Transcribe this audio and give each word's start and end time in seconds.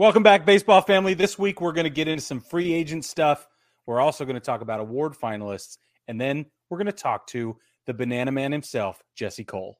Welcome 0.00 0.22
back, 0.22 0.46
baseball 0.46 0.80
family. 0.80 1.12
This 1.12 1.38
week 1.38 1.60
we're 1.60 1.74
going 1.74 1.84
to 1.84 1.90
get 1.90 2.08
into 2.08 2.22
some 2.22 2.40
free 2.40 2.72
agent 2.72 3.04
stuff. 3.04 3.46
We're 3.84 4.00
also 4.00 4.24
going 4.24 4.32
to 4.32 4.40
talk 4.40 4.62
about 4.62 4.80
award 4.80 5.12
finalists, 5.12 5.76
and 6.08 6.18
then 6.18 6.46
we're 6.70 6.78
going 6.78 6.86
to 6.86 6.92
talk 6.92 7.26
to 7.26 7.58
the 7.84 7.92
banana 7.92 8.32
man 8.32 8.50
himself, 8.50 9.02
Jesse 9.14 9.44
Cole. 9.44 9.76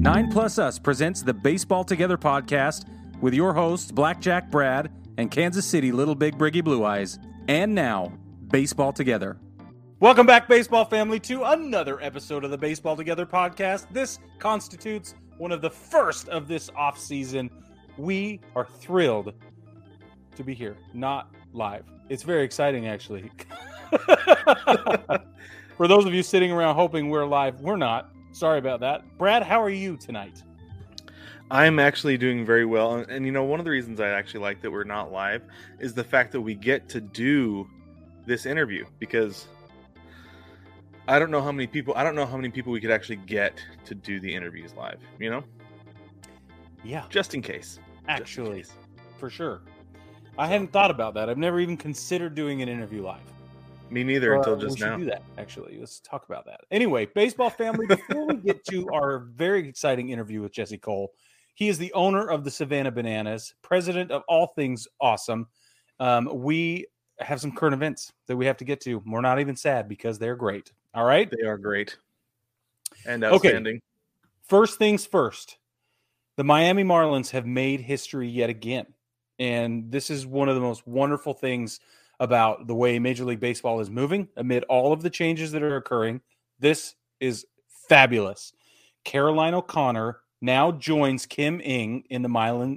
Nine 0.00 0.30
Plus 0.30 0.58
Us 0.58 0.78
presents 0.78 1.20
the 1.20 1.34
Baseball 1.34 1.84
Together 1.84 2.16
podcast 2.16 2.86
with 3.20 3.34
your 3.34 3.52
hosts, 3.52 3.92
Blackjack 3.92 4.50
Brad 4.50 4.90
and 5.18 5.30
Kansas 5.30 5.66
City 5.66 5.92
Little 5.92 6.14
Big 6.14 6.38
Briggy 6.38 6.64
Blue 6.64 6.82
Eyes. 6.82 7.18
And 7.46 7.74
now, 7.74 8.10
Baseball 8.50 8.94
Together. 8.94 9.36
Welcome 10.00 10.24
back, 10.26 10.48
baseball 10.48 10.86
family, 10.86 11.20
to 11.20 11.42
another 11.42 12.00
episode 12.00 12.42
of 12.42 12.50
the 12.50 12.56
Baseball 12.56 12.96
Together 12.96 13.26
podcast. 13.26 13.86
This 13.92 14.18
constitutes 14.38 15.14
one 15.38 15.52
of 15.52 15.60
the 15.60 15.70
first 15.70 16.28
of 16.28 16.48
this 16.48 16.70
off 16.76 16.98
season. 16.98 17.50
We 17.96 18.40
are 18.54 18.66
thrilled 18.66 19.32
to 20.34 20.44
be 20.44 20.54
here, 20.54 20.76
not 20.92 21.30
live. 21.52 21.84
It's 22.08 22.22
very 22.22 22.44
exciting, 22.44 22.86
actually. 22.86 23.30
For 25.76 25.88
those 25.88 26.04
of 26.06 26.14
you 26.14 26.22
sitting 26.22 26.52
around 26.52 26.74
hoping 26.74 27.10
we're 27.10 27.26
live, 27.26 27.60
we're 27.60 27.76
not. 27.76 28.12
Sorry 28.32 28.58
about 28.58 28.80
that. 28.80 29.02
Brad, 29.18 29.42
how 29.42 29.62
are 29.62 29.70
you 29.70 29.96
tonight? 29.96 30.42
I'm 31.50 31.78
actually 31.78 32.18
doing 32.18 32.44
very 32.44 32.64
well. 32.64 32.96
And, 32.96 33.10
and, 33.10 33.24
you 33.24 33.32
know, 33.32 33.44
one 33.44 33.60
of 33.60 33.64
the 33.64 33.70
reasons 33.70 34.00
I 34.00 34.08
actually 34.08 34.40
like 34.40 34.60
that 34.62 34.70
we're 34.70 34.84
not 34.84 35.12
live 35.12 35.42
is 35.78 35.94
the 35.94 36.04
fact 36.04 36.32
that 36.32 36.40
we 36.40 36.54
get 36.54 36.88
to 36.90 37.00
do 37.00 37.68
this 38.26 38.46
interview 38.46 38.84
because 38.98 39.46
I 41.08 41.18
don't 41.18 41.30
know 41.30 41.40
how 41.40 41.52
many 41.52 41.66
people 41.66 41.94
I 41.96 42.02
don't 42.02 42.14
know 42.14 42.26
how 42.26 42.36
many 42.36 42.48
people 42.48 42.72
we 42.72 42.80
could 42.80 42.90
actually 42.90 43.16
get 43.16 43.62
to 43.84 43.94
do 43.94 44.18
the 44.18 44.32
interviews 44.32 44.74
live, 44.74 44.98
you 45.20 45.30
know? 45.30 45.44
Yeah. 46.84 47.04
Just 47.10 47.34
in 47.34 47.42
case. 47.42 47.78
Actually, 48.08 48.58
in 48.58 48.64
case. 48.64 48.72
for 49.18 49.30
sure. 49.30 49.62
I 50.38 50.46
hadn't 50.46 50.72
thought 50.72 50.90
about 50.90 51.14
that. 51.14 51.30
I've 51.30 51.38
never 51.38 51.60
even 51.60 51.76
considered 51.76 52.34
doing 52.34 52.60
an 52.60 52.68
interview 52.68 53.02
live. 53.02 53.20
Me 53.88 54.02
neither 54.02 54.34
uh, 54.34 54.38
until 54.38 54.56
just 54.56 54.80
now. 54.80 54.96
Do 54.96 55.04
that 55.04 55.22
actually. 55.38 55.78
Let's 55.78 56.00
talk 56.00 56.26
about 56.28 56.44
that. 56.46 56.60
Anyway, 56.70 57.06
baseball 57.06 57.50
family. 57.50 57.86
Before 57.86 58.26
we 58.26 58.34
get 58.36 58.64
to 58.66 58.88
our 58.92 59.20
very 59.34 59.68
exciting 59.68 60.10
interview 60.10 60.42
with 60.42 60.52
Jesse 60.52 60.78
Cole, 60.78 61.12
he 61.54 61.68
is 61.68 61.78
the 61.78 61.92
owner 61.92 62.28
of 62.28 62.42
the 62.42 62.50
Savannah 62.50 62.90
Bananas, 62.90 63.54
president 63.62 64.10
of 64.10 64.22
all 64.28 64.48
things 64.48 64.88
awesome. 65.00 65.46
Um, 66.00 66.28
we 66.32 66.86
have 67.20 67.40
some 67.40 67.52
current 67.52 67.74
events 67.74 68.12
that 68.26 68.36
we 68.36 68.44
have 68.44 68.56
to 68.58 68.64
get 68.64 68.80
to. 68.82 69.02
We're 69.06 69.20
not 69.20 69.40
even 69.40 69.56
sad 69.56 69.88
because 69.88 70.18
they're 70.18 70.36
great. 70.36 70.72
All 70.96 71.04
right, 71.04 71.30
they 71.30 71.46
are 71.46 71.58
great 71.58 71.98
and 73.04 73.22
outstanding. 73.22 73.76
Okay. 73.76 73.82
First 74.48 74.78
things 74.78 75.04
first. 75.04 75.58
The 76.36 76.44
Miami 76.44 76.84
Marlins 76.84 77.30
have 77.30 77.46
made 77.46 77.80
history 77.80 78.28
yet 78.28 78.48
again. 78.48 78.86
And 79.38 79.90
this 79.90 80.08
is 80.08 80.26
one 80.26 80.48
of 80.48 80.54
the 80.54 80.60
most 80.62 80.86
wonderful 80.86 81.34
things 81.34 81.80
about 82.18 82.66
the 82.66 82.74
way 82.74 82.98
Major 82.98 83.24
League 83.24 83.40
Baseball 83.40 83.80
is 83.80 83.90
moving 83.90 84.28
amid 84.36 84.64
all 84.64 84.92
of 84.92 85.02
the 85.02 85.10
changes 85.10 85.52
that 85.52 85.62
are 85.62 85.76
occurring. 85.76 86.22
This 86.58 86.94
is 87.20 87.44
fabulous. 87.88 88.54
Caroline 89.04 89.52
O'Connor 89.52 90.18
now 90.40 90.72
joins 90.72 91.26
Kim 91.26 91.60
Ng 91.62 92.04
in 92.08 92.22
the 92.22 92.28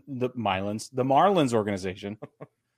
the 0.08 0.30
Milans, 0.32 0.90
the 0.92 1.06
Marlins 1.06 1.54
organization, 1.54 2.18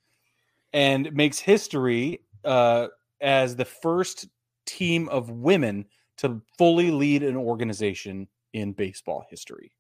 and 0.73 1.12
makes 1.14 1.39
history 1.39 2.22
uh, 2.45 2.88
as 3.19 3.56
the 3.56 3.66
first 3.66 4.28
team 4.65 5.09
of 5.09 5.29
women 5.29 5.85
to 6.17 6.41
fully 6.57 6.91
lead 6.91 7.23
an 7.23 7.35
organization 7.35 8.27
in 8.53 8.73
baseball 8.73 9.25
history. 9.29 9.71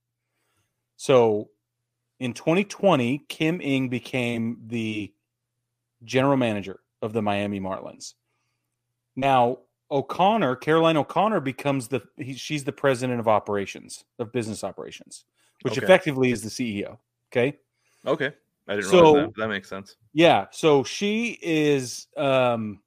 So 0.97 1.49
in 2.19 2.33
2020, 2.33 3.25
Kim 3.27 3.59
Ng 3.61 3.89
became 3.89 4.57
the 4.67 5.13
general 6.03 6.37
manager 6.37 6.79
of 7.01 7.13
the 7.13 7.21
Miami 7.21 7.59
Marlins. 7.59 8.13
Now, 9.15 9.59
O'Connor, 9.89 10.55
Caroline 10.57 10.97
O'Connor 10.97 11.41
becomes 11.41 11.87
the 11.89 12.01
he, 12.17 12.33
she's 12.33 12.63
the 12.63 12.71
president 12.71 13.19
of 13.19 13.27
operations, 13.27 14.05
of 14.19 14.31
business 14.31 14.63
operations, 14.63 15.25
which 15.63 15.77
okay. 15.77 15.83
effectively 15.83 16.31
is 16.31 16.41
the 16.41 16.49
CEO. 16.49 16.97
Okay. 17.31 17.57
Okay. 18.05 18.31
I 18.67 18.75
didn't 18.75 18.89
so, 18.89 19.13
that. 19.15 19.33
that. 19.35 19.47
makes 19.47 19.67
sense. 19.67 19.97
Yeah. 20.13 20.45
So 20.51 20.83
she 20.83 21.37
is 21.41 22.07
um 22.15 22.79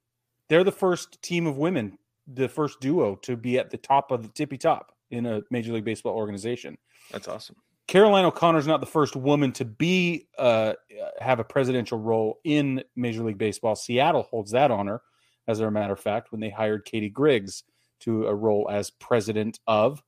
they're 0.49 0.63
the 0.63 0.71
first 0.71 1.21
team 1.21 1.47
of 1.47 1.57
women, 1.57 1.97
the 2.27 2.47
first 2.47 2.79
duo 2.79 3.15
to 3.17 3.35
be 3.35 3.59
at 3.59 3.69
the 3.69 3.77
top 3.77 4.11
of 4.11 4.23
the 4.23 4.29
tippy 4.29 4.57
top 4.57 4.91
in 5.11 5.25
a 5.25 5.41
Major 5.51 5.73
League 5.73 5.85
Baseball 5.85 6.13
organization. 6.13 6.77
That's 7.11 7.27
awesome. 7.27 7.55
Caroline 7.87 8.25
O'Connor 8.25 8.59
is 8.59 8.67
not 8.67 8.79
the 8.79 8.87
first 8.87 9.15
woman 9.15 9.51
to 9.53 9.65
be 9.65 10.27
uh, 10.39 10.73
have 11.19 11.39
a 11.39 11.43
presidential 11.43 11.99
role 11.99 12.39
in 12.43 12.83
Major 12.95 13.23
League 13.23 13.37
Baseball. 13.37 13.75
Seattle 13.75 14.23
holds 14.23 14.51
that 14.51 14.71
honor, 14.71 15.01
as 15.47 15.59
a 15.59 15.69
matter 15.69 15.93
of 15.93 15.99
fact, 15.99 16.31
when 16.31 16.41
they 16.41 16.49
hired 16.49 16.85
Catie 16.85 17.09
Griggs 17.09 17.63
to 18.01 18.25
a 18.25 18.33
role 18.33 18.67
as 18.71 18.89
president 18.89 19.59
of. 19.67 20.03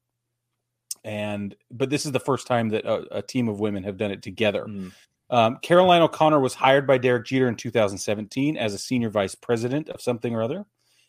And 1.04 1.56
but 1.70 1.90
this 1.90 2.06
is 2.06 2.12
the 2.12 2.20
first 2.20 2.48
time 2.48 2.70
that 2.70 2.86
a, 2.86 3.18
a 3.18 3.22
team 3.22 3.48
of 3.48 3.60
women 3.60 3.84
have 3.84 3.98
done 3.98 4.12
it 4.12 4.24
together. 4.24 4.66
Mm. 4.68 4.92
Um, 5.30 5.58
Caroline 5.62 6.02
O'Connor 6.02 6.40
was 6.40 6.54
hired 6.54 6.88
by 6.88 6.98
Derek 6.98 7.26
Jeter 7.26 7.48
in 7.48 7.56
2017 7.56 8.58
as 8.58 8.74
a 8.74 8.78
senior 8.78 9.10
vice 9.10 9.36
president 9.36 9.90
of 9.90 10.02
something 10.02 10.34
or 10.34 10.42
other. 10.42 10.66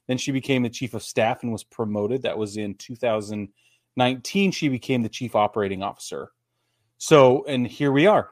Then 0.09 0.19
she 0.19 0.33
became 0.33 0.63
the 0.63 0.71
chief 0.71 0.95
of 0.95 1.03
staff 1.03 1.43
and 1.43 1.53
was 1.53 1.65
promoted. 1.65 2.23
That 2.23 2.39
was 2.39 2.57
in 2.57 2.75
2019. 2.75 4.51
She 4.51 4.69
became 4.69 5.03
the 5.03 5.09
chief 5.09 5.37
operating 5.37 5.83
officer 5.83 6.33
so, 6.99 7.45
and 7.47 7.67
here 7.67 7.93
we 7.93 8.07
are. 8.07 8.31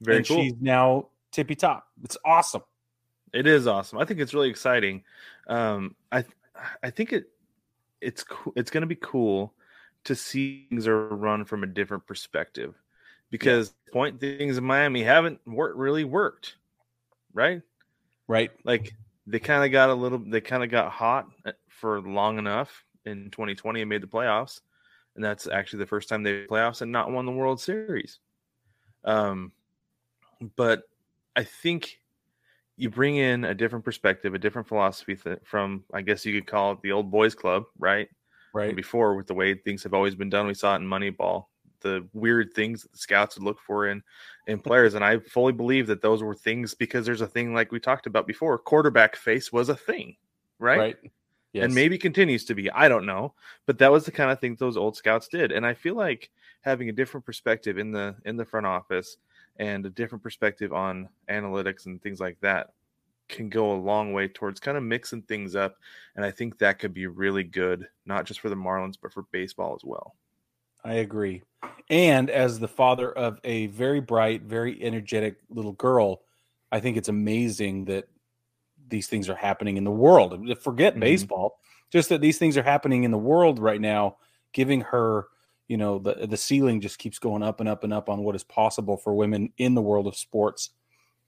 Very 0.00 0.18
and 0.18 0.28
cool. 0.28 0.42
She's 0.42 0.54
now 0.60 1.08
tippy 1.30 1.54
top. 1.54 1.86
It's 2.02 2.16
awesome. 2.24 2.62
It 3.32 3.46
is 3.46 3.66
awesome. 3.66 3.98
I 3.98 4.04
think 4.06 4.20
it's 4.20 4.34
really 4.34 4.48
exciting. 4.48 5.04
Um, 5.46 5.94
I 6.10 6.24
I 6.82 6.90
think 6.90 7.12
it 7.12 7.24
it's 8.00 8.24
it's 8.56 8.70
going 8.70 8.80
to 8.80 8.86
be 8.86 8.96
cool 8.96 9.54
to 10.04 10.14
see 10.14 10.66
things 10.70 10.88
are 10.88 11.08
run 11.08 11.44
from 11.44 11.62
a 11.62 11.66
different 11.66 12.06
perspective 12.06 12.74
because 13.30 13.74
yeah. 13.86 13.92
point 13.92 14.20
things 14.20 14.58
in 14.58 14.64
Miami 14.64 15.02
haven't 15.02 15.40
worked 15.46 15.76
really 15.76 16.04
worked, 16.04 16.56
right? 17.32 17.62
Right. 18.26 18.50
Like 18.64 18.94
they 19.26 19.38
kind 19.38 19.64
of 19.64 19.72
got 19.72 19.90
a 19.90 19.94
little, 19.94 20.18
they 20.18 20.40
kind 20.40 20.62
of 20.62 20.70
got 20.70 20.92
hot 20.92 21.26
uh, 21.46 21.52
for 21.68 22.00
long 22.00 22.38
enough 22.38 22.84
in 23.04 23.30
2020 23.30 23.80
and 23.80 23.88
made 23.88 24.02
the 24.02 24.06
playoffs, 24.06 24.60
and 25.16 25.24
that's 25.24 25.46
actually 25.46 25.80
the 25.80 25.86
first 25.86 26.08
time 26.08 26.22
they 26.22 26.46
playoffs 26.46 26.82
and 26.82 26.92
not 26.92 27.10
won 27.10 27.26
the 27.26 27.32
World 27.32 27.60
Series. 27.60 28.18
Um, 29.04 29.52
but 30.56 30.82
I 31.36 31.44
think 31.44 32.00
you 32.76 32.90
bring 32.90 33.16
in 33.16 33.44
a 33.44 33.54
different 33.54 33.84
perspective, 33.84 34.34
a 34.34 34.38
different 34.38 34.68
philosophy 34.68 35.16
th- 35.16 35.40
from, 35.44 35.84
I 35.92 36.00
guess 36.00 36.24
you 36.24 36.32
could 36.32 36.46
call 36.46 36.72
it 36.72 36.78
the 36.82 36.92
old 36.92 37.10
boys 37.10 37.34
club, 37.34 37.64
right? 37.78 38.08
Right. 38.54 38.68
And 38.68 38.76
before, 38.76 39.16
with 39.16 39.26
the 39.26 39.34
way 39.34 39.54
things 39.54 39.82
have 39.82 39.94
always 39.94 40.14
been 40.14 40.30
done, 40.30 40.46
we 40.46 40.54
saw 40.54 40.74
it 40.74 40.76
in 40.76 40.86
Moneyball, 40.86 41.46
the 41.80 42.06
weird 42.12 42.52
things 42.54 42.82
that 42.82 42.92
the 42.92 42.98
scouts 42.98 43.36
would 43.36 43.44
look 43.44 43.60
for 43.60 43.88
in 43.88 44.02
in 44.46 44.58
players, 44.58 44.94
and 44.94 45.04
I 45.04 45.18
fully 45.18 45.52
believe 45.52 45.86
that 45.88 46.02
those 46.02 46.22
were 46.22 46.34
things 46.34 46.74
because 46.74 47.04
there's 47.04 47.20
a 47.20 47.26
thing 47.26 47.54
like 47.54 47.72
we 47.72 47.80
talked 47.80 48.06
about 48.06 48.26
before. 48.26 48.58
Quarterback 48.58 49.16
face 49.16 49.52
was 49.52 49.68
a 49.68 49.76
thing, 49.76 50.16
right? 50.58 50.78
Right. 50.78 50.96
Yes. 51.52 51.64
And 51.64 51.74
maybe 51.74 51.96
continues 51.96 52.44
to 52.46 52.54
be. 52.54 52.70
I 52.70 52.88
don't 52.88 53.06
know, 53.06 53.34
but 53.66 53.78
that 53.78 53.90
was 53.90 54.04
the 54.04 54.12
kind 54.12 54.30
of 54.30 54.38
thing 54.38 54.54
those 54.54 54.76
old 54.76 54.96
scouts 54.96 55.28
did, 55.28 55.52
and 55.52 55.64
I 55.66 55.74
feel 55.74 55.94
like 55.94 56.30
having 56.60 56.88
a 56.88 56.92
different 56.92 57.24
perspective 57.24 57.78
in 57.78 57.92
the 57.92 58.14
in 58.24 58.36
the 58.36 58.44
front 58.44 58.66
office 58.66 59.16
and 59.56 59.84
a 59.86 59.90
different 59.90 60.22
perspective 60.22 60.72
on 60.72 61.08
analytics 61.28 61.86
and 61.86 62.00
things 62.00 62.20
like 62.20 62.38
that 62.40 62.72
can 63.28 63.48
go 63.48 63.72
a 63.72 63.74
long 63.74 64.12
way 64.12 64.28
towards 64.28 64.60
kind 64.60 64.76
of 64.76 64.82
mixing 64.82 65.22
things 65.22 65.54
up. 65.54 65.76
And 66.16 66.24
I 66.24 66.30
think 66.30 66.58
that 66.58 66.78
could 66.78 66.94
be 66.94 67.06
really 67.06 67.44
good, 67.44 67.86
not 68.06 68.24
just 68.24 68.40
for 68.40 68.48
the 68.48 68.54
Marlins, 68.54 68.96
but 69.00 69.12
for 69.12 69.22
baseball 69.30 69.74
as 69.74 69.84
well. 69.84 70.14
I 70.84 70.94
agree. 70.94 71.42
And 71.90 72.30
as 72.30 72.58
the 72.58 72.68
father 72.68 73.10
of 73.10 73.40
a 73.44 73.66
very 73.68 74.00
bright, 74.00 74.42
very 74.42 74.82
energetic 74.82 75.36
little 75.48 75.72
girl, 75.72 76.22
I 76.70 76.80
think 76.80 76.96
it's 76.96 77.08
amazing 77.08 77.86
that 77.86 78.08
these 78.88 79.06
things 79.06 79.28
are 79.28 79.34
happening 79.34 79.76
in 79.76 79.84
the 79.84 79.90
world. 79.90 80.58
Forget 80.60 80.94
mm-hmm. 80.94 81.00
baseball, 81.00 81.58
just 81.90 82.10
that 82.10 82.20
these 82.20 82.38
things 82.38 82.56
are 82.56 82.62
happening 82.62 83.04
in 83.04 83.10
the 83.10 83.18
world 83.18 83.58
right 83.58 83.80
now, 83.80 84.16
giving 84.52 84.82
her, 84.82 85.26
you 85.66 85.76
know, 85.76 85.98
the 85.98 86.26
the 86.26 86.36
ceiling 86.36 86.80
just 86.80 86.98
keeps 86.98 87.18
going 87.18 87.42
up 87.42 87.60
and 87.60 87.68
up 87.68 87.84
and 87.84 87.92
up 87.92 88.08
on 88.08 88.22
what 88.22 88.34
is 88.34 88.44
possible 88.44 88.96
for 88.96 89.14
women 89.14 89.52
in 89.58 89.74
the 89.74 89.82
world 89.82 90.06
of 90.06 90.16
sports 90.16 90.70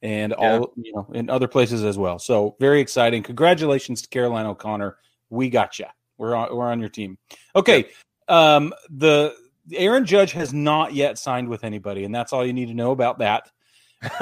and 0.03 0.35
yeah. 0.39 0.59
all 0.59 0.73
you 0.77 0.93
know 0.93 1.07
in 1.13 1.31
other 1.31 1.49
places 1.49 1.85
as 1.85 1.99
well. 1.99 2.19
So 2.19 2.57
very 2.61 2.81
exciting. 2.81 3.23
Congratulations 3.23 4.03
to 4.03 4.09
Caroline 4.09 4.47
O'Connor. 4.47 4.97
We 5.29 5.51
got 5.51 5.79
you. 5.79 5.87
We're 6.19 6.35
on 6.35 6.55
we're 6.55 6.71
on 6.71 6.81
your 6.81 6.89
team. 6.89 7.19
Okay. 7.55 7.89
Um 8.29 8.73
the 8.89 9.35
Aaron 9.73 10.05
Judge 10.05 10.33
has 10.33 10.53
not 10.53 10.95
yet 10.95 11.19
signed 11.19 11.49
with 11.49 11.65
anybody, 11.65 12.05
and 12.05 12.15
that's 12.15 12.33
all 12.33 12.45
you 12.45 12.53
need 12.53 12.69
to 12.69 12.75
know 12.75 12.91
about 12.91 13.19
that. 13.19 13.51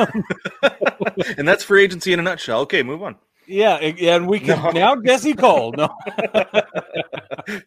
and 1.39 1.47
that's 1.47 1.62
free 1.62 1.85
agency 1.85 2.12
in 2.12 2.19
a 2.19 2.23
nutshell. 2.23 2.61
Okay, 2.61 2.83
move 2.83 3.03
on. 3.03 3.17
Yeah, 3.47 3.77
and 3.77 4.29
we 4.29 4.41
can 4.41 4.62
no. 4.62 4.71
now 4.71 4.97
Jesse 4.97 5.35
Cole. 5.35 5.73
No, 5.73 5.89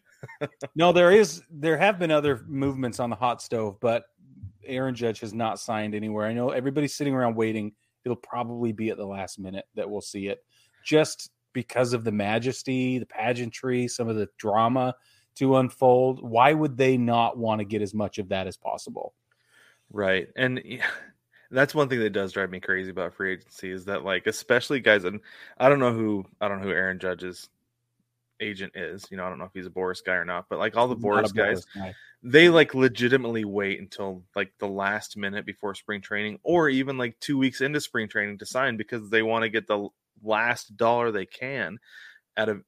no, 0.76 0.92
there 0.92 1.10
is 1.10 1.42
there 1.50 1.76
have 1.76 1.98
been 1.98 2.10
other 2.10 2.44
movements 2.46 3.00
on 3.00 3.10
the 3.10 3.16
hot 3.16 3.42
stove, 3.42 3.78
but 3.80 4.04
Aaron 4.64 4.94
Judge 4.94 5.20
has 5.20 5.34
not 5.34 5.58
signed 5.58 5.94
anywhere. 5.94 6.26
I 6.26 6.34
know 6.34 6.50
everybody's 6.50 6.94
sitting 6.94 7.14
around 7.14 7.34
waiting. 7.34 7.72
It'll 8.04 8.16
probably 8.16 8.72
be 8.72 8.90
at 8.90 8.96
the 8.96 9.06
last 9.06 9.38
minute 9.38 9.64
that 9.74 9.90
we'll 9.90 10.00
see 10.00 10.28
it, 10.28 10.44
just 10.84 11.30
because 11.52 11.92
of 11.92 12.04
the 12.04 12.12
majesty, 12.12 12.98
the 12.98 13.06
pageantry, 13.06 13.88
some 13.88 14.08
of 14.08 14.16
the 14.16 14.28
drama 14.38 14.94
to 15.36 15.56
unfold. 15.56 16.22
Why 16.22 16.52
would 16.52 16.76
they 16.76 16.96
not 16.96 17.36
want 17.36 17.60
to 17.60 17.64
get 17.64 17.82
as 17.82 17.94
much 17.94 18.18
of 18.18 18.28
that 18.28 18.46
as 18.46 18.56
possible? 18.56 19.14
Right. 19.90 20.28
And 20.36 20.60
yeah, 20.64 20.86
that's 21.50 21.74
one 21.74 21.88
thing 21.88 22.00
that 22.00 22.10
does 22.10 22.32
drive 22.32 22.50
me 22.50 22.60
crazy 22.60 22.90
about 22.90 23.14
free 23.14 23.34
agency 23.34 23.70
is 23.70 23.84
that 23.86 24.04
like 24.04 24.26
especially 24.26 24.80
guys 24.80 25.04
and 25.04 25.20
I 25.58 25.68
don't 25.68 25.80
know 25.80 25.92
who 25.92 26.24
I 26.40 26.48
don't 26.48 26.60
know 26.60 26.68
who 26.68 26.72
Aaron 26.72 26.98
Judge's 26.98 27.48
agent 28.40 28.72
is. 28.74 29.06
You 29.10 29.16
know, 29.16 29.24
I 29.24 29.28
don't 29.28 29.38
know 29.38 29.44
if 29.44 29.54
he's 29.54 29.66
a 29.66 29.70
Boris 29.70 30.00
guy 30.00 30.14
or 30.14 30.24
not, 30.24 30.46
but 30.48 30.58
like 30.58 30.76
all 30.76 30.88
the 30.88 30.96
Boris 30.96 31.32
guys, 31.32 31.64
guy. 31.74 31.94
they 32.22 32.48
like 32.48 32.74
legitimately 32.74 33.44
wait 33.44 33.80
until 33.80 34.24
like 34.34 34.52
the 34.58 34.68
last 34.68 35.16
minute 35.16 35.46
before 35.46 35.74
spring 35.74 36.00
training 36.00 36.38
or 36.42 36.68
even 36.68 36.98
like 36.98 37.18
2 37.20 37.38
weeks 37.38 37.60
into 37.60 37.80
spring 37.80 38.08
training 38.08 38.38
to 38.38 38.46
sign 38.46 38.76
because 38.76 39.10
they 39.10 39.22
want 39.22 39.42
to 39.44 39.48
get 39.48 39.66
the 39.66 39.88
last 40.22 40.76
dollar 40.76 41.10
they 41.10 41.26
can 41.26 41.78
out 42.36 42.48
of 42.48 42.62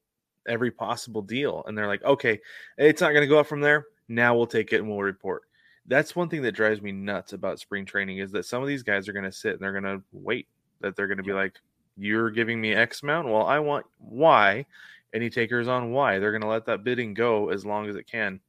every 0.47 0.71
possible 0.71 1.21
deal. 1.21 1.63
And 1.67 1.77
they're 1.77 1.87
like, 1.87 2.03
"Okay, 2.03 2.39
it's 2.77 3.01
not 3.01 3.11
going 3.11 3.21
to 3.21 3.27
go 3.27 3.39
up 3.39 3.47
from 3.47 3.61
there. 3.61 3.85
Now 4.07 4.35
we'll 4.35 4.47
take 4.47 4.73
it 4.73 4.77
and 4.77 4.89
we'll 4.89 5.01
report." 5.01 5.43
that's 5.87 6.15
one 6.15 6.29
thing 6.29 6.41
that 6.41 6.53
drives 6.53 6.81
me 6.81 6.91
nuts 6.91 7.33
about 7.33 7.59
spring 7.59 7.85
training 7.85 8.17
is 8.17 8.31
that 8.31 8.45
some 8.45 8.61
of 8.61 8.67
these 8.67 8.83
guys 8.83 9.07
are 9.07 9.13
going 9.13 9.25
to 9.25 9.31
sit 9.31 9.53
and 9.53 9.61
they're 9.61 9.79
going 9.79 9.83
to 9.83 10.01
wait 10.11 10.47
that 10.81 10.95
they're 10.95 11.07
going 11.07 11.17
to 11.17 11.23
be 11.23 11.33
like 11.33 11.55
you're 11.97 12.29
giving 12.29 12.59
me 12.59 12.73
x 12.73 13.03
amount 13.03 13.27
well 13.27 13.45
i 13.45 13.59
want 13.59 13.85
y 13.99 14.65
any 15.13 15.29
takers 15.29 15.67
on 15.67 15.91
y 15.91 16.19
they're 16.19 16.31
going 16.31 16.41
to 16.41 16.47
let 16.47 16.65
that 16.65 16.83
bidding 16.83 17.13
go 17.13 17.49
as 17.49 17.65
long 17.65 17.87
as 17.87 17.95
it 17.95 18.07
can 18.07 18.39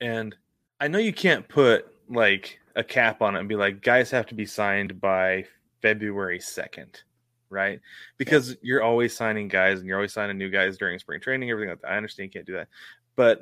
and 0.00 0.34
i 0.80 0.88
know 0.88 0.98
you 0.98 1.12
can't 1.12 1.48
put 1.48 1.86
like 2.08 2.58
a 2.76 2.82
cap 2.82 3.22
on 3.22 3.36
it 3.36 3.40
and 3.40 3.48
be 3.48 3.56
like 3.56 3.82
guys 3.82 4.10
have 4.10 4.26
to 4.26 4.34
be 4.34 4.46
signed 4.46 5.00
by 5.00 5.44
february 5.82 6.38
2nd 6.38 7.02
right 7.50 7.80
because 8.16 8.50
yeah. 8.50 8.56
you're 8.62 8.82
always 8.82 9.14
signing 9.14 9.48
guys 9.48 9.80
and 9.80 9.86
you're 9.88 9.98
always 9.98 10.12
signing 10.12 10.38
new 10.38 10.48
guys 10.48 10.78
during 10.78 10.98
spring 10.98 11.20
training 11.20 11.50
everything 11.50 11.70
like 11.70 11.80
that 11.80 11.90
i 11.90 11.96
understand 11.96 12.26
you 12.26 12.30
can't 12.30 12.46
do 12.46 12.54
that 12.54 12.68
but 13.16 13.40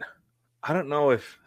i 0.63 0.73
don't 0.73 0.89
know 0.89 1.11
if 1.11 1.39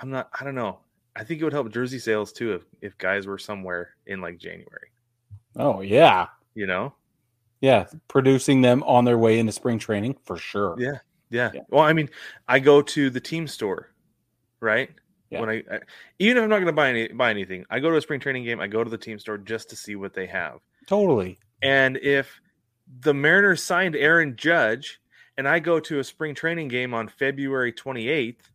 I'm 0.00 0.10
not. 0.10 0.30
I 0.38 0.44
don't 0.44 0.54
know. 0.54 0.78
I 1.14 1.24
think 1.24 1.40
it 1.40 1.44
would 1.44 1.52
help 1.52 1.70
jersey 1.70 1.98
sales 1.98 2.32
too 2.32 2.54
if 2.54 2.62
if 2.80 2.98
guys 2.98 3.26
were 3.26 3.38
somewhere 3.38 3.90
in 4.06 4.20
like 4.20 4.38
January. 4.38 4.90
Oh 5.56 5.80
yeah, 5.80 6.28
you 6.54 6.66
know. 6.66 6.94
Yeah, 7.60 7.86
producing 8.08 8.62
them 8.62 8.82
on 8.84 9.04
their 9.04 9.18
way 9.18 9.38
into 9.38 9.52
spring 9.52 9.78
training 9.78 10.16
for 10.24 10.38
sure. 10.38 10.76
Yeah, 10.78 10.98
yeah. 11.28 11.50
yeah. 11.52 11.60
Well, 11.68 11.84
I 11.84 11.92
mean, 11.92 12.08
I 12.48 12.58
go 12.58 12.80
to 12.80 13.10
the 13.10 13.20
team 13.20 13.46
store, 13.46 13.90
right? 14.60 14.88
Yeah. 15.28 15.40
When 15.40 15.50
I, 15.50 15.62
I 15.70 15.80
even 16.18 16.38
if 16.38 16.44
I'm 16.44 16.48
not 16.48 16.56
going 16.56 16.66
to 16.66 16.72
buy 16.72 16.88
any 16.88 17.08
buy 17.08 17.30
anything, 17.30 17.66
I 17.68 17.80
go 17.80 17.90
to 17.90 17.96
a 17.96 18.00
spring 18.00 18.20
training 18.20 18.44
game. 18.44 18.60
I 18.60 18.66
go 18.66 18.82
to 18.82 18.88
the 18.88 18.98
team 18.98 19.18
store 19.18 19.36
just 19.36 19.68
to 19.70 19.76
see 19.76 19.96
what 19.96 20.14
they 20.14 20.26
have. 20.26 20.60
Totally. 20.90 21.38
And 21.62 21.98
if 21.98 22.40
the 23.00 23.14
Mariners 23.14 23.62
signed 23.62 23.94
Aaron 23.94 24.34
Judge, 24.36 25.00
and 25.38 25.46
I 25.46 25.60
go 25.60 25.78
to 25.78 26.00
a 26.00 26.04
spring 26.04 26.34
training 26.34 26.66
game 26.66 26.92
on 26.92 27.06
February 27.06 27.72
28th, 27.72 28.50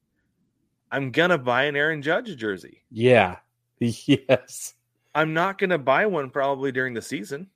I'm 0.91 1.11
gonna 1.11 1.37
buy 1.37 1.63
an 1.63 1.77
Aaron 1.77 2.01
Judge 2.01 2.35
jersey. 2.37 2.83
Yeah. 2.91 3.37
Yes. 3.79 4.73
I'm 5.13 5.33
not 5.33 5.57
gonna 5.57 5.77
buy 5.77 6.05
one 6.05 6.29
probably 6.29 6.71
during 6.71 6.93
the 6.93 7.01
season 7.01 7.49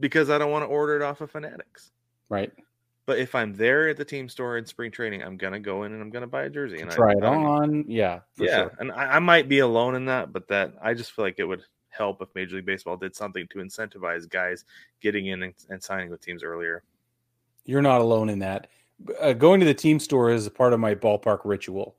because 0.00 0.28
I 0.28 0.38
don't 0.38 0.50
want 0.50 0.64
to 0.64 0.66
order 0.66 0.96
it 0.96 1.02
off 1.02 1.20
of 1.20 1.30
Fanatics. 1.30 1.92
Right. 2.28 2.52
But 3.06 3.18
if 3.18 3.34
I'm 3.34 3.54
there 3.54 3.88
at 3.88 3.96
the 3.96 4.04
team 4.04 4.28
store 4.28 4.58
in 4.58 4.66
spring 4.66 4.90
training, 4.90 5.22
I'm 5.22 5.36
gonna 5.36 5.60
go 5.60 5.84
in 5.84 5.92
and 5.92 6.02
I'm 6.02 6.10
gonna 6.10 6.26
buy 6.26 6.42
a 6.42 6.50
jersey 6.50 6.80
and 6.80 6.90
I 6.90 6.94
try 6.94 7.12
I, 7.12 7.16
it 7.16 7.24
on. 7.24 7.84
Yeah. 7.88 8.20
Yeah. 8.36 8.56
Sure. 8.56 8.76
And 8.78 8.92
I, 8.92 9.16
I 9.16 9.18
might 9.18 9.48
be 9.48 9.60
alone 9.60 9.94
in 9.94 10.04
that, 10.06 10.32
but 10.32 10.48
that 10.48 10.74
I 10.82 10.94
just 10.94 11.12
feel 11.12 11.24
like 11.24 11.36
it 11.38 11.44
would 11.44 11.62
help 11.92 12.20
if 12.20 12.28
Major 12.34 12.56
League 12.56 12.66
Baseball 12.66 12.96
did 12.96 13.14
something 13.14 13.46
to 13.50 13.58
incentivize 13.58 14.28
guys 14.28 14.64
getting 15.00 15.26
in 15.26 15.44
and, 15.44 15.54
and 15.68 15.82
signing 15.82 16.10
with 16.10 16.20
teams 16.20 16.42
earlier. 16.42 16.82
You're 17.64 17.82
not 17.82 18.00
alone 18.00 18.28
in 18.28 18.40
that. 18.40 18.68
Uh, 19.20 19.32
going 19.32 19.60
to 19.60 19.66
the 19.66 19.74
team 19.74 19.98
store 19.98 20.30
is 20.30 20.46
a 20.46 20.50
part 20.50 20.72
of 20.72 20.80
my 20.80 20.94
ballpark 20.94 21.40
ritual. 21.44 21.96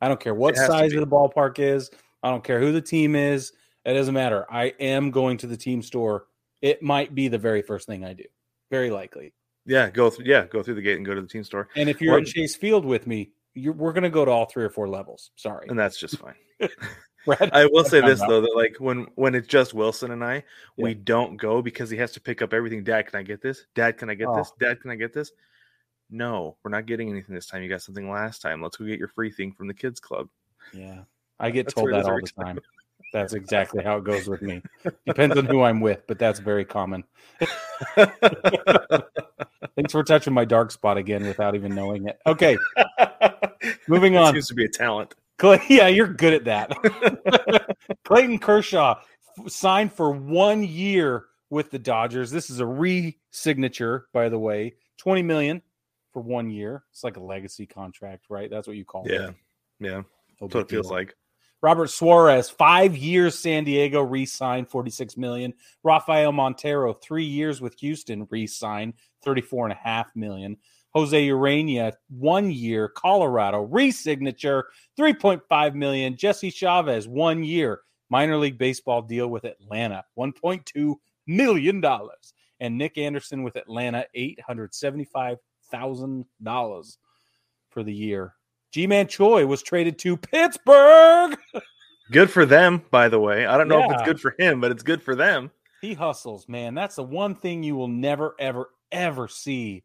I 0.00 0.08
don't 0.08 0.20
care 0.20 0.34
what 0.34 0.56
size 0.56 0.94
of 0.94 1.00
the 1.00 1.06
ballpark 1.06 1.58
is. 1.58 1.90
I 2.22 2.30
don't 2.30 2.44
care 2.44 2.60
who 2.60 2.72
the 2.72 2.80
team 2.80 3.14
is. 3.14 3.52
It 3.84 3.94
doesn't 3.94 4.14
matter. 4.14 4.46
I 4.50 4.74
am 4.80 5.10
going 5.10 5.36
to 5.38 5.46
the 5.46 5.56
team 5.56 5.82
store. 5.82 6.26
It 6.62 6.82
might 6.82 7.14
be 7.14 7.28
the 7.28 7.38
very 7.38 7.62
first 7.62 7.86
thing 7.86 8.04
I 8.04 8.12
do. 8.12 8.24
Very 8.70 8.90
likely. 8.90 9.32
Yeah, 9.66 9.90
go 9.90 10.10
through. 10.10 10.26
Yeah, 10.26 10.46
go 10.46 10.62
through 10.62 10.74
the 10.74 10.82
gate 10.82 10.96
and 10.96 11.06
go 11.06 11.14
to 11.14 11.20
the 11.20 11.28
team 11.28 11.44
store. 11.44 11.68
And 11.76 11.88
if 11.88 12.00
you're 12.00 12.18
in 12.18 12.24
Chase 12.24 12.56
Field 12.56 12.84
with 12.84 13.06
me, 13.06 13.30
we're 13.56 13.92
going 13.92 14.04
to 14.04 14.10
go 14.10 14.24
to 14.24 14.30
all 14.30 14.46
three 14.46 14.64
or 14.64 14.70
four 14.70 14.88
levels. 14.88 15.30
Sorry, 15.36 15.66
and 15.68 15.78
that's 15.78 15.98
just 15.98 16.18
fine. 16.18 16.34
I 17.28 17.66
will 17.66 17.84
say 17.84 18.00
this 18.00 18.20
though 18.20 18.40
that 18.40 18.56
like 18.56 18.76
when 18.78 19.06
when 19.14 19.34
it's 19.34 19.48
just 19.48 19.74
Wilson 19.74 20.10
and 20.10 20.24
I, 20.24 20.34
yeah. 20.34 20.42
we 20.76 20.94
don't 20.94 21.36
go 21.36 21.60
because 21.62 21.90
he 21.90 21.96
has 21.98 22.12
to 22.12 22.20
pick 22.20 22.42
up 22.42 22.54
everything. 22.54 22.82
Dad, 22.84 23.06
can 23.06 23.18
I 23.18 23.22
get 23.22 23.42
this? 23.42 23.66
Dad, 23.74 23.98
can 23.98 24.08
I 24.10 24.14
get 24.14 24.28
oh. 24.28 24.36
this? 24.36 24.52
Dad, 24.58 24.80
can 24.80 24.90
I 24.90 24.94
get 24.94 25.12
this? 25.12 25.32
no, 26.10 26.56
we're 26.62 26.70
not 26.70 26.86
getting 26.86 27.08
anything 27.08 27.34
this 27.34 27.46
time. 27.46 27.62
You 27.62 27.68
got 27.68 27.82
something 27.82 28.10
last 28.10 28.42
time. 28.42 28.62
Let's 28.62 28.76
go 28.76 28.84
get 28.84 28.98
your 28.98 29.08
free 29.08 29.30
thing 29.30 29.52
from 29.52 29.68
the 29.68 29.74
kids 29.74 30.00
club. 30.00 30.28
Yeah. 30.72 31.02
I 31.38 31.50
get 31.50 31.68
told 31.68 31.92
that 31.92 32.04
all 32.04 32.18
the 32.20 32.44
time. 32.44 32.58
That's 33.12 33.32
exactly 33.32 33.82
how 33.82 33.96
it 33.96 34.04
goes 34.04 34.28
with 34.28 34.42
me. 34.42 34.62
Depends 35.06 35.36
on 35.36 35.46
who 35.46 35.62
I'm 35.62 35.80
with, 35.80 36.06
but 36.06 36.20
that's 36.20 36.38
very 36.38 36.64
common. 36.64 37.02
Thanks 37.96 38.20
for 39.90 40.04
touching 40.04 40.32
my 40.32 40.44
dark 40.44 40.70
spot 40.70 40.96
again 40.96 41.26
without 41.26 41.56
even 41.56 41.74
knowing 41.74 42.06
it. 42.06 42.20
Okay. 42.24 42.56
Moving 43.88 44.16
on. 44.16 44.32
Seems 44.34 44.46
to 44.48 44.54
be 44.54 44.64
a 44.64 44.68
talent. 44.68 45.16
Clay, 45.40 45.60
yeah, 45.68 45.88
you're 45.88 46.12
good 46.12 46.34
at 46.34 46.44
that. 46.44 47.76
Clayton 48.04 48.38
Kershaw 48.38 49.00
signed 49.48 49.92
for 49.92 50.12
one 50.12 50.62
year 50.62 51.24
with 51.48 51.70
the 51.70 51.78
Dodgers. 51.78 52.30
This 52.30 52.50
is 52.50 52.60
a 52.60 52.66
re-signature, 52.66 54.06
by 54.12 54.28
the 54.28 54.38
way. 54.38 54.74
20 54.98 55.22
million 55.22 55.62
for 56.12 56.20
one 56.20 56.50
year. 56.50 56.84
It's 56.92 57.02
like 57.02 57.16
a 57.16 57.22
legacy 57.22 57.66
contract, 57.66 58.26
right? 58.28 58.50
That's 58.50 58.68
what 58.68 58.76
you 58.76 58.84
call 58.84 59.04
yeah. 59.06 59.14
it. 59.28 59.34
Yeah. 59.80 59.88
Yeah. 59.88 60.02
That's 60.40 60.54
what 60.54 60.60
it 60.64 60.68
feels 60.68 60.90
like. 60.90 61.16
Robert 61.62 61.88
Suarez, 61.88 62.48
five 62.48 62.96
years 62.96 63.38
San 63.38 63.64
Diego, 63.64 64.02
re-signed 64.02 64.68
46 64.68 65.16
million. 65.16 65.54
Rafael 65.82 66.32
Montero, 66.32 66.92
three 66.94 67.24
years 67.24 67.60
with 67.60 67.78
Houston, 67.80 68.26
re-signed 68.30 68.94
34 69.22 69.66
and 69.66 69.72
a 69.72 69.76
half 69.76 70.14
million. 70.14 70.56
Jose 70.94 71.28
Urena, 71.28 71.92
one 72.08 72.50
year, 72.50 72.88
Colorado, 72.88 73.62
re-signature, 73.62 74.66
3.5 74.98 75.74
million. 75.74 76.16
Jesse 76.16 76.50
Chavez, 76.50 77.06
one 77.06 77.44
year, 77.44 77.80
minor 78.08 78.36
league 78.36 78.58
baseball 78.58 79.02
deal 79.02 79.28
with 79.28 79.44
Atlanta, 79.44 80.04
1.2 80.18 80.94
million 81.26 81.80
dollars. 81.80 82.34
And 82.58 82.76
Nick 82.76 82.98
Anderson 82.98 83.42
with 83.42 83.56
Atlanta, 83.56 84.04
875 84.14 85.38
thousand 85.70 86.24
dollars 86.42 86.98
for 87.70 87.82
the 87.82 87.94
year. 87.94 88.34
Ji-Man 88.72 89.06
Choi 89.06 89.46
was 89.46 89.62
traded 89.62 89.98
to 90.00 90.16
Pittsburgh. 90.16 91.38
good 92.12 92.30
for 92.30 92.44
them, 92.46 92.82
by 92.90 93.08
the 93.08 93.18
way. 93.18 93.46
I 93.46 93.56
don't 93.56 93.68
know 93.68 93.78
yeah. 93.78 93.86
if 93.86 93.92
it's 93.92 94.02
good 94.02 94.20
for 94.20 94.34
him, 94.38 94.60
but 94.60 94.70
it's 94.70 94.82
good 94.82 95.02
for 95.02 95.14
them. 95.14 95.50
He 95.80 95.94
hustles, 95.94 96.48
man. 96.48 96.74
That's 96.74 96.96
the 96.96 97.02
one 97.02 97.34
thing 97.34 97.62
you 97.62 97.74
will 97.74 97.88
never, 97.88 98.34
ever, 98.38 98.70
ever 98.92 99.28
see 99.28 99.82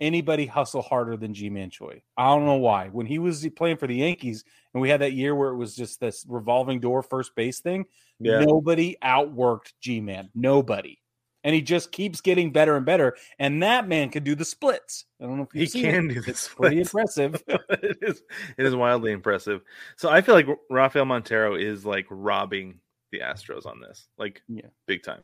anybody 0.00 0.46
hustle 0.46 0.82
harder 0.82 1.16
than 1.16 1.34
Ji-Man 1.34 1.70
Choi. 1.70 2.02
I 2.16 2.26
don't 2.34 2.46
know 2.46 2.54
why. 2.54 2.88
When 2.88 3.06
he 3.06 3.18
was 3.18 3.46
playing 3.56 3.78
for 3.78 3.86
the 3.86 3.96
Yankees, 3.96 4.44
and 4.74 4.80
we 4.80 4.88
had 4.88 5.00
that 5.00 5.12
year 5.12 5.34
where 5.34 5.50
it 5.50 5.56
was 5.56 5.74
just 5.74 6.00
this 6.00 6.24
revolving 6.28 6.80
door 6.80 7.02
first 7.02 7.34
base 7.34 7.60
thing, 7.60 7.86
yeah. 8.20 8.40
nobody 8.40 8.96
outworked 9.02 9.72
G-Man. 9.80 10.30
Nobody 10.34 10.98
and 11.46 11.54
he 11.54 11.62
just 11.62 11.92
keeps 11.92 12.20
getting 12.20 12.50
better 12.50 12.76
and 12.76 12.84
better. 12.84 13.16
And 13.38 13.62
that 13.62 13.86
man 13.86 14.10
can 14.10 14.24
do 14.24 14.34
the 14.34 14.44
splits. 14.44 15.04
I 15.22 15.26
don't 15.26 15.36
know 15.36 15.48
if 15.54 15.72
he 15.72 15.80
can 15.80 16.10
it. 16.10 16.14
do 16.14 16.20
this. 16.20 16.48
Pretty 16.48 16.80
impressive. 16.80 17.40
it 17.48 17.98
is. 18.02 18.20
It 18.58 18.66
is 18.66 18.74
wildly 18.74 19.12
impressive. 19.12 19.62
So 19.96 20.08
I 20.10 20.22
feel 20.22 20.34
like 20.34 20.48
Rafael 20.68 21.04
Montero 21.04 21.54
is 21.54 21.86
like 21.86 22.06
robbing 22.10 22.80
the 23.12 23.20
Astros 23.20 23.64
on 23.64 23.80
this, 23.80 24.08
like 24.18 24.42
yeah. 24.48 24.66
big 24.88 25.04
time. 25.04 25.22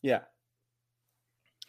Yeah. 0.00 0.20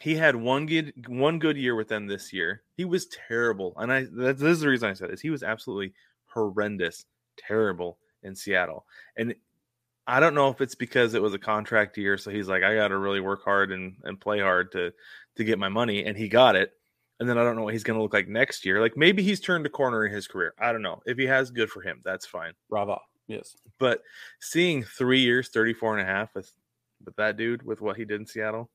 He 0.04 0.16
had 0.16 0.36
one 0.36 0.66
good 0.66 0.92
one 1.08 1.38
good 1.38 1.56
year 1.56 1.74
with 1.74 1.88
them 1.88 2.06
this 2.06 2.30
year. 2.30 2.60
He 2.76 2.84
was 2.84 3.06
terrible, 3.06 3.72
and 3.78 3.90
I 3.90 4.04
this 4.12 4.42
is 4.42 4.60
the 4.60 4.68
reason 4.68 4.90
I 4.90 4.92
said 4.92 5.08
this. 5.08 5.22
He 5.22 5.30
was 5.30 5.42
absolutely 5.42 5.94
horrendous, 6.26 7.06
terrible 7.38 7.96
in 8.22 8.36
Seattle, 8.36 8.84
and 9.16 9.34
I 10.06 10.20
don't 10.20 10.34
know 10.34 10.50
if 10.50 10.60
it's 10.60 10.74
because 10.74 11.14
it 11.14 11.22
was 11.22 11.32
a 11.32 11.38
contract 11.38 11.96
year, 11.96 12.18
so 12.18 12.30
he's 12.30 12.48
like, 12.48 12.62
I 12.62 12.74
got 12.74 12.88
to 12.88 12.98
really 12.98 13.20
work 13.20 13.44
hard 13.44 13.72
and, 13.72 13.96
and 14.04 14.20
play 14.20 14.40
hard 14.40 14.72
to 14.72 14.92
to 15.36 15.44
get 15.44 15.58
my 15.58 15.70
money, 15.70 16.04
and 16.04 16.18
he 16.18 16.28
got 16.28 16.54
it. 16.54 16.72
And 17.18 17.26
then 17.26 17.38
I 17.38 17.42
don't 17.42 17.56
know 17.56 17.62
what 17.62 17.72
he's 17.72 17.84
going 17.84 17.96
to 17.96 18.02
look 18.02 18.12
like 18.12 18.28
next 18.28 18.66
year. 18.66 18.82
Like 18.82 18.98
maybe 18.98 19.22
he's 19.22 19.40
turned 19.40 19.64
a 19.64 19.70
corner 19.70 20.04
in 20.04 20.12
his 20.12 20.26
career. 20.26 20.52
I 20.58 20.70
don't 20.72 20.82
know. 20.82 21.00
If 21.06 21.16
he 21.16 21.24
has, 21.24 21.50
good 21.50 21.70
for 21.70 21.80
him. 21.80 22.02
That's 22.04 22.26
fine. 22.26 22.52
Bravo. 22.68 23.00
Yes. 23.26 23.56
But 23.78 24.02
seeing 24.38 24.82
three 24.82 25.20
years, 25.20 25.48
34 25.48 25.98
and 25.98 26.06
a 26.06 26.12
half 26.12 26.34
with 26.34 26.52
with 27.06 27.16
that 27.16 27.38
dude 27.38 27.62
with 27.62 27.80
what 27.80 27.96
he 27.96 28.04
did 28.04 28.20
in 28.20 28.26
Seattle, 28.26 28.68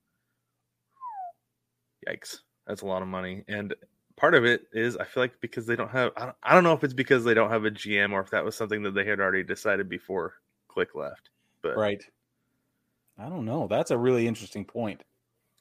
yikes. 2.07 2.39
That's 2.67 2.81
a 2.81 2.85
lot 2.85 3.01
of 3.01 3.07
money. 3.07 3.43
And 3.47 3.73
part 4.15 4.35
of 4.35 4.45
it 4.45 4.63
is 4.73 4.97
I 4.97 5.05
feel 5.05 5.23
like 5.23 5.39
because 5.41 5.65
they 5.65 5.75
don't 5.75 5.89
have 5.91 6.11
I 6.17 6.25
don't, 6.25 6.35
I 6.43 6.53
don't 6.53 6.63
know 6.63 6.73
if 6.73 6.83
it's 6.83 6.93
because 6.93 7.23
they 7.23 7.33
don't 7.33 7.49
have 7.49 7.65
a 7.65 7.71
GM 7.71 8.11
or 8.11 8.21
if 8.21 8.29
that 8.31 8.43
was 8.45 8.55
something 8.55 8.83
that 8.83 8.93
they 8.93 9.05
had 9.05 9.19
already 9.19 9.43
decided 9.43 9.89
before 9.89 10.35
Click 10.67 10.93
left. 10.95 11.29
But 11.61 11.77
Right. 11.77 12.03
I 13.17 13.27
don't 13.27 13.45
know. 13.45 13.67
That's 13.67 13.91
a 13.91 13.97
really 13.97 14.27
interesting 14.27 14.63
point. 14.65 15.03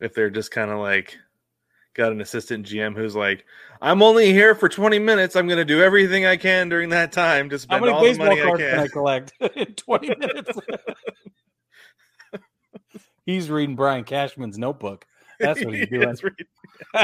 if 0.01 0.15
they're 0.15 0.31
just 0.31 0.51
kind 0.53 0.71
of 0.71 0.79
like 0.79 1.17
got 1.95 2.13
an 2.13 2.21
assistant 2.21 2.65
GM 2.65 2.95
who's 2.95 3.17
like, 3.17 3.45
I'm 3.83 4.03
only 4.03 4.33
here 4.33 4.55
for 4.55 4.69
20 4.69 5.01
minutes. 5.01 5.35
I'm 5.35 5.49
going 5.49 5.59
to 5.59 5.65
do 5.65 5.83
everything 5.83 6.25
I 6.25 6.37
can 6.37 6.69
during 6.69 6.91
that 6.91 7.11
time 7.11 7.49
to 7.51 7.57
How 7.57 7.59
spend 7.59 7.81
many 7.81 7.93
all 7.93 8.05
the 8.05 8.17
money 8.17 8.41
I 8.41 8.45
cards 8.45 8.63
can 8.63 8.79
I 8.79 8.87
collect 8.87 9.33
in 9.57 9.75
20 9.75 10.09
minutes? 10.09 10.59
he's 13.27 13.51
reading 13.51 13.75
Brian 13.75 14.05
Cashman's 14.05 14.59
notebook. 14.59 15.07
That's 15.41 15.65
what 15.65 15.75
he's 15.75 15.89
doing. 15.89 16.15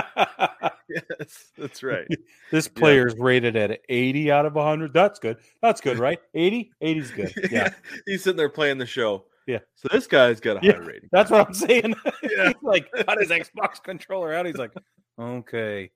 Yes, 0.88 1.50
that's 1.56 1.82
right. 1.82 2.06
this 2.52 2.68
player 2.68 3.06
player's 3.06 3.18
rated 3.18 3.56
at 3.56 3.80
80 3.88 4.30
out 4.30 4.44
of 4.46 4.54
100. 4.54 4.92
That's 4.92 5.18
good. 5.18 5.38
That's 5.62 5.80
good, 5.80 5.98
right? 5.98 6.20
80? 6.34 6.70
80's 6.82 7.10
good. 7.10 7.32
Yeah. 7.50 7.72
He's 8.06 8.22
sitting 8.22 8.36
there 8.36 8.50
playing 8.50 8.78
the 8.78 8.86
show. 8.86 9.24
Yeah. 9.46 9.60
So 9.76 9.88
this 9.90 10.06
guy's 10.06 10.40
got 10.40 10.62
a 10.62 10.66
Yeah. 10.66 10.72
high 10.74 10.78
rating. 10.80 11.08
That's 11.10 11.30
what 11.30 11.46
I'm 11.48 11.54
saying. 11.54 11.94
Yeah. 12.22 12.48
he's 12.48 12.54
like 12.62 12.90
got 13.06 13.18
his 13.18 13.30
Xbox 13.30 13.82
controller 13.82 14.34
out. 14.34 14.46
He's 14.46 14.56
like, 14.56 14.72
okay, 15.18 15.90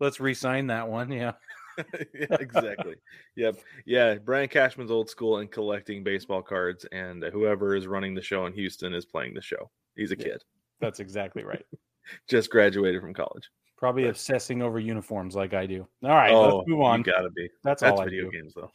let's 0.00 0.18
re-sign 0.20 0.66
that 0.66 0.88
one. 0.88 1.10
Yeah. 1.12 1.32
yeah, 1.78 2.36
exactly. 2.40 2.96
Yep. 3.36 3.56
Yeah. 3.86 4.16
Brian 4.16 4.48
Cashman's 4.48 4.90
old 4.90 5.08
school 5.08 5.38
and 5.38 5.50
collecting 5.50 6.02
baseball 6.04 6.42
cards, 6.42 6.84
and 6.92 7.22
whoever 7.32 7.74
is 7.76 7.86
running 7.86 8.14
the 8.14 8.22
show 8.22 8.46
in 8.46 8.52
Houston 8.54 8.92
is 8.92 9.06
playing 9.06 9.34
the 9.34 9.40
show. 9.40 9.70
He's 9.96 10.10
a 10.12 10.18
Yeah. 10.18 10.24
kid, 10.24 10.44
That's 10.82 11.00
exactly 11.00 11.44
right. 11.44 11.64
just 12.28 12.50
graduated 12.50 13.00
from 13.00 13.14
college. 13.14 13.48
Probably 13.78 14.08
obsessing 14.08 14.60
over 14.60 14.78
uniforms 14.78 15.34
like 15.34 15.54
I 15.54 15.64
do. 15.64 15.86
All 16.04 16.10
right, 16.10 16.32
oh, 16.32 16.58
let's 16.58 16.68
move 16.68 16.82
on. 16.82 16.98
You 17.00 17.04
gotta 17.04 17.30
be. 17.30 17.48
That's, 17.64 17.80
That's 17.80 17.92
all 17.92 18.02
I 18.02 18.04
video 18.04 18.24
do. 18.24 18.32
games, 18.32 18.52
though. 18.54 18.70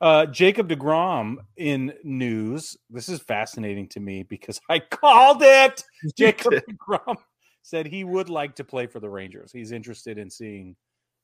Uh, 0.00 0.26
Jacob 0.26 0.68
DeGrom 0.68 1.36
in 1.56 1.92
news. 2.04 2.76
This 2.90 3.08
is 3.08 3.20
fascinating 3.20 3.88
to 3.88 4.00
me 4.00 4.22
because 4.22 4.60
I 4.68 4.78
called 4.90 5.42
it. 5.42 5.82
Jacob 6.16 6.52
DeGrom 6.52 7.16
said 7.62 7.86
he 7.86 8.04
would 8.04 8.28
like 8.28 8.54
to 8.56 8.64
play 8.64 8.86
for 8.86 9.00
the 9.00 9.08
Rangers. 9.08 9.50
He's 9.52 9.72
interested 9.72 10.18
in 10.18 10.30
seeing 10.30 10.76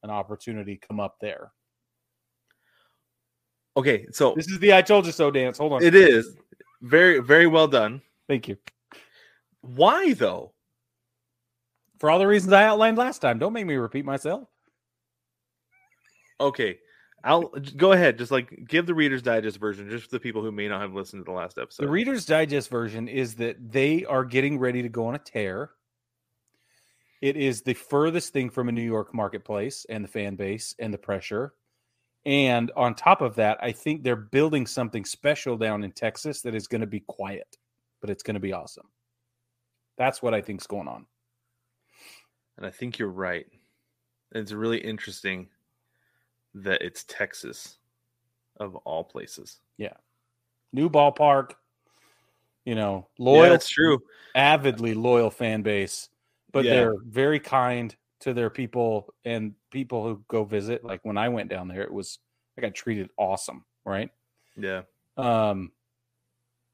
an 0.03 0.11
opportunity 0.11 0.81
come 0.89 0.99
up 1.01 1.17
there. 1.21 1.53
Okay, 3.77 4.07
so 4.11 4.35
This 4.35 4.49
is 4.49 4.59
the 4.59 4.75
I 4.75 4.83
told 4.83 5.07
you 5.07 5.13
so 5.13 5.31
dance. 5.31 5.59
Hold 5.59 5.75
on. 5.75 5.83
it 5.83 5.95
is 5.95 6.37
very, 6.83 7.21
very 7.21 7.47
well 7.47 7.69
done. 7.69 8.03
Thank 8.29 8.49
you. 8.49 8.57
Why 9.63 10.13
though? 10.13 10.53
For 11.99 12.11
all 12.11 12.19
the 12.19 12.27
reasons 12.27 12.53
I 12.53 12.65
outlined 12.65 12.99
last 12.99 13.21
time. 13.21 13.39
Don't 13.39 13.53
make 13.53 13.67
me 13.67 13.75
repeat 13.75 14.05
myself. 14.05 14.49
Okay, 16.41 16.79
I'll 17.23 17.49
go 17.77 17.93
ahead. 17.93 18.19
Just 18.19 18.33
like 18.33 18.67
give 18.67 18.87
the 18.87 18.95
Reader's 18.95 19.23
Digest 19.23 19.59
version, 19.59 19.89
just 19.89 20.07
for 20.07 20.11
the 20.11 20.21
people 20.21 20.43
who 20.43 20.51
may 20.51 20.67
not 20.67 20.81
have 20.81 20.93
listened 20.93 21.25
to 21.25 21.31
the 21.31 21.37
last 21.37 21.59
episode. 21.59 21.85
The 21.85 21.91
Reader's 21.91 22.27
Digest 22.27 22.69
version 22.69 23.07
is 23.07 23.37
that 23.37 23.57
they 23.73 24.05
are 24.05 24.25
getting 24.25 24.59
ready 24.59 24.83
to 24.83 24.89
go 24.89 25.07
on 25.07 25.15
a 25.15 25.19
tear. 25.19 25.71
It 27.21 27.37
is 27.37 27.63
the 27.63 27.75
furthest 27.75 28.33
thing 28.33 28.51
from 28.51 28.69
a 28.69 28.73
New 28.73 28.83
York 28.83 29.15
marketplace 29.15 29.87
and 29.89 30.03
the 30.03 30.09
fan 30.09 30.35
base 30.35 30.75
and 30.81 30.93
the 30.93 30.99
pressure. 30.99 31.55
And 32.27 32.73
on 32.77 32.97
top 32.97 33.21
of 33.21 33.37
that, 33.37 33.59
I 33.63 33.71
think 33.71 34.03
they're 34.03 34.17
building 34.17 34.67
something 34.67 35.05
special 35.05 35.57
down 35.57 35.85
in 35.85 35.93
Texas 35.93 36.43
that 36.43 36.57
is 36.57 36.67
going 36.67 36.81
to 36.81 36.87
be 36.89 37.01
quiet, 37.01 37.59
but 38.01 38.11
it's 38.11 38.25
going 38.25 38.35
to 38.35 38.41
be 38.41 38.53
awesome. 38.53 38.89
That's 39.97 40.23
what 40.23 40.35
I 40.35 40.41
think's 40.41 40.67
going 40.67 40.89
on. 40.89 41.07
and 42.57 42.67
I 42.67 42.71
think 42.71 42.99
you're 42.99 43.09
right. 43.09 43.47
It's 44.33 44.53
really 44.53 44.79
interesting 44.79 45.49
that 46.55 46.83
it's 46.83 47.05
Texas, 47.05 47.79
of 48.59 48.77
all 48.77 49.03
places. 49.05 49.61
Yeah. 49.79 49.95
New 50.73 50.89
ballpark, 50.91 51.53
you 52.65 52.75
know, 52.75 53.09
Yeah, 53.19 53.25
loyal, 53.25 53.51
that's 53.51 53.69
true. 53.69 54.01
avidly 54.35 54.95
loyal 54.95 55.31
fan 55.31 55.63
base, 55.63 56.09
but 56.53 56.65
Yeah. 56.65 56.71
they're 56.71 56.95
very 57.05 57.41
kind 57.41 57.95
to 58.21 58.33
their 58.35 58.51
people 58.51 59.13
and 59.25 59.55
people 59.71 60.05
who 60.05 60.23
go 60.29 60.45
visit. 60.45 60.85
Like 60.85 61.01
when 61.05 61.19
I 61.19 61.29
went 61.29 61.51
down 61.51 61.69
there, 61.69 61.83
it 61.83 61.93
was 61.93 62.19
I 62.57 62.61
got 62.61 62.75
treated 62.75 63.11
awesome, 63.17 63.65
right? 63.85 64.11
Yeah, 64.57 64.83
Um, 65.17 65.73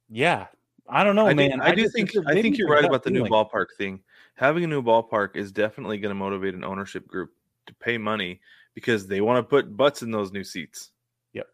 yeah, 0.09 0.49
I 0.89 1.05
don't 1.05 1.17
know, 1.17 1.27
I, 1.27 1.35
man. 1.35 1.59
do, 1.59 1.63
I 1.63 1.75
do 1.75 1.89
think 1.89 2.13
I 2.27 2.33
think 2.35 2.57
you're 2.57 2.69
right 2.69 2.85
about 2.85 3.03
the 3.03 3.11
new 3.11 3.25
ballpark 3.25 3.67
thing. 3.77 4.01
Having 4.35 4.65
a 4.65 4.67
new 4.69 4.83
ballpark 4.83 5.37
is 5.37 5.53
definitely 5.53 5.99
going 5.99 6.11
to 6.11 6.15
motivate 6.15 6.55
an 6.55 6.65
ownership 6.65 7.07
group 7.07 7.33
to 7.67 7.75
pay 7.75 7.99
money 7.99 8.41
because 8.75 9.07
they 9.07 9.21
want 9.21 9.39
to 9.39 9.43
put 9.43 9.77
butts 9.77 10.03
in 10.03 10.11
those 10.11 10.33
new 10.33 10.45
seats. 10.45 10.91
Yep. 11.33 11.47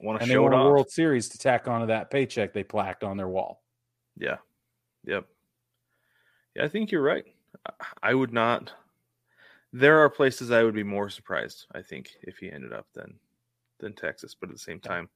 Want 0.00 0.18
to 0.18 0.22
and 0.22 0.30
they 0.30 0.34
show 0.34 0.46
it 0.46 0.50
want 0.50 0.54
a. 0.54 0.70
World 0.70 0.90
Series 0.90 1.28
to 1.30 1.38
tack 1.38 1.68
onto 1.68 1.88
that 1.88 2.10
paycheck 2.10 2.52
they 2.52 2.64
plaqued 2.64 3.02
on 3.02 3.16
their 3.16 3.28
wall. 3.28 3.62
Yeah. 4.16 4.36
Yep. 5.04 5.26
Yeah, 6.54 6.64
I 6.64 6.68
think 6.68 6.90
you're 6.90 7.02
right. 7.02 7.24
I- 7.66 7.72
I 8.02 8.14
would 8.14 8.32
not. 8.32 8.72
There 9.72 9.98
are 9.98 10.08
places 10.08 10.50
I 10.50 10.62
would 10.62 10.74
be 10.74 10.82
more 10.82 11.08
surprised. 11.08 11.66
I 11.74 11.82
think 11.82 12.10
if 12.22 12.38
he 12.38 12.50
ended 12.50 12.72
up 12.72 12.86
than 12.94 13.18
than 13.78 13.94
Texas, 13.94 14.34
but 14.38 14.48
at 14.48 14.54
the 14.54 14.60
same 14.60 14.78
time, 14.80 15.08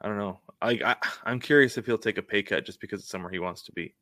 I 0.00 0.08
don't 0.08 0.18
know. 0.18 0.40
I, 0.62 0.72
I 0.84 0.96
I'm 1.24 1.40
curious 1.40 1.78
if 1.78 1.86
he'll 1.86 1.98
take 1.98 2.18
a 2.18 2.22
pay 2.22 2.42
cut 2.42 2.66
just 2.66 2.80
because 2.80 3.00
it's 3.00 3.10
somewhere 3.10 3.32
he 3.32 3.38
wants 3.38 3.62
to 3.64 3.72
be. 3.72 3.94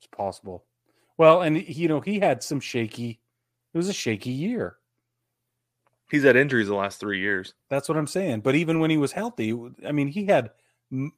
It's 0.00 0.08
possible. 0.16 0.64
Well, 1.16 1.42
and 1.42 1.56
he- 1.56 1.82
you 1.82 1.88
know 1.88 2.00
he 2.00 2.20
had 2.20 2.42
some 2.42 2.60
shaky. 2.60 3.20
It 3.74 3.76
was 3.76 3.88
a 3.88 3.92
shaky 3.94 4.30
year. 4.30 4.76
He's 6.10 6.22
had 6.22 6.36
injuries 6.36 6.68
the 6.68 6.74
last 6.74 7.00
three 7.00 7.20
years. 7.20 7.52
That's 7.68 7.88
what 7.88 7.98
I'm 7.98 8.06
saying. 8.06 8.40
But 8.40 8.54
even 8.54 8.80
when 8.80 8.90
he 8.90 8.96
was 8.96 9.12
healthy, 9.12 9.54
I 9.86 9.92
mean, 9.92 10.08
he 10.08 10.24
had, 10.24 10.52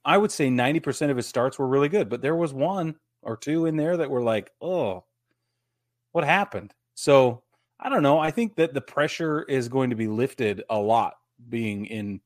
I 0.04 0.18
would 0.18 0.32
say 0.32 0.48
90% 0.48 1.10
of 1.10 1.16
his 1.16 1.28
starts 1.28 1.60
were 1.60 1.68
really 1.68 1.88
good, 1.88 2.08
but 2.08 2.22
there 2.22 2.34
was 2.34 2.52
one 2.52 2.96
or 3.22 3.36
two 3.36 3.66
in 3.66 3.76
there 3.76 3.96
that 3.96 4.10
were 4.10 4.22
like, 4.22 4.50
oh, 4.60 5.04
what 6.10 6.24
happened? 6.24 6.74
So 6.94 7.44
I 7.78 7.88
don't 7.88 8.02
know. 8.02 8.18
I 8.18 8.32
think 8.32 8.56
that 8.56 8.74
the 8.74 8.80
pressure 8.80 9.42
is 9.42 9.68
going 9.68 9.90
to 9.90 9.96
be 9.96 10.08
lifted 10.08 10.64
a 10.68 10.78
lot 10.78 11.14
being 11.48 11.86
in 11.86 12.20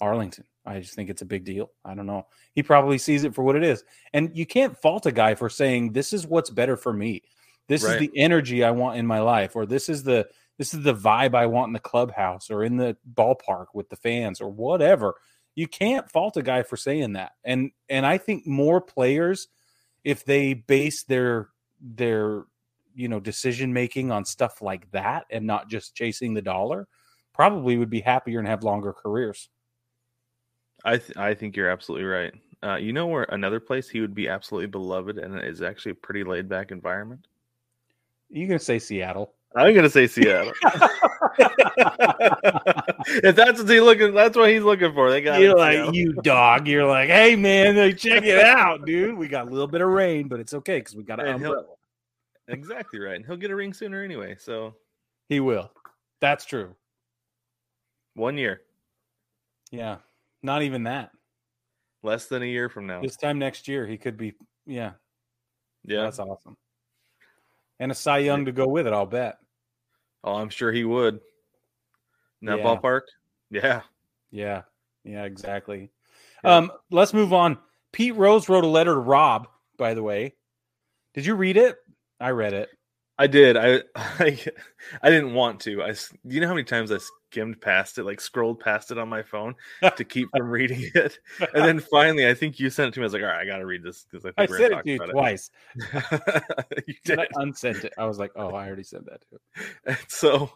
Arlington. 0.00 0.44
I 0.66 0.80
just 0.80 0.94
think 0.94 1.10
it's 1.10 1.22
a 1.22 1.26
big 1.26 1.44
deal. 1.44 1.70
I 1.84 1.94
don't 1.94 2.06
know. 2.06 2.26
He 2.52 2.62
probably 2.62 2.98
sees 2.98 3.24
it 3.24 3.34
for 3.34 3.42
what 3.42 3.56
it 3.56 3.62
is. 3.62 3.84
And 4.12 4.30
you 4.34 4.46
can't 4.46 4.76
fault 4.80 5.06
a 5.06 5.12
guy 5.12 5.34
for 5.34 5.50
saying, 5.50 5.92
this 5.92 6.12
is 6.12 6.26
what's 6.26 6.50
better 6.50 6.76
for 6.76 6.92
me. 6.92 7.22
This 7.68 7.82
Right. 7.84 7.94
is 7.94 8.00
the 8.00 8.18
energy 8.18 8.64
I 8.64 8.70
want 8.70 8.98
in 8.98 9.06
my 9.06 9.20
life, 9.20 9.56
or 9.56 9.66
this 9.66 9.88
is 9.88 10.02
the 10.02 10.26
this 10.56 10.72
is 10.72 10.82
the 10.84 10.94
vibe 10.94 11.34
I 11.34 11.46
want 11.46 11.68
in 11.70 11.72
the 11.72 11.80
clubhouse 11.80 12.48
or 12.50 12.62
in 12.62 12.76
the 12.76 12.96
ballpark 13.14 13.66
with 13.74 13.88
the 13.88 13.96
fans 13.96 14.40
or 14.40 14.48
whatever. 14.50 15.14
You 15.56 15.66
can't 15.66 16.08
fault 16.10 16.36
a 16.36 16.42
guy 16.42 16.62
for 16.62 16.76
saying 16.76 17.14
that. 17.14 17.32
And 17.44 17.72
and 17.88 18.06
I 18.06 18.18
think 18.18 18.46
more 18.46 18.80
players 18.80 19.48
if 20.04 20.24
they 20.24 20.54
base 20.54 21.04
their 21.04 21.48
their 21.80 22.44
you 22.94 23.08
know 23.08 23.20
decision 23.20 23.72
making 23.72 24.12
on 24.12 24.24
stuff 24.24 24.62
like 24.62 24.90
that 24.92 25.24
and 25.30 25.46
not 25.46 25.68
just 25.68 25.94
chasing 25.94 26.34
the 26.34 26.42
dollar 26.42 26.86
probably 27.32 27.76
would 27.76 27.90
be 27.90 28.00
happier 28.00 28.38
and 28.38 28.46
have 28.46 28.62
longer 28.62 28.92
careers. 28.92 29.48
I 30.84 30.98
th- 30.98 31.16
I 31.16 31.34
think 31.34 31.56
you're 31.56 31.70
absolutely 31.70 32.06
right. 32.06 32.32
Uh, 32.62 32.76
you 32.76 32.92
know 32.92 33.06
where 33.06 33.24
another 33.30 33.60
place 33.60 33.88
he 33.88 34.00
would 34.00 34.14
be 34.14 34.28
absolutely 34.28 34.66
beloved 34.68 35.18
and 35.18 35.38
is 35.42 35.62
actually 35.62 35.92
a 35.92 35.96
pretty 35.96 36.24
laid 36.24 36.48
back 36.48 36.70
environment. 36.72 37.26
You 38.30 38.46
can 38.46 38.58
say 38.58 38.78
Seattle. 38.78 39.32
I'm 39.56 39.74
gonna 39.74 39.88
say 39.90 40.06
Seattle. 40.06 40.52
if 43.22 43.36
that's 43.36 43.60
what 43.60 43.68
he's 43.70 43.80
looking, 43.80 44.14
that's 44.14 44.36
what 44.36 44.50
he's 44.50 44.62
looking 44.62 44.92
for. 44.92 45.10
They 45.10 45.20
got 45.20 45.40
You're 45.40 45.56
like 45.56 45.74
Seattle. 45.74 45.94
you 45.94 46.12
dog. 46.22 46.66
You're 46.66 46.86
like, 46.86 47.08
hey 47.08 47.36
man, 47.36 47.74
check 47.96 48.24
it 48.24 48.40
out, 48.44 48.84
dude. 48.84 49.16
We 49.16 49.28
got 49.28 49.46
a 49.46 49.50
little 49.50 49.66
bit 49.68 49.80
of 49.80 49.88
rain, 49.88 50.28
but 50.28 50.40
it's 50.40 50.54
okay 50.54 50.78
because 50.78 50.96
we 50.96 51.02
got 51.04 51.20
an 51.20 51.26
And 51.26 51.34
umbrella. 51.36 51.66
exactly 52.48 52.98
right, 53.00 53.16
and 53.16 53.24
he'll 53.24 53.36
get 53.36 53.50
a 53.50 53.56
ring 53.56 53.72
sooner 53.72 54.02
anyway. 54.02 54.36
So 54.38 54.74
He 55.28 55.40
will. 55.40 55.70
That's 56.20 56.44
true. 56.44 56.74
one 58.14 58.36
year, 58.38 58.62
Yeah, 59.70 59.96
not 60.44 60.62
even 60.62 60.84
that. 60.84 61.10
less 62.02 62.26
than 62.26 62.42
a 62.42 62.46
year 62.46 62.68
from 62.68 62.86
now. 62.86 63.00
This 63.00 63.16
time 63.16 63.38
next 63.38 63.66
year, 63.66 63.86
he 63.86 63.96
could 63.96 64.16
be. 64.16 64.34
Yeah, 64.66 64.92
yeah. 65.84 66.02
that's 66.02 66.18
awesome. 66.18 66.56
And 67.80 67.90
a 67.90 67.94
Cy 67.94 68.18
Young 68.18 68.44
to 68.44 68.52
go 68.52 68.68
with 68.68 68.86
it, 68.86 68.92
I'll 68.92 69.06
bet. 69.06 69.38
Oh, 70.22 70.34
I'm 70.34 70.50
sure 70.50 70.70
he 70.70 70.84
would. 70.84 71.14
In 72.40 72.46
that 72.46 72.58
Yeah. 72.58 72.64
ballpark. 72.64 73.02
Yeah. 73.50 73.82
Yeah, 74.30 74.62
yeah, 75.04 75.24
exactly. 75.24 75.90
Yeah. 76.44 76.56
Um, 76.56 76.72
let's 76.90 77.14
move 77.14 77.32
on. 77.32 77.58
Pete 77.92 78.14
Rose 78.14 78.48
wrote 78.48 78.64
a 78.64 78.68
letter 78.68 78.94
to 78.94 79.00
Rob. 79.00 79.48
By 79.76 79.94
the 79.94 80.02
way, 80.02 80.34
did 81.14 81.24
you 81.26 81.34
read 81.34 81.56
it? 81.56 81.76
I 82.20 82.30
read 82.30 82.52
it. 82.52 82.68
I 83.18 83.26
did. 83.26 83.56
I, 83.56 83.82
I 83.94 84.38
I 85.02 85.10
didn't 85.10 85.34
want 85.34 85.60
to. 85.60 85.82
I 85.82 85.94
you 86.24 86.40
know 86.40 86.48
how 86.48 86.54
many 86.54 86.64
times 86.64 86.90
I 86.90 86.98
skimmed 86.98 87.60
past 87.60 87.98
it, 87.98 88.04
like 88.04 88.20
scrolled 88.20 88.60
past 88.60 88.90
it 88.90 88.98
on 88.98 89.08
my 89.08 89.22
phone 89.22 89.54
to 89.96 90.04
keep 90.04 90.28
from 90.36 90.50
reading 90.50 90.90
it, 90.94 91.18
and 91.40 91.64
then 91.64 91.80
finally, 91.80 92.28
I 92.28 92.34
think 92.34 92.58
you 92.58 92.70
sent 92.70 92.88
it 92.88 92.94
to 92.94 93.00
me. 93.00 93.04
I 93.04 93.06
was 93.06 93.12
like, 93.12 93.22
all 93.22 93.28
right, 93.28 93.40
I 93.40 93.46
got 93.46 93.58
to 93.58 93.66
read 93.66 93.82
this 93.82 94.06
because 94.10 94.24
I 94.26 94.42
I 94.42 94.46
think 94.46 94.58
sent 94.58 94.72
it 94.72 94.82
to 94.82 94.90
you 94.90 95.12
twice. 95.12 95.50
you 96.86 96.94
did. 97.04 97.18
I 97.18 97.26
unsent 97.34 97.84
it. 97.84 97.92
I 97.98 98.06
was 98.06 98.18
like, 98.18 98.32
oh, 98.36 98.54
I 98.54 98.66
already 98.66 98.82
said 98.82 99.04
that 99.06 99.22
too. 99.28 99.38
And 99.86 99.98
so 100.08 100.50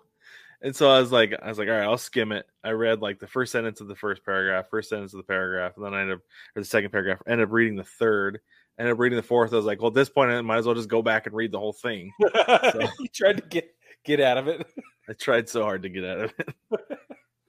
and 0.60 0.74
so 0.74 0.90
I 0.90 1.00
was 1.00 1.12
like, 1.12 1.34
I 1.40 1.48
was 1.48 1.58
like, 1.58 1.68
all 1.68 1.74
right, 1.74 1.84
I'll 1.84 1.98
skim 1.98 2.32
it. 2.32 2.46
I 2.64 2.70
read 2.70 3.00
like 3.00 3.20
the 3.20 3.28
first 3.28 3.52
sentence 3.52 3.80
of 3.80 3.86
the 3.86 3.94
first 3.94 4.24
paragraph, 4.24 4.66
first 4.68 4.88
sentence 4.88 5.14
of 5.14 5.18
the 5.18 5.24
paragraph, 5.24 5.74
and 5.76 5.84
then 5.84 5.94
I 5.94 6.00
ended 6.00 6.16
up 6.16 6.22
or 6.56 6.62
the 6.62 6.68
second 6.68 6.90
paragraph, 6.90 7.22
ended 7.28 7.46
up 7.46 7.52
reading 7.52 7.76
the 7.76 7.84
third, 7.84 8.40
ended 8.78 8.92
up 8.92 8.98
reading 8.98 9.16
the 9.16 9.22
fourth. 9.22 9.52
I 9.52 9.56
was 9.56 9.64
like, 9.64 9.80
well, 9.80 9.88
at 9.88 9.94
this 9.94 10.08
point, 10.08 10.30
I 10.30 10.40
might 10.40 10.58
as 10.58 10.66
well 10.66 10.74
just 10.74 10.88
go 10.88 11.02
back 11.02 11.26
and 11.26 11.34
read 11.34 11.52
the 11.52 11.58
whole 11.58 11.72
thing. 11.72 12.12
you 12.20 13.08
tried 13.12 13.38
to 13.38 13.44
get 13.48 13.74
get 14.04 14.20
out 14.20 14.38
of 14.38 14.48
it. 14.48 14.66
I 15.08 15.12
tried 15.14 15.48
so 15.48 15.62
hard 15.62 15.82
to 15.82 15.88
get 15.88 16.04
out 16.04 16.20
of 16.20 16.32
it. 16.38 16.48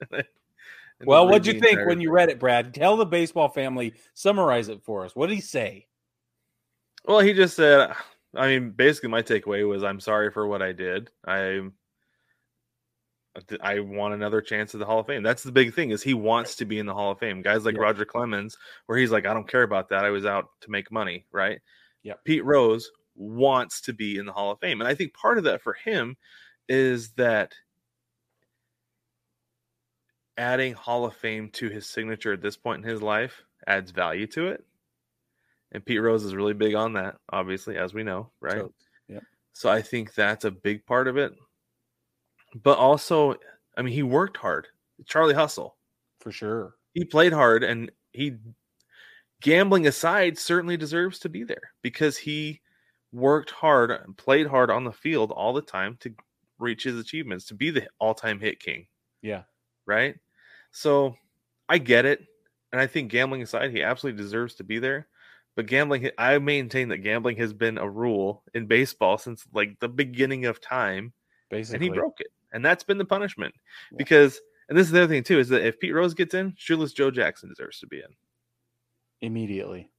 And 0.02 0.08
I 0.12 0.16
ended 0.16 1.06
Well, 1.06 1.28
what'd 1.28 1.46
you 1.46 1.60
think 1.60 1.86
when 1.86 2.00
you 2.00 2.10
read 2.10 2.28
it, 2.30 2.38
Brad? 2.38 2.74
Tell 2.74 2.96
the 2.96 3.06
baseball 3.06 3.48
family, 3.48 3.94
summarize 4.14 4.68
it 4.68 4.82
for 4.82 5.04
us. 5.04 5.16
What 5.16 5.28
did 5.28 5.34
he 5.34 5.40
say? 5.40 5.86
Well, 7.06 7.20
he 7.20 7.32
just 7.32 7.56
said, 7.56 7.94
I 8.34 8.46
mean, 8.46 8.70
basically, 8.70 9.08
my 9.08 9.22
takeaway 9.22 9.66
was, 9.66 9.82
I'm 9.82 10.00
sorry 10.00 10.30
for 10.30 10.46
what 10.46 10.62
I 10.62 10.72
did. 10.72 11.10
I 11.26 11.62
Uh, 13.36 13.56
I 13.60 13.80
want 13.80 14.14
another 14.14 14.40
chance 14.40 14.74
at 14.74 14.80
the 14.80 14.86
Hall 14.86 15.00
of 15.00 15.06
Fame. 15.06 15.22
That's 15.22 15.42
the 15.42 15.52
big 15.52 15.74
thing 15.74 15.90
is 15.90 16.02
he 16.02 16.14
wants 16.14 16.56
to 16.56 16.64
be 16.64 16.78
in 16.78 16.86
the 16.86 16.94
Hall 16.94 17.12
of 17.12 17.18
Fame. 17.18 17.42
Guys 17.42 17.64
like 17.64 17.76
Yeah. 17.76 17.82
Roger 17.82 18.04
Clemens, 18.04 18.56
where 18.86 18.98
he's 18.98 19.10
like, 19.10 19.26
I 19.26 19.34
don't 19.34 19.48
care 19.48 19.62
about 19.62 19.88
that. 19.90 20.04
I 20.04 20.10
was 20.10 20.26
out 20.26 20.48
to 20.62 20.70
make 20.70 20.90
money, 20.90 21.26
right? 21.30 21.60
Yeah. 22.02 22.14
Pete 22.24 22.44
Rose 22.44 22.90
wants 23.14 23.82
to 23.82 23.92
be 23.92 24.16
in 24.18 24.26
the 24.26 24.32
Hall 24.32 24.50
of 24.50 24.58
Fame, 24.60 24.80
and 24.80 24.88
I 24.88 24.94
think 24.94 25.14
part 25.14 25.38
of 25.38 25.44
that 25.44 25.62
for 25.62 25.74
him 25.74 26.16
is 26.68 27.10
that 27.12 27.52
adding 30.36 30.72
Hall 30.72 31.04
of 31.04 31.14
Fame 31.14 31.50
to 31.50 31.68
his 31.68 31.86
signature 31.86 32.32
at 32.32 32.40
this 32.40 32.56
point 32.56 32.82
in 32.84 32.88
his 32.90 33.02
life 33.02 33.42
adds 33.66 33.90
value 33.90 34.26
to 34.28 34.48
it. 34.48 34.64
And 35.72 35.84
Pete 35.84 36.00
Rose 36.00 36.24
is 36.24 36.34
really 36.34 36.54
big 36.54 36.74
on 36.74 36.94
that, 36.94 37.16
obviously, 37.30 37.76
as 37.76 37.94
we 37.94 38.02
know, 38.02 38.30
right? 38.40 38.58
So, 38.58 38.72
yep. 39.08 39.22
So 39.52 39.68
I 39.68 39.82
think 39.82 40.14
that's 40.14 40.44
a 40.44 40.50
big 40.50 40.84
part 40.86 41.06
of 41.06 41.16
it. 41.16 41.32
But 42.54 42.78
also, 42.78 43.34
I 43.76 43.82
mean, 43.82 43.94
he 43.94 44.02
worked 44.02 44.36
hard. 44.36 44.68
Charlie 45.06 45.34
Hustle. 45.34 45.76
for 46.20 46.32
sure. 46.32 46.74
He 46.94 47.04
played 47.04 47.32
hard 47.32 47.62
and 47.64 47.90
he 48.12 48.36
gambling 49.40 49.86
aside 49.86 50.36
certainly 50.38 50.76
deserves 50.76 51.18
to 51.20 51.28
be 51.28 51.44
there 51.44 51.72
because 51.82 52.16
he 52.18 52.60
worked 53.12 53.50
hard 53.50 53.90
and 53.90 54.16
played 54.16 54.46
hard 54.46 54.70
on 54.70 54.84
the 54.84 54.92
field 54.92 55.30
all 55.30 55.52
the 55.52 55.62
time 55.62 55.96
to 56.00 56.12
reach 56.58 56.82
his 56.84 56.98
achievements, 56.98 57.46
to 57.46 57.54
be 57.54 57.70
the 57.70 57.88
all-time 58.00 58.38
hit 58.38 58.60
king, 58.60 58.86
Yeah. 59.22 59.44
right? 59.86 60.16
So 60.72 61.16
I 61.68 61.78
get 61.78 62.04
it. 62.04 62.26
And 62.72 62.80
I 62.80 62.86
think 62.86 63.10
gambling 63.10 63.42
aside, 63.42 63.70
he 63.70 63.82
absolutely 63.82 64.22
deserves 64.22 64.54
to 64.56 64.64
be 64.64 64.78
there. 64.78 65.08
But 65.56 65.66
gambling, 65.66 66.10
I 66.18 66.38
maintain 66.38 66.88
that 66.90 66.98
gambling 66.98 67.36
has 67.38 67.52
been 67.52 67.78
a 67.78 67.88
rule 67.88 68.44
in 68.54 68.66
baseball 68.66 69.16
since 69.18 69.44
like 69.52 69.78
the 69.80 69.88
beginning 69.88 70.44
of 70.44 70.60
time 70.60 71.12
Basically. 71.48 71.86
and 71.86 71.94
he 71.94 71.98
broke 71.98 72.20
it, 72.20 72.28
and 72.52 72.64
that's 72.64 72.84
been 72.84 72.98
the 72.98 73.04
punishment. 73.04 73.54
Yeah. 73.90 73.96
Because, 73.98 74.40
and 74.68 74.78
this 74.78 74.86
is 74.86 74.92
the 74.92 75.02
other 75.02 75.12
thing 75.12 75.22
too, 75.22 75.38
is 75.38 75.48
that 75.48 75.66
if 75.66 75.80
Pete 75.80 75.94
Rose 75.94 76.14
gets 76.14 76.34
in, 76.34 76.54
Shoeless 76.56 76.92
Joe 76.92 77.10
Jackson 77.10 77.48
deserves 77.48 77.80
to 77.80 77.86
be 77.86 77.98
in, 77.98 78.14
immediately. 79.20 79.90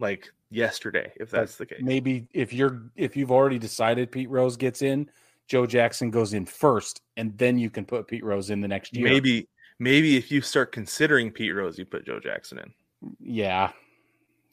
like 0.00 0.32
yesterday, 0.50 1.12
if 1.16 1.30
that's 1.30 1.56
the 1.56 1.66
case. 1.66 1.80
Maybe 1.82 2.26
if 2.32 2.52
you're 2.52 2.82
if 2.96 3.16
you've 3.16 3.30
already 3.30 3.58
decided 3.58 4.10
Pete 4.10 4.30
Rose 4.30 4.56
gets 4.56 4.82
in, 4.82 5.08
Joe 5.46 5.66
Jackson 5.66 6.10
goes 6.10 6.32
in 6.32 6.46
first, 6.46 7.02
and 7.16 7.36
then 7.38 7.58
you 7.58 7.70
can 7.70 7.84
put 7.84 8.08
Pete 8.08 8.24
Rose 8.24 8.50
in 8.50 8.60
the 8.60 8.68
next 8.68 8.96
year. 8.96 9.08
Maybe, 9.08 9.48
maybe 9.78 10.16
if 10.16 10.30
you 10.32 10.40
start 10.40 10.72
considering 10.72 11.30
Pete 11.30 11.54
Rose, 11.54 11.78
you 11.78 11.84
put 11.84 12.06
Joe 12.06 12.18
Jackson 12.18 12.58
in. 12.58 12.72
Yeah. 13.20 13.70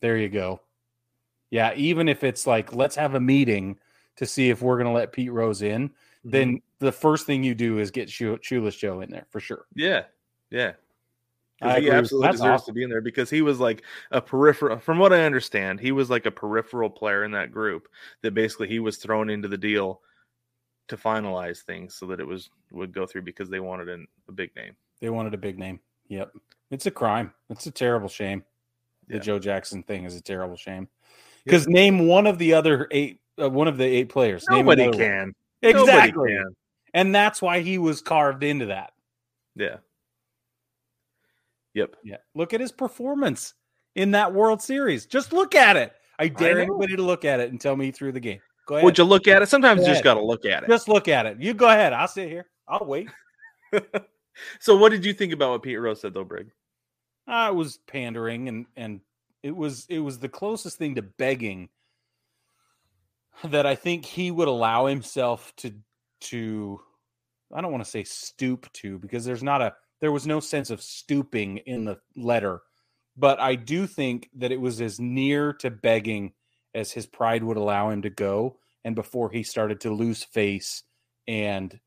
There 0.02 0.18
you 0.18 0.30
go. 0.30 0.62
Yeah, 1.50 1.74
even 1.76 2.10
if 2.10 2.24
it's 2.24 2.46
like 2.46 2.76
let's 2.76 2.96
have 2.96 3.16
a 3.16 3.20
meeting 3.20 3.80
to 4.18 4.26
see 4.26 4.50
if 4.50 4.62
we're 4.62 4.76
going 4.76 4.88
to 4.88 4.94
let 4.94 5.12
Pete 5.14 5.32
Rose 5.32 5.62
in, 5.62 5.92
Mm-hmm. 6.20 6.30
then 6.30 6.62
the 6.80 6.92
first 6.92 7.26
thing 7.26 7.44
you 7.44 7.56
do 7.56 7.80
is 7.80 7.92
get 7.92 8.10
Shoe- 8.10 8.40
Shoeless 8.42 8.76
Joe 8.76 9.02
in 9.02 9.10
there 9.10 9.26
for 9.30 9.40
sure. 9.40 9.66
yeah, 9.76 10.04
yeah. 10.50 10.74
He 11.60 11.90
absolutely 11.90 12.34
deserves 12.34 12.62
awesome. 12.62 12.66
to 12.68 12.74
be 12.74 12.84
in 12.84 12.90
there 12.92 13.02
because 13.02 13.32
he 13.32 13.42
was 13.42 13.60
like 13.60 13.82
a 14.12 14.22
peripheral. 14.22 14.78
From 14.78 15.00
what 15.00 15.12
I 15.12 15.24
understand, 15.26 15.80
he 15.80 15.92
was 15.92 16.08
like 16.08 16.28
a 16.28 16.32
peripheral 16.32 16.88
player 16.90 17.24
in 17.24 17.32
that 17.32 17.52
group. 17.52 17.88
That 18.22 18.36
basically 18.36 18.68
he 18.68 18.78
was 18.78 18.98
thrown 18.98 19.32
into 19.32 19.48
the 19.48 19.58
deal 19.58 20.02
to 20.88 20.98
finalize 20.98 21.62
things 21.64 21.96
so 21.96 22.06
that 22.08 22.20
it 22.20 22.28
was 22.28 22.52
would 22.72 22.94
go 22.94 23.08
through 23.08 23.24
because 23.24 23.50
they 23.50 23.60
wanted 23.60 23.90
an, 23.90 24.08
a 24.30 24.32
big 24.32 24.56
name. 24.56 24.76
They 25.02 25.10
wanted 25.10 25.34
a 25.34 25.38
big 25.38 25.58
name. 25.58 25.80
Yep. 26.10 26.32
It's 26.70 26.86
a 26.86 26.92
crime. 26.92 27.34
It's 27.50 27.66
a 27.66 27.72
terrible 27.72 28.08
shame. 28.08 28.44
The 29.08 29.16
Yeah. 29.16 29.22
Joe 29.22 29.40
Jackson 29.40 29.82
thing 29.82 30.06
is 30.06 30.16
a 30.16 30.22
terrible 30.22 30.58
shame. 30.58 30.88
Yeah. 30.92 31.18
Because 31.46 31.68
name 31.68 32.08
one 32.08 32.28
of 32.28 32.38
the 32.38 32.54
other 32.54 32.88
eight, 32.92 33.20
uh, 33.42 33.50
one 33.50 33.68
of 33.68 33.78
the 33.78 33.86
eight 33.86 34.10
players. 34.10 34.46
Name 34.50 34.66
Nobody 34.66 34.84
another 34.84 34.98
one. 34.98 35.34
Exactly. 35.62 36.38
And 36.94 37.14
that's 37.14 37.42
why 37.42 37.60
he 37.60 37.78
was 37.78 38.02
carved 38.02 38.44
into 38.44 38.68
that. 38.68 38.94
Yeah. 39.56 39.78
Yep. 41.74 41.96
Yeah. 42.04 42.18
Look 42.34 42.54
at 42.54 42.62
his 42.62 42.72
performance 42.72 43.54
in 43.96 44.12
that 44.12 44.34
World 44.34 44.62
Series. 44.62 45.06
Just 45.06 45.34
look 45.34 45.56
at 45.56 45.76
it. 45.78 45.94
I 46.20 46.28
dare 46.28 46.56
know. 46.56 46.62
anybody 46.62 46.96
to 46.96 47.04
look 47.04 47.26
at 47.26 47.40
it 47.40 47.52
and 47.52 47.62
tell 47.62 47.76
me 47.76 47.92
through 47.92 48.14
the 48.14 48.20
game. 48.20 48.40
Go 48.66 48.76
ahead. 48.76 48.86
Would 48.86 48.98
you 48.98 49.04
look 49.04 49.28
at 49.28 49.42
it? 49.42 49.50
Sometimes 49.50 49.82
you 49.82 49.88
just 49.88 50.04
got 50.04 50.16
to 50.16 50.24
look 50.24 50.46
at 50.46 50.64
it. 50.64 50.70
Just 50.70 50.88
look 50.88 51.08
at 51.08 51.26
it. 51.26 51.40
You 51.40 51.54
go 51.54 51.70
ahead. 51.70 51.94
I'll 51.94 52.08
sit 52.08 52.30
here. 52.30 52.48
I'll 52.68 52.86
wait. 52.86 53.10
So, 54.60 54.76
what 54.76 54.90
did 54.90 55.06
you 55.06 55.14
think 55.14 55.34
about 55.34 55.52
what 55.52 55.64
Pete 55.64 55.80
Rose 55.80 56.02
said, 56.02 56.14
though, 56.14 56.24
Brig? 56.24 56.52
I 57.28 57.52
was 57.52 57.80
pandering 57.88 58.48
and 58.48 58.66
and 58.78 59.02
it 59.44 59.56
was 59.56 59.86
it 59.90 60.00
was 60.00 60.20
the 60.20 60.30
closest 60.30 60.78
thing 60.78 60.96
to 60.96 61.02
begging 61.02 61.70
that 63.44 63.66
I 63.66 63.76
think 63.76 64.06
he 64.06 64.32
would 64.32 64.48
allow 64.48 64.86
himself 64.86 65.54
to 65.58 65.74
to 66.22 66.80
I 67.54 67.62
don't 67.62 67.72
want 67.72 67.84
to 67.84 67.90
say 67.90 68.04
stoop 68.04 68.72
to 68.74 69.00
because 69.00 69.26
there's 69.26 69.44
not 69.44 69.62
a 69.62 69.74
there 70.02 70.12
was 70.12 70.28
no 70.28 70.40
sense 70.40 70.70
of 70.70 70.82
stooping 70.82 71.58
in 71.58 71.86
the 71.86 72.00
letter 72.16 72.62
but 73.16 73.40
I 73.40 73.56
do 73.56 73.88
think 73.88 74.30
that 74.36 74.52
it 74.52 74.62
was 74.62 74.82
as 74.82 75.00
near 75.00 75.54
to 75.54 75.72
begging 75.72 76.34
as 76.76 76.92
his 76.92 77.06
pride 77.06 77.44
would 77.44 77.58
allow 77.58 77.90
him 77.90 78.02
to 78.04 78.10
go 78.10 78.58
and 78.84 78.96
before 78.96 79.30
he 79.30 79.44
started 79.44 79.82
to 79.82 79.94
lose 79.94 80.24
face 80.24 80.84
and 81.28 81.80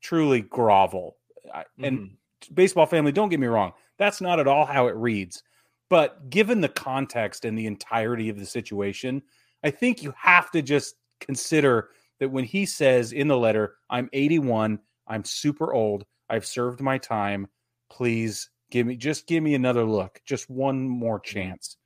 truly 0.00 0.40
grovel 0.40 1.16
I, 1.52 1.64
and 1.82 1.98
mm-hmm. 1.98 2.54
baseball 2.54 2.86
family, 2.86 3.12
don't 3.12 3.28
get 3.28 3.40
me 3.40 3.46
wrong. 3.46 3.72
That's 3.98 4.20
not 4.20 4.40
at 4.40 4.48
all 4.48 4.66
how 4.66 4.88
it 4.88 4.96
reads. 4.96 5.42
But 5.88 6.30
given 6.30 6.60
the 6.60 6.68
context 6.68 7.44
and 7.44 7.56
the 7.56 7.66
entirety 7.66 8.28
of 8.28 8.38
the 8.38 8.46
situation, 8.46 9.22
I 9.66 9.70
think 9.70 10.00
you 10.00 10.14
have 10.16 10.52
to 10.52 10.62
just 10.62 10.94
consider 11.18 11.88
that 12.20 12.30
when 12.30 12.44
he 12.44 12.66
says 12.66 13.10
in 13.10 13.26
the 13.26 13.36
letter, 13.36 13.74
I'm 13.90 14.08
81, 14.12 14.78
I'm 15.08 15.24
super 15.24 15.74
old, 15.74 16.04
I've 16.30 16.46
served 16.46 16.80
my 16.80 16.98
time, 16.98 17.48
please 17.90 18.48
give 18.70 18.86
me 18.86 18.94
just 18.94 19.26
give 19.26 19.42
me 19.42 19.56
another 19.56 19.82
look, 19.82 20.20
just 20.24 20.48
one 20.48 20.88
more 20.88 21.18
chance. 21.18 21.78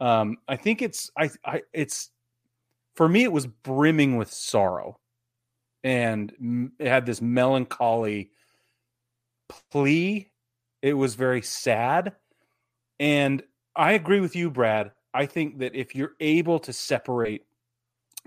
Um, 0.00 0.38
I 0.48 0.56
think 0.56 0.82
it's 0.82 1.12
I, 1.16 1.30
I 1.44 1.62
it's 1.72 2.10
for 2.96 3.08
me 3.08 3.22
it 3.22 3.30
was 3.30 3.46
brimming 3.46 4.16
with 4.16 4.32
sorrow 4.32 4.98
and 5.84 6.72
it 6.80 6.88
had 6.88 7.06
this 7.06 7.22
melancholy 7.22 8.32
plea. 9.70 10.28
It 10.82 10.94
was 10.94 11.14
very 11.14 11.42
sad. 11.42 12.16
And 12.98 13.44
I 13.76 13.92
agree 13.92 14.18
with 14.18 14.34
you, 14.34 14.50
Brad. 14.50 14.90
I 15.14 15.26
think 15.26 15.58
that 15.58 15.74
if 15.74 15.94
you're 15.94 16.14
able 16.20 16.58
to 16.60 16.72
separate 16.72 17.44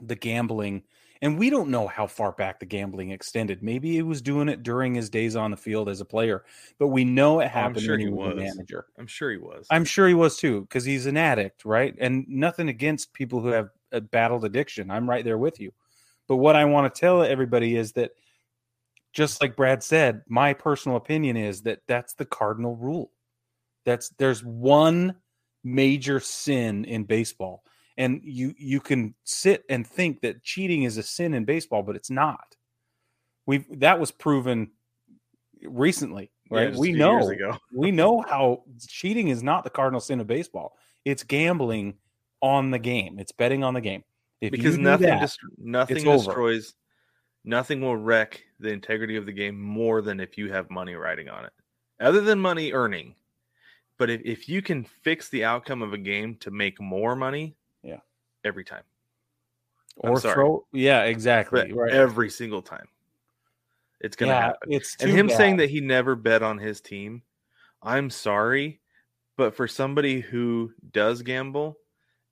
the 0.01 0.15
gambling, 0.15 0.83
and 1.21 1.39
we 1.39 1.49
don't 1.49 1.69
know 1.69 1.87
how 1.87 2.05
far 2.07 2.33
back 2.33 2.59
the 2.59 2.65
gambling 2.65 3.11
extended. 3.11 3.63
Maybe 3.63 3.93
he 3.93 4.01
was 4.01 4.21
doing 4.21 4.49
it 4.49 4.63
during 4.63 4.93
his 4.93 5.09
days 5.09 5.35
on 5.35 5.51
the 5.51 5.57
field 5.57 5.89
as 5.89 6.01
a 6.01 6.05
player, 6.05 6.43
but 6.77 6.89
we 6.89 7.05
know 7.05 7.39
it 7.39 7.45
oh, 7.45 7.47
happened 7.47 7.81
sure 7.81 7.93
when 7.93 7.99
he 8.01 8.09
was, 8.09 8.33
a 8.33 8.35
manager. 8.35 8.85
I'm 8.99 9.07
sure 9.07 9.31
he 9.31 9.37
was. 9.37 9.65
I'm 9.71 9.85
sure 9.85 10.07
he 10.07 10.13
was 10.13 10.37
too, 10.37 10.61
because 10.61 10.83
he's 10.83 11.05
an 11.05 11.17
addict, 11.17 11.65
right? 11.65 11.95
And 11.99 12.27
nothing 12.27 12.69
against 12.69 13.13
people 13.13 13.41
who 13.41 13.47
have 13.47 13.69
battled 14.11 14.45
addiction. 14.45 14.91
I'm 14.91 15.09
right 15.09 15.23
there 15.23 15.37
with 15.37 15.59
you. 15.59 15.71
But 16.27 16.37
what 16.37 16.55
I 16.55 16.65
want 16.65 16.93
to 16.93 16.99
tell 16.99 17.23
everybody 17.23 17.75
is 17.75 17.93
that, 17.93 18.11
just 19.13 19.41
like 19.41 19.55
Brad 19.55 19.81
said, 19.81 20.23
my 20.27 20.53
personal 20.53 20.97
opinion 20.97 21.37
is 21.37 21.61
that 21.61 21.79
that's 21.87 22.13
the 22.15 22.25
cardinal 22.25 22.75
rule. 22.75 23.11
That's 23.85 24.09
there's 24.17 24.43
one 24.43 25.15
major 25.65 26.21
sin 26.21 26.85
in 26.85 27.03
baseball, 27.03 27.63
and 27.97 28.21
you 28.23 28.53
you 28.57 28.79
can 28.79 29.15
sit 29.25 29.65
and 29.69 29.85
think 29.85 30.21
that 30.21 30.43
cheating 30.43 30.83
is 30.83 30.97
a 30.97 31.03
sin 31.03 31.33
in 31.33 31.43
baseball, 31.43 31.83
but 31.83 31.97
it's 31.97 32.09
not. 32.09 32.55
We've 33.45 33.65
that 33.79 33.99
was 33.99 34.11
proven 34.11 34.71
recently, 35.63 36.31
right? 36.49 36.73
a 36.73 36.77
we 36.77 36.93
know 36.93 37.29
we 37.75 37.91
know 37.91 38.21
how 38.21 38.63
cheating 38.87 39.27
is 39.27 39.43
not 39.43 39.63
the 39.63 39.69
cardinal 39.69 39.99
sin 39.99 40.21
of 40.21 40.27
baseball. 40.27 40.77
It's 41.03 41.23
gambling 41.23 41.95
on 42.41 42.71
the 42.71 42.79
game. 42.79 43.19
It's 43.19 43.31
betting 43.31 43.63
on 43.63 43.73
the 43.73 43.81
game. 43.81 44.03
If 44.41 44.51
because 44.51 44.77
nothing 44.77 45.07
that, 45.07 45.21
dest- 45.21 45.39
nothing 45.57 45.97
it's 45.97 46.05
over. 46.05 46.25
destroys 46.25 46.73
nothing 47.43 47.81
will 47.81 47.97
wreck 47.97 48.43
the 48.59 48.69
integrity 48.69 49.15
of 49.15 49.25
the 49.25 49.31
game 49.31 49.59
more 49.59 50.01
than 50.01 50.19
if 50.19 50.37
you 50.37 50.51
have 50.51 50.69
money 50.69 50.95
riding 50.95 51.29
on 51.29 51.45
it, 51.45 51.53
other 51.99 52.21
than 52.21 52.39
money 52.39 52.71
earning. 52.71 53.15
But 53.97 54.09
if, 54.09 54.21
if 54.25 54.49
you 54.49 54.61
can 54.61 54.83
fix 54.83 55.29
the 55.29 55.43
outcome 55.45 55.81
of 55.81 55.93
a 55.93 55.97
game 55.97 56.35
to 56.37 56.51
make 56.51 56.79
more 56.81 57.15
money, 57.15 57.55
Yeah. 57.83 57.99
every 58.43 58.63
time, 58.65 58.83
or 59.97 60.19
sorry. 60.19 60.33
throw. 60.33 60.65
Yeah, 60.73 61.03
exactly. 61.03 61.71
Right. 61.71 61.93
every 61.93 62.29
single 62.29 62.61
time, 62.61 62.87
it's 64.01 64.15
gonna 64.17 64.33
yeah, 64.33 64.41
happen. 64.41 64.73
it's 64.73 64.95
And 64.99 65.11
him 65.11 65.29
saying 65.29 65.57
that 65.57 65.69
he 65.69 65.79
never 65.79 66.15
bet 66.15 66.43
on 66.43 66.57
his 66.57 66.81
team, 66.81 67.21
I'm 67.81 68.09
sorry, 68.09 68.81
but 69.37 69.55
for 69.55 69.67
somebody 69.67 70.19
who 70.19 70.73
does 70.91 71.21
gamble, 71.21 71.77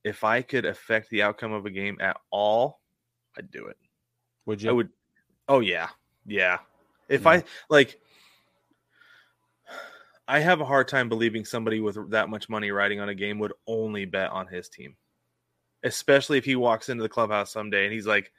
if 0.03 0.23
I 0.25 0.41
could 0.41 0.65
affect 0.65 1.09
the 1.09 1.21
outcome 1.23 1.53
of 1.53 1.65
a 1.65 1.69
game 1.71 1.97
at 2.01 2.17
all, 2.29 2.81
I'd 3.37 3.51
do 3.51 3.67
it. 3.67 3.77
would 4.45 4.61
you? 4.61 4.69
I 4.69 4.73
would. 4.73 4.89
Oh 5.47 5.61
yeah, 5.61 5.87
yeah. 6.25 6.59
If 7.07 7.21
Yeah. 7.23 7.29
I 7.29 7.43
like, 7.69 8.01
I 10.27 10.39
have 10.39 10.61
a 10.61 10.65
hard 10.65 10.87
time 10.87 11.09
believing 11.09 11.43
somebody 11.45 11.79
with 11.81 12.09
that 12.11 12.29
much 12.29 12.47
money 12.49 12.71
riding 12.71 12.99
on 12.99 13.09
a 13.09 13.15
game 13.15 13.39
would 13.39 13.53
only 13.67 14.05
bet 14.05 14.29
on 14.31 14.47
his 14.47 14.69
team, 14.69 14.95
especially 15.83 16.37
if 16.37 16.45
he 16.45 16.55
walks 16.55 16.89
into 16.89 17.03
the 17.03 17.09
clubhouse 17.09 17.51
someday 17.51 17.83
and 17.85 17.93
he's 17.93 18.07
like, 18.07 18.31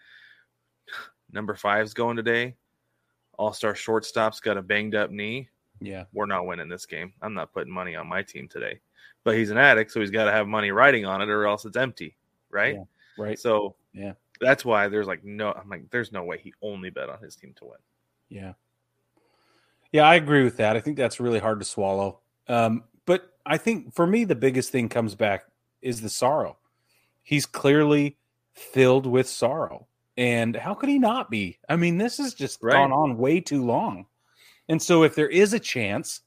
"Number 1.31 1.55
five's 1.55 1.95
going 1.95 2.17
today. 2.17 2.57
All 3.39 3.53
star 3.53 3.75
shortstop's 3.75 4.41
got 4.41 4.57
a 4.57 4.63
banged 4.63 4.95
up 4.95 5.11
knee. 5.11 5.49
Yeah, 5.81 6.05
We're 6.13 6.27
not 6.27 6.47
winning 6.47 6.69
this 6.69 6.87
game. 6.87 7.13
I'm 7.21 7.35
not 7.35 7.53
putting 7.53 7.73
money 7.73 7.95
on 7.97 8.07
my 8.09 8.23
team 8.23 8.49
today." 8.49 8.81
But 9.25 9.37
he's 9.37 9.51
an 9.51 9.59
addict, 9.59 9.91
so 9.91 10.01
he's 10.01 10.11
got 10.11 10.25
to 10.27 10.33
have 10.33 10.47
money 10.47 10.71
riding 10.71 11.05
on 11.07 11.23
it, 11.23 11.31
or 11.31 11.47
else 11.47 11.65
it's 11.65 11.77
empty, 11.79 12.17
right? 12.51 12.75
Yeah. 12.75 12.85
right. 13.17 13.39
So 13.39 13.75
Yeah. 13.95 14.13
that's 14.41 14.65
why 14.65 14.89
there's 14.89 15.07
like 15.07 15.25
no. 15.25 15.53
I'm 15.53 15.69
like, 15.69 15.91
there's 15.91 16.13
no 16.13 16.25
way 16.25 16.39
he 16.39 16.53
only 16.63 16.91
bet 16.91 17.09
on 17.09 17.21
his 17.23 17.35
team 17.37 17.53
to 17.57 17.65
win. 17.67 17.79
Yeah. 18.29 18.53
Yeah, 19.95 20.09
I 20.09 20.17
agree 20.17 20.43
with 20.43 20.57
that. 20.57 20.77
I 20.77 20.81
think 20.81 20.97
that's 20.97 21.21
really 21.21 21.39
hard 21.39 21.61
to 21.61 21.65
swallow. 21.65 22.19
Um, 22.49 22.83
but 23.07 23.31
I 23.47 23.57
think 23.59 23.95
for 23.95 24.09
me, 24.09 24.25
the 24.25 24.35
biggest 24.35 24.73
thing 24.73 24.89
comes 24.89 25.15
back 25.15 25.45
is 25.83 26.01
the 26.01 26.09
sorrow. 26.09 26.59
He's 27.23 27.47
clearly 27.47 28.19
filled 28.55 29.07
with 29.07 29.29
sorrow. 29.29 29.87
And 30.17 30.57
how 30.57 30.75
could 30.75 30.89
he 30.89 30.99
not 30.99 31.31
be? 31.31 31.61
I 31.69 31.77
mean, 31.77 31.97
this 31.97 32.19
has 32.19 32.35
just 32.35 32.61
Right. 32.61 32.73
gone 32.73 32.91
on 32.91 33.19
way 33.19 33.41
too 33.41 33.65
long. 33.65 34.07
And 34.69 34.83
so 34.83 35.05
if 35.05 35.15
there 35.15 35.29
is 35.29 35.53
a 35.53 35.61
chance, 35.61 36.23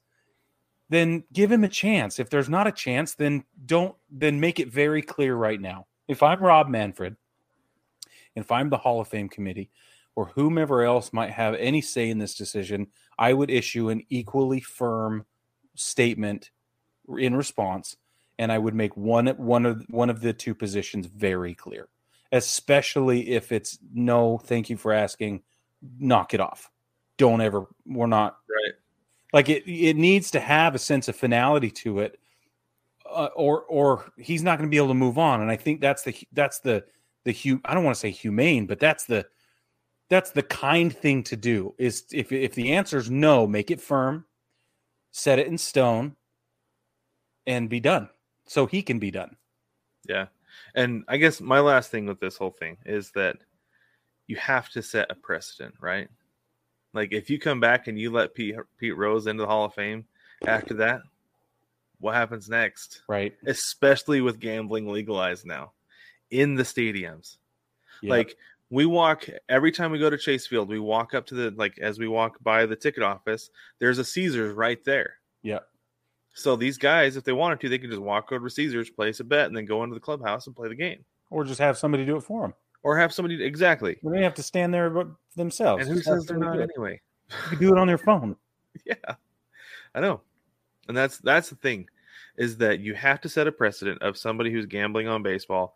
then 0.88 1.26
give 1.34 1.52
him 1.52 1.66
a 1.66 1.70
chance. 1.70 2.20
If 2.20 2.30
there's 2.30 2.48
not 2.48 2.68
a 2.68 2.72
chance, 2.72 3.16
then 3.16 3.44
don't 3.66 3.98
then 4.10 4.40
make 4.40 4.62
it 4.62 4.70
very 4.70 5.02
clear 5.02 5.36
right 5.36 5.60
now. 5.60 5.88
If 6.08 6.24
I'm 6.24 6.40
Rob 6.42 6.70
Manfred, 6.70 7.18
if 8.34 8.50
I'm 8.50 8.70
the 8.70 8.78
Hall 8.78 9.02
of 9.02 9.10
Fame 9.10 9.28
committee, 9.28 9.72
or 10.16 10.28
whomever 10.28 10.84
else 10.84 11.12
might 11.12 11.32
have 11.32 11.54
any 11.56 11.82
say 11.82 12.10
in 12.10 12.18
this 12.18 12.34
decision, 12.34 12.88
I 13.20 13.34
would 13.34 13.50
issue 13.50 13.90
an 13.90 14.04
equally 14.10 14.60
firm 14.60 15.26
statement 15.76 16.52
in 17.18 17.36
response, 17.36 17.96
and 18.40 18.52
I 18.52 18.58
would 18.58 18.76
make 18.76 18.96
one 18.98 19.28
one 19.28 19.66
of 19.66 19.86
one 19.90 20.10
of 20.10 20.22
the 20.22 20.34
two 20.34 20.54
positions 20.54 21.08
very 21.08 21.54
clear, 21.56 21.88
especially 22.32 23.30
if 23.30 23.52
it's 23.52 23.80
no, 23.94 24.38
thank 24.38 24.70
you 24.70 24.78
for 24.78 24.94
asking, 24.94 25.42
knock 26.00 26.34
it 26.34 26.40
off. 26.40 26.70
Don't 27.18 27.42
ever. 27.42 27.66
We're 27.86 28.08
not 28.08 28.38
Right. 28.48 28.74
like 29.34 29.50
it. 29.50 29.64
It 29.68 29.96
needs 29.96 30.30
to 30.32 30.40
have 30.40 30.76
a 30.76 30.80
sense 30.80 31.08
of 31.08 31.16
finality 31.16 31.72
to 31.72 32.00
it, 32.00 32.20
uh, 33.10 33.30
or 33.36 33.64
or 33.64 34.12
he's 34.18 34.44
not 34.44 34.58
going 34.60 34.70
to 34.70 34.72
be 34.72 34.78
able 34.78 34.90
to 34.90 34.94
move 34.94 35.18
on. 35.18 35.42
And 35.42 35.50
I 35.50 35.56
think 35.56 35.82
that's 35.82 36.04
the 36.04 36.16
that's 36.34 36.60
the 36.60 36.86
the 37.24 37.34
hu- 37.34 37.62
I 37.66 37.74
don't 37.74 37.84
want 37.84 37.96
to 37.96 38.00
say 38.00 38.12
humane, 38.12 38.68
but 38.68 38.80
that's 38.80 39.06
the 39.06 39.26
that's 40.10 40.32
the 40.32 40.44
kind 40.44 40.96
thing 40.96 41.24
to 41.24 41.36
do. 41.36 41.74
Is 41.78 42.06
if 42.12 42.32
if 42.32 42.56
the 42.56 42.74
answer 42.74 42.98
is 42.98 43.10
no, 43.10 43.48
make 43.48 43.72
it 43.72 43.82
firm, 43.82 44.26
set 45.12 45.40
it 45.40 45.48
in 45.48 45.58
stone, 45.58 46.16
and 47.46 47.70
be 47.70 47.80
done. 47.80 48.10
So 48.46 48.66
he 48.66 48.82
can 48.82 49.00
be 49.00 49.12
done. 49.12 49.36
Yeah. 50.08 50.28
And 50.76 51.04
I 51.08 51.18
guess 51.18 51.42
my 51.42 51.60
last 51.60 51.92
thing 51.92 52.06
with 52.06 52.20
this 52.20 52.38
whole 52.38 52.52
thing 52.52 52.78
is 52.86 53.12
that 53.12 53.38
you 54.28 54.36
have 54.38 54.70
to 54.70 54.82
set 54.82 55.12
a 55.12 55.16
precedent, 55.16 55.76
right? 55.82 56.08
Like 56.94 57.14
if 57.14 57.30
you 57.30 57.40
come 57.40 57.60
back 57.60 57.88
and 57.88 58.00
you 58.00 58.12
let 58.12 58.34
Pete 58.34 58.56
Pete 58.78 58.96
Rose 58.96 59.28
into 59.28 59.44
the 59.44 59.48
Hall 59.48 59.66
of 59.66 59.74
Fame 59.74 60.06
after 60.46 60.74
that, 60.76 61.02
what 62.00 62.16
happens 62.16 62.50
next? 62.50 63.02
Right. 63.08 63.34
Especially 63.46 64.22
with 64.22 64.40
gambling 64.40 64.88
legalized 64.88 65.46
now 65.46 65.74
in 66.32 66.56
the 66.56 66.64
stadiums. 66.64 67.38
Yeah. 68.02 68.12
Like 68.12 68.38
we 68.70 68.86
walk 68.86 69.28
every 69.50 69.72
time 69.72 69.92
we 69.92 70.00
go 70.00 70.10
to 70.10 70.18
Chase 70.18 70.46
Field, 70.46 70.68
we 70.70 70.80
walk 70.80 71.14
up 71.14 71.26
to 71.28 71.36
the 71.36 71.52
like 71.52 71.78
as 71.80 72.00
we 72.00 72.08
walk 72.08 72.38
by 72.42 72.66
the 72.66 72.76
ticket 72.76 73.04
office, 73.04 73.50
there's 73.80 73.98
a 73.98 74.04
Caesars 74.04 74.56
right 74.56 74.84
there. 74.84 75.16
yeah. 75.44 75.60
So 76.34 76.56
these 76.56 76.78
guys, 76.78 77.16
if 77.18 77.24
they 77.24 77.34
wanted 77.34 77.60
to, 77.62 77.70
they 77.70 77.80
could 77.80 77.90
just 77.90 78.02
walk 78.02 78.32
over 78.32 78.48
to 78.48 78.54
Caesars, 78.54 78.92
place 78.92 79.20
a 79.20 79.24
bet, 79.24 79.48
and 79.48 79.58
then 79.58 79.66
go 79.66 79.84
into 79.84 79.96
the 79.96 80.00
clubhouse 80.00 80.46
and 80.46 80.56
play 80.56 80.70
the 80.70 80.76
game. 80.76 81.04
Or 81.32 81.44
just 81.44 81.60
have 81.60 81.80
somebody 81.80 82.06
do 82.06 82.16
it 82.16 82.22
for 82.22 82.44
them. 82.44 82.54
Or 82.84 82.96
have 82.96 83.12
somebody 83.12 83.44
exactly. 83.44 83.98
They 84.04 84.12
don't 84.12 84.22
have 84.22 84.36
to 84.36 84.44
stand 84.44 84.72
there 84.72 85.08
themselves. 85.36 85.82
And 85.82 85.90
who 85.90 85.96
Just 85.96 86.08
says 86.08 86.26
they're 86.28 86.38
not 86.38 86.62
anyway? 86.62 87.02
You 87.52 87.58
do 87.58 87.72
it 87.72 87.80
on 87.80 87.88
their 87.88 87.98
phone. 87.98 88.36
Yeah. 88.86 89.16
I 89.96 90.00
know. 90.00 90.22
And 90.88 90.96
that's 90.96 91.18
that's 91.18 91.50
the 91.50 91.56
thing 91.56 91.88
is 92.38 92.58
that 92.58 92.80
you 92.80 92.94
have 92.94 93.20
to 93.22 93.30
set 93.30 93.48
a 93.48 93.52
precedent 93.52 94.00
of 94.04 94.16
somebody 94.16 94.52
who's 94.52 94.68
gambling 94.68 95.08
on 95.08 95.24
baseball 95.24 95.74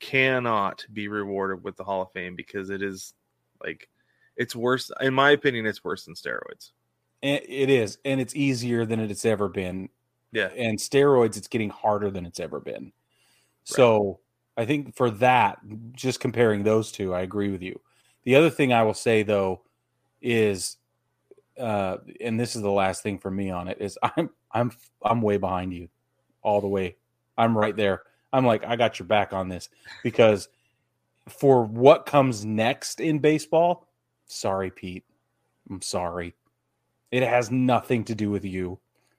cannot 0.00 0.84
be 0.92 1.08
rewarded 1.08 1.64
with 1.64 1.76
the 1.76 1.84
Hall 1.84 2.02
of 2.02 2.12
Fame 2.12 2.36
because 2.36 2.70
it 2.70 2.82
is 2.82 3.14
like 3.62 3.88
it's 4.36 4.54
worse 4.54 4.90
in 5.00 5.14
my 5.14 5.30
opinion 5.30 5.66
it's 5.66 5.84
worse 5.84 6.04
than 6.04 6.14
steroids. 6.14 6.70
It 7.20 7.68
is, 7.68 7.98
and 8.04 8.20
it's 8.20 8.36
easier 8.36 8.86
than 8.86 9.00
it's 9.00 9.24
ever 9.24 9.48
been. 9.48 9.88
Yeah. 10.30 10.50
And 10.56 10.78
steroids, 10.78 11.36
it's 11.36 11.48
getting 11.48 11.70
harder 11.70 12.12
than 12.12 12.24
it's 12.24 12.38
ever 12.38 12.60
been. 12.60 12.92
So 13.64 14.20
I 14.56 14.64
think 14.66 14.94
for 14.94 15.10
that, 15.10 15.58
just 15.92 16.20
comparing 16.20 16.62
those 16.62 16.92
two, 16.92 17.12
I 17.12 17.22
agree 17.22 17.50
with 17.50 17.62
you. 17.62 17.80
The 18.24 18.36
other 18.36 18.50
thing 18.50 18.72
I 18.72 18.82
will 18.82 18.94
say 18.94 19.24
though 19.24 19.62
is, 20.22 20.76
uh, 21.58 21.98
and 22.20 22.38
this 22.38 22.54
is 22.54 22.62
the 22.62 22.70
last 22.70 23.02
thing 23.02 23.18
for 23.18 23.30
me 23.30 23.50
on 23.50 23.66
it 23.68 23.78
is 23.80 23.98
I'm 24.16 24.30
I'm 24.52 24.70
I'm 25.02 25.22
way 25.22 25.38
behind 25.38 25.72
you, 25.72 25.88
all 26.42 26.60
the 26.60 26.68
way. 26.68 26.96
I'm 27.36 27.56
right 27.56 27.74
there. 27.74 28.02
I'm 28.32 28.46
like 28.46 28.64
I 28.64 28.76
got 28.76 28.98
your 28.98 29.06
back 29.06 29.32
on 29.32 29.48
this 29.48 29.68
because 30.02 30.48
for 31.28 31.64
what 31.64 32.06
comes 32.06 32.44
next 32.44 33.00
in 33.00 33.18
baseball, 33.18 33.88
sorry, 34.26 34.70
Pete. 34.70 35.04
I'm 35.70 35.82
sorry. 35.82 36.34
It 37.10 37.22
has 37.22 37.50
nothing 37.50 38.04
to 38.04 38.14
do 38.14 38.30
with 38.30 38.44
you. 38.44 38.78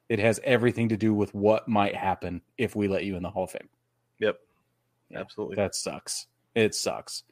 It 0.10 0.20
has 0.20 0.40
everything 0.44 0.90
to 0.90 0.98
do 0.98 1.14
with 1.14 1.34
what 1.34 1.68
might 1.68 1.96
happen 1.96 2.42
if 2.58 2.76
we 2.76 2.88
let 2.88 3.04
you 3.04 3.16
in 3.16 3.24
the 3.24 3.30
Hall 3.30 3.44
of 3.44 3.52
Fame. 3.52 3.70
Yep. 4.20 4.40
Yeah, 5.10 5.20
Absolutely. 5.20 5.56
That 5.56 5.76
sucks. 5.76 6.28
It 6.56 6.74
sucks. 6.76 7.24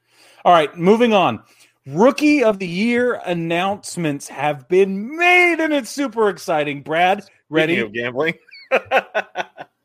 All 0.45 0.53
right, 0.53 0.75
moving 0.77 1.13
on. 1.13 1.43
Rookie 1.87 2.43
of 2.43 2.59
the 2.59 2.67
year 2.67 3.21
announcements 3.25 4.27
have 4.27 4.67
been 4.67 5.15
made, 5.15 5.59
and 5.59 5.73
it's 5.73 5.89
super 5.89 6.29
exciting. 6.29 6.81
Brad, 6.81 7.23
ready? 7.49 7.75
Speaking 7.75 7.87
of 7.87 7.93
gambling. 7.93 8.33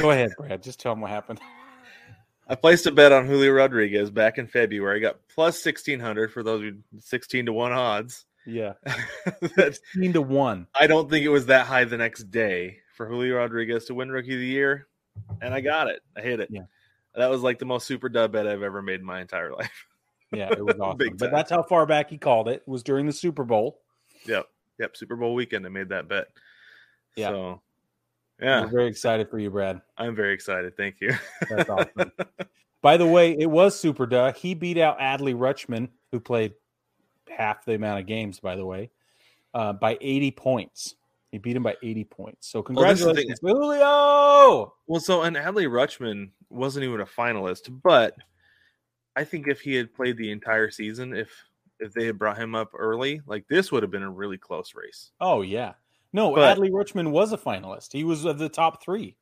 Go 0.00 0.10
ahead, 0.10 0.32
Brad. 0.36 0.62
Just 0.62 0.80
tell 0.80 0.92
them 0.92 1.00
what 1.00 1.10
happened. 1.10 1.40
I 2.48 2.54
placed 2.54 2.86
a 2.86 2.92
bet 2.92 3.12
on 3.12 3.26
Julio 3.26 3.52
Rodriguez 3.52 4.10
back 4.10 4.38
in 4.38 4.46
February. 4.46 4.98
I 4.98 5.00
got 5.00 5.16
plus 5.28 5.58
sixteen 5.60 6.00
hundred 6.00 6.32
for 6.32 6.42
those 6.42 6.72
sixteen 6.98 7.46
to 7.46 7.52
one 7.52 7.72
odds. 7.72 8.26
Yeah, 8.44 8.72
16 9.54 10.14
to 10.14 10.22
1. 10.22 10.66
I 10.74 10.86
don't 10.86 11.08
think 11.08 11.24
it 11.24 11.28
was 11.28 11.46
that 11.46 11.66
high 11.66 11.84
the 11.84 11.96
next 11.96 12.24
day 12.30 12.78
for 12.94 13.06
Julio 13.06 13.36
Rodriguez 13.36 13.84
to 13.84 13.94
win 13.94 14.10
Rookie 14.10 14.34
of 14.34 14.40
the 14.40 14.46
Year, 14.46 14.88
and 15.40 15.54
I 15.54 15.60
got 15.60 15.88
it. 15.88 16.00
I 16.16 16.22
hit 16.22 16.40
it. 16.40 16.48
Yeah. 16.50 16.62
That 17.14 17.30
was 17.30 17.42
like 17.42 17.58
the 17.58 17.66
most 17.66 17.86
super 17.86 18.08
dub 18.08 18.32
bet 18.32 18.48
I've 18.48 18.62
ever 18.62 18.82
made 18.82 19.00
in 19.00 19.06
my 19.06 19.20
entire 19.20 19.52
life. 19.56 19.86
Yeah, 20.32 20.50
it 20.50 20.64
was 20.64 20.80
awesome. 20.80 20.98
Big 20.98 21.18
but 21.18 21.30
that's 21.30 21.50
how 21.50 21.62
far 21.62 21.86
back 21.86 22.10
he 22.10 22.18
called 22.18 22.48
it. 22.48 22.62
Was 22.66 22.82
during 22.82 23.06
the 23.06 23.12
Super 23.12 23.44
Bowl. 23.44 23.80
Yep, 24.26 24.46
yep. 24.78 24.96
Super 24.96 25.16
Bowl 25.16 25.34
weekend, 25.34 25.66
I 25.66 25.68
made 25.68 25.90
that 25.90 26.08
bet. 26.08 26.26
Yeah. 27.16 27.28
So, 27.28 27.62
yeah, 28.42 28.62
We're 28.62 28.68
very 28.68 28.86
excited 28.88 29.30
for 29.30 29.38
you, 29.38 29.50
Brad. 29.50 29.80
I'm 29.96 30.14
very 30.14 30.34
excited. 30.34 30.76
Thank 30.76 30.96
you. 31.00 31.12
That's 31.48 31.70
awesome. 31.70 32.12
By 32.82 32.96
the 32.96 33.06
way, 33.06 33.36
it 33.38 33.46
was 33.46 33.78
super 33.78 34.06
duh. 34.06 34.32
He 34.32 34.54
beat 34.54 34.76
out 34.76 34.98
Adley 34.98 35.34
Rutschman, 35.36 35.88
who 36.10 36.18
played 36.18 36.54
half 37.28 37.64
the 37.64 37.74
amount 37.74 38.00
of 38.00 38.06
games, 38.06 38.40
by 38.40 38.56
the 38.56 38.66
way, 38.66 38.90
uh, 39.54 39.72
by 39.72 39.96
80 40.00 40.32
points. 40.32 40.96
He 41.30 41.38
beat 41.38 41.56
him 41.56 41.62
by 41.62 41.76
80 41.82 42.04
points. 42.04 42.48
So 42.48 42.64
Well, 42.68 42.88
this 42.88 42.98
is 43.00 43.06
the 43.06 43.14
thing. 43.14 43.28
congratulations, 43.28 43.40
Julio. 43.40 44.74
Well, 44.86 45.00
so 45.00 45.22
and 45.22 45.36
Adley 45.36 45.66
Rutschman 45.68 46.30
wasn't 46.50 46.84
even 46.84 47.00
a 47.00 47.06
finalist, 47.06 47.70
but 47.82 48.16
I 49.16 49.24
think 49.24 49.46
if 49.46 49.60
he 49.60 49.74
had 49.74 49.94
played 49.94 50.16
the 50.16 50.30
entire 50.32 50.70
season, 50.70 51.14
if 51.14 51.30
if 51.78 51.92
they 51.92 52.06
had 52.06 52.18
brought 52.18 52.38
him 52.38 52.54
up 52.54 52.72
early, 52.76 53.22
like 53.26 53.46
this 53.48 53.72
would 53.72 53.82
have 53.82 53.90
been 53.90 54.02
a 54.02 54.10
really 54.10 54.38
close 54.38 54.74
race. 54.74 55.10
Oh, 55.20 55.42
yeah. 55.42 55.72
No, 56.12 56.34
But- 56.34 56.56
Adley 56.58 56.70
Rutschman 56.70 57.10
was 57.10 57.32
a 57.32 57.38
finalist. 57.38 57.92
He 57.92 58.04
was 58.04 58.24
of 58.24 58.38
the 58.38 58.48
top 58.48 58.82
three. 58.82 59.16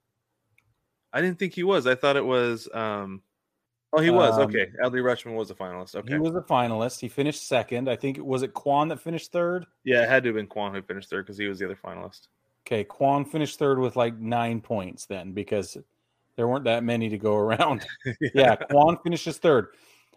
I 1.13 1.21
didn't 1.21 1.39
think 1.39 1.55
he 1.55 1.63
was. 1.65 1.87
I 1.87 1.95
thought 1.95 2.17
it 2.17 2.25
was 2.25 2.69
um 2.75 3.23
Oh, 3.93 4.01
he 4.01 4.11
was 4.11 4.35
Um, 4.39 4.43
okay. 4.43 4.71
Adley 4.85 5.03
Rutschman 5.03 5.35
was 5.35 5.51
a 5.51 5.55
finalist. 5.55 5.97
Okay, 5.97 6.13
He 6.13 6.19
was 6.21 6.37
a 6.37 6.41
finalist. 6.43 7.01
He 7.01 7.09
finished 7.09 7.49
second. 7.49 7.89
I 7.91 7.97
think 7.97 8.19
it 8.19 8.25
was 8.25 8.43
it 8.43 8.55
Kwan 8.55 8.87
that 8.89 9.01
finished 9.01 9.33
third. 9.33 9.67
yeah, 9.85 10.05
it 10.05 10.09
had 10.09 10.23
to 10.23 10.29
have 10.29 10.37
been 10.37 10.47
Kwan 10.47 10.73
who 10.73 10.81
finished 10.83 11.11
third 11.11 11.27
because 11.27 11.37
he 11.39 11.47
was 11.49 11.59
the 11.59 11.65
other 11.65 11.75
finalist. 11.85 12.29
Okay, 12.67 12.85
Kwan 12.85 13.25
finished 13.25 13.59
third 13.59 13.79
with 13.81 13.97
like 13.97 14.17
nine 14.19 14.61
points 14.61 15.07
then 15.07 15.33
because 15.33 15.77
there 16.37 16.47
weren't 16.47 16.65
that 16.65 16.85
many 16.85 17.09
to 17.09 17.19
go 17.19 17.35
around. 17.35 17.85
yeah, 18.35 18.55
Kwan 18.55 18.97
finishes 19.03 19.39
third. 19.39 19.69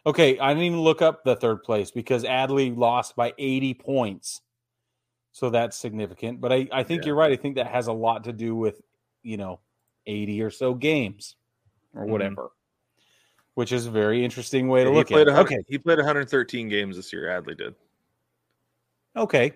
Okay, 0.06 0.38
I 0.38 0.50
didn't 0.50 0.66
even 0.66 0.82
look 0.82 1.02
up 1.02 1.24
the 1.24 1.36
third 1.36 1.64
place 1.64 1.90
because 1.90 2.24
Adley 2.26 2.78
lost 2.78 3.16
by 3.16 3.34
80 3.40 3.74
points. 3.76 4.42
So 5.34 5.50
that's 5.50 5.76
significant. 5.76 6.40
But 6.40 6.54
I, 6.54 6.68
I 6.72 6.84
think 6.84 7.02
Yeah. 7.02 7.08
you're 7.08 7.16
right. 7.16 7.32
I 7.32 7.36
think 7.36 7.56
that 7.56 7.68
has 7.68 7.88
a 7.88 7.94
lot 7.94 8.24
to 8.26 8.32
do 8.32 8.56
with, 8.56 8.82
you 9.24 9.36
know, 9.36 9.60
80 10.06 10.42
or 10.44 10.52
so 10.52 10.74
games 10.76 11.36
or 11.96 12.06
Mhm. 12.06 12.10
whatever, 12.10 12.52
which 13.56 13.72
is 13.72 13.88
a 13.88 13.92
very 13.92 14.24
interesting 14.24 14.68
way 14.70 14.84
to 14.84 14.92
he 14.92 14.96
look 14.96 15.12
at 15.12 15.28
it. 15.28 15.28
Okay. 15.30 15.64
He 15.68 15.78
played 15.80 15.98
113 15.98 16.70
games 16.70 16.96
this 16.96 17.12
year. 17.12 17.24
Adley 17.26 17.58
did. 17.58 17.74
Okay. 19.16 19.54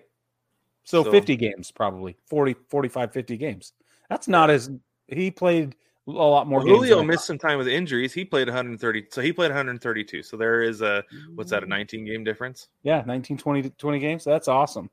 So, 0.82 1.04
So- 1.04 1.10
50 1.12 1.36
games, 1.36 1.70
probably 1.70 2.16
40, 2.26 2.54
45, 2.68 3.12
50 3.12 3.36
games. 3.36 3.72
That's 4.10 4.26
not 4.26 4.50
as 4.50 4.70
he 5.06 5.30
played 5.30 5.76
a 6.08 6.10
lot 6.10 6.46
more 6.48 6.58
Well, 6.60 6.66
games. 6.66 6.88
Julio 6.88 7.02
missed 7.04 7.26
some 7.26 7.38
time 7.38 7.58
with 7.58 7.68
injuries. 7.68 8.14
He 8.14 8.24
played 8.24 8.48
130. 8.48 9.06
So 9.10 9.20
he 9.20 9.32
played 9.32 9.50
132. 9.50 10.22
So 10.24 10.36
there 10.36 10.62
is 10.62 10.80
a 10.80 11.04
what's 11.34 11.50
that? 11.50 11.62
A 11.62 11.66
19 11.66 12.04
game 12.04 12.24
difference. 12.24 12.68
Yeah, 12.82 13.04
19, 13.06 13.36
20, 13.38 13.70
20 13.70 13.98
games. 14.00 14.24
That's 14.24 14.48
awesome. 14.48 14.90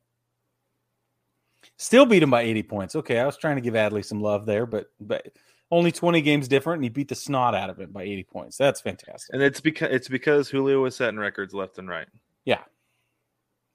Still 1.78 2.06
beat 2.06 2.24
him 2.24 2.30
by 2.30 2.42
80 2.42 2.64
points. 2.64 2.96
Okay, 2.96 3.20
I 3.20 3.26
was 3.26 3.38
trying 3.38 3.56
to 3.56 3.62
give 3.62 3.74
Adley 3.74 4.04
some 4.04 4.22
love 4.22 4.46
there, 4.46 4.66
but 4.66 4.88
but 5.00 5.28
only 5.72 5.92
20 5.92 6.22
games 6.22 6.48
different, 6.48 6.78
and 6.78 6.84
he 6.86 6.90
beat 6.90 7.08
the 7.08 7.16
snot 7.16 7.56
out 7.56 7.70
of 7.70 7.80
it 7.80 7.92
by 7.92 8.04
80 8.04 8.24
points. 8.24 8.58
That's 8.58 8.82
fantastic. 8.82 9.34
And 9.34 9.42
it's 9.42 9.60
because 9.60 9.90
it's 9.92 10.08
because 10.08 10.50
Julio 10.50 10.82
was 10.82 10.96
setting 10.96 11.20
records 11.20 11.54
left 11.54 11.78
and 11.78 11.90
right. 11.90 12.08
Yeah. 12.46 12.62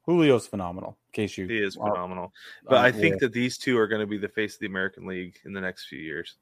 Julio's 0.08 0.46
phenomenal. 0.46 0.96
In 1.08 1.12
case 1.12 1.36
you 1.36 1.46
He 1.46 1.58
is 1.58 1.76
phenomenal. 1.76 2.32
But 2.64 2.76
uh, 2.76 2.82
I 2.82 2.92
think 2.92 3.16
aware. 3.16 3.18
that 3.20 3.32
these 3.32 3.58
two 3.58 3.78
are 3.78 3.86
going 3.86 4.00
to 4.00 4.06
be 4.06 4.18
the 4.18 4.28
face 4.28 4.54
of 4.54 4.60
the 4.60 4.66
American 4.66 5.06
League 5.06 5.36
in 5.44 5.52
the 5.52 5.60
next 5.60 5.86
few 5.86 5.98
years. 5.98 6.36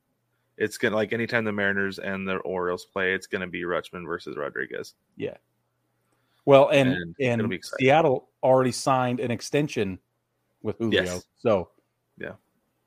It's 0.56 0.76
gonna 0.76 0.96
like 0.96 1.12
anytime 1.12 1.44
the 1.44 1.52
Mariners 1.52 2.00
and 2.00 2.26
the 2.26 2.36
Orioles 2.38 2.84
play, 2.84 3.14
it's 3.14 3.28
gonna 3.28 3.46
be 3.46 3.62
Rutschman 3.62 4.04
versus 4.04 4.36
Rodriguez. 4.36 4.94
Yeah. 5.16 5.36
Well, 6.44 6.68
and 6.70 7.14
and 7.20 7.40
and. 7.40 7.64
Seattle 7.78 8.28
already 8.42 8.72
signed 8.72 9.20
an 9.20 9.30
extension 9.30 10.00
with 10.62 10.78
Julio. 10.78 11.02
Yes. 11.04 11.24
So 11.38 11.70
Yeah. 12.18 12.32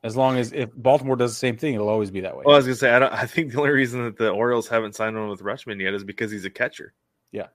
as 0.04 0.16
long 0.16 0.38
as 0.38 0.52
if 0.54 0.70
Baltimore 0.76 1.16
does 1.16 1.32
the 1.32 1.38
same 1.38 1.58
thing, 1.58 1.74
it'll 1.76 1.90
always 1.90 2.12
be 2.12 2.22
that 2.22 2.36
way. 2.36 2.44
Well, 2.46 2.56
I 2.56 2.58
was 2.58 2.66
gonna 2.66 2.76
say 2.76 2.92
I, 2.92 3.00
don't, 3.00 3.14
I 3.14 3.26
think 3.26 3.52
the 3.52 3.60
only 3.60 3.72
reason 3.72 4.04
that 4.06 4.18
the 4.18 4.30
Orioles 4.30 4.68
haven't 4.68 4.96
signed 4.96 5.16
one 5.18 5.30
with 5.30 5.42
Rutschman 5.42 5.80
yet 5.82 5.94
is 5.94 6.04
because 6.04 6.32
he's 6.32 6.46
a 6.46 6.50
catcher. 6.50 6.94
Yeah. 7.32 7.48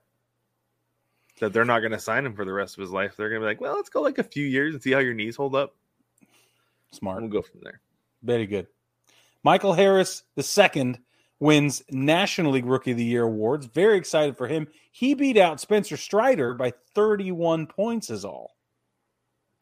That 1.39 1.53
they're 1.53 1.65
not 1.65 1.81
going 1.81 1.91
to 1.91 1.99
sign 1.99 2.25
him 2.25 2.33
for 2.35 2.45
the 2.45 2.53
rest 2.53 2.75
of 2.77 2.81
his 2.81 2.89
life. 2.89 3.15
They're 3.15 3.29
going 3.29 3.41
to 3.41 3.45
be 3.45 3.49
like, 3.49 3.61
well, 3.61 3.75
let's 3.75 3.89
go 3.89 4.01
like 4.01 4.17
a 4.17 4.23
few 4.23 4.43
years 4.43 4.73
and 4.73 4.81
see 4.81 4.91
how 4.91 4.97
your 4.97 5.13
knees 5.13 5.35
hold 5.35 5.53
up. 5.53 5.75
Smart. 6.91 7.21
We'll 7.21 7.29
go 7.29 7.43
from 7.43 7.59
there. 7.61 7.79
Very 8.23 8.47
good. 8.47 8.65
Michael 9.43 9.73
Harris 9.73 10.23
the 10.35 10.41
second 10.41 10.97
wins 11.39 11.83
National 11.91 12.53
League 12.53 12.65
Rookie 12.65 12.91
of 12.91 12.97
the 12.97 13.03
Year 13.03 13.23
awards. 13.23 13.67
Very 13.67 13.97
excited 13.97 14.35
for 14.35 14.47
him. 14.47 14.67
He 14.91 15.13
beat 15.13 15.37
out 15.37 15.61
Spencer 15.61 15.95
Strider 15.95 16.55
by 16.55 16.73
31 16.95 17.67
points 17.67 18.09
is 18.09 18.25
all. 18.25 18.56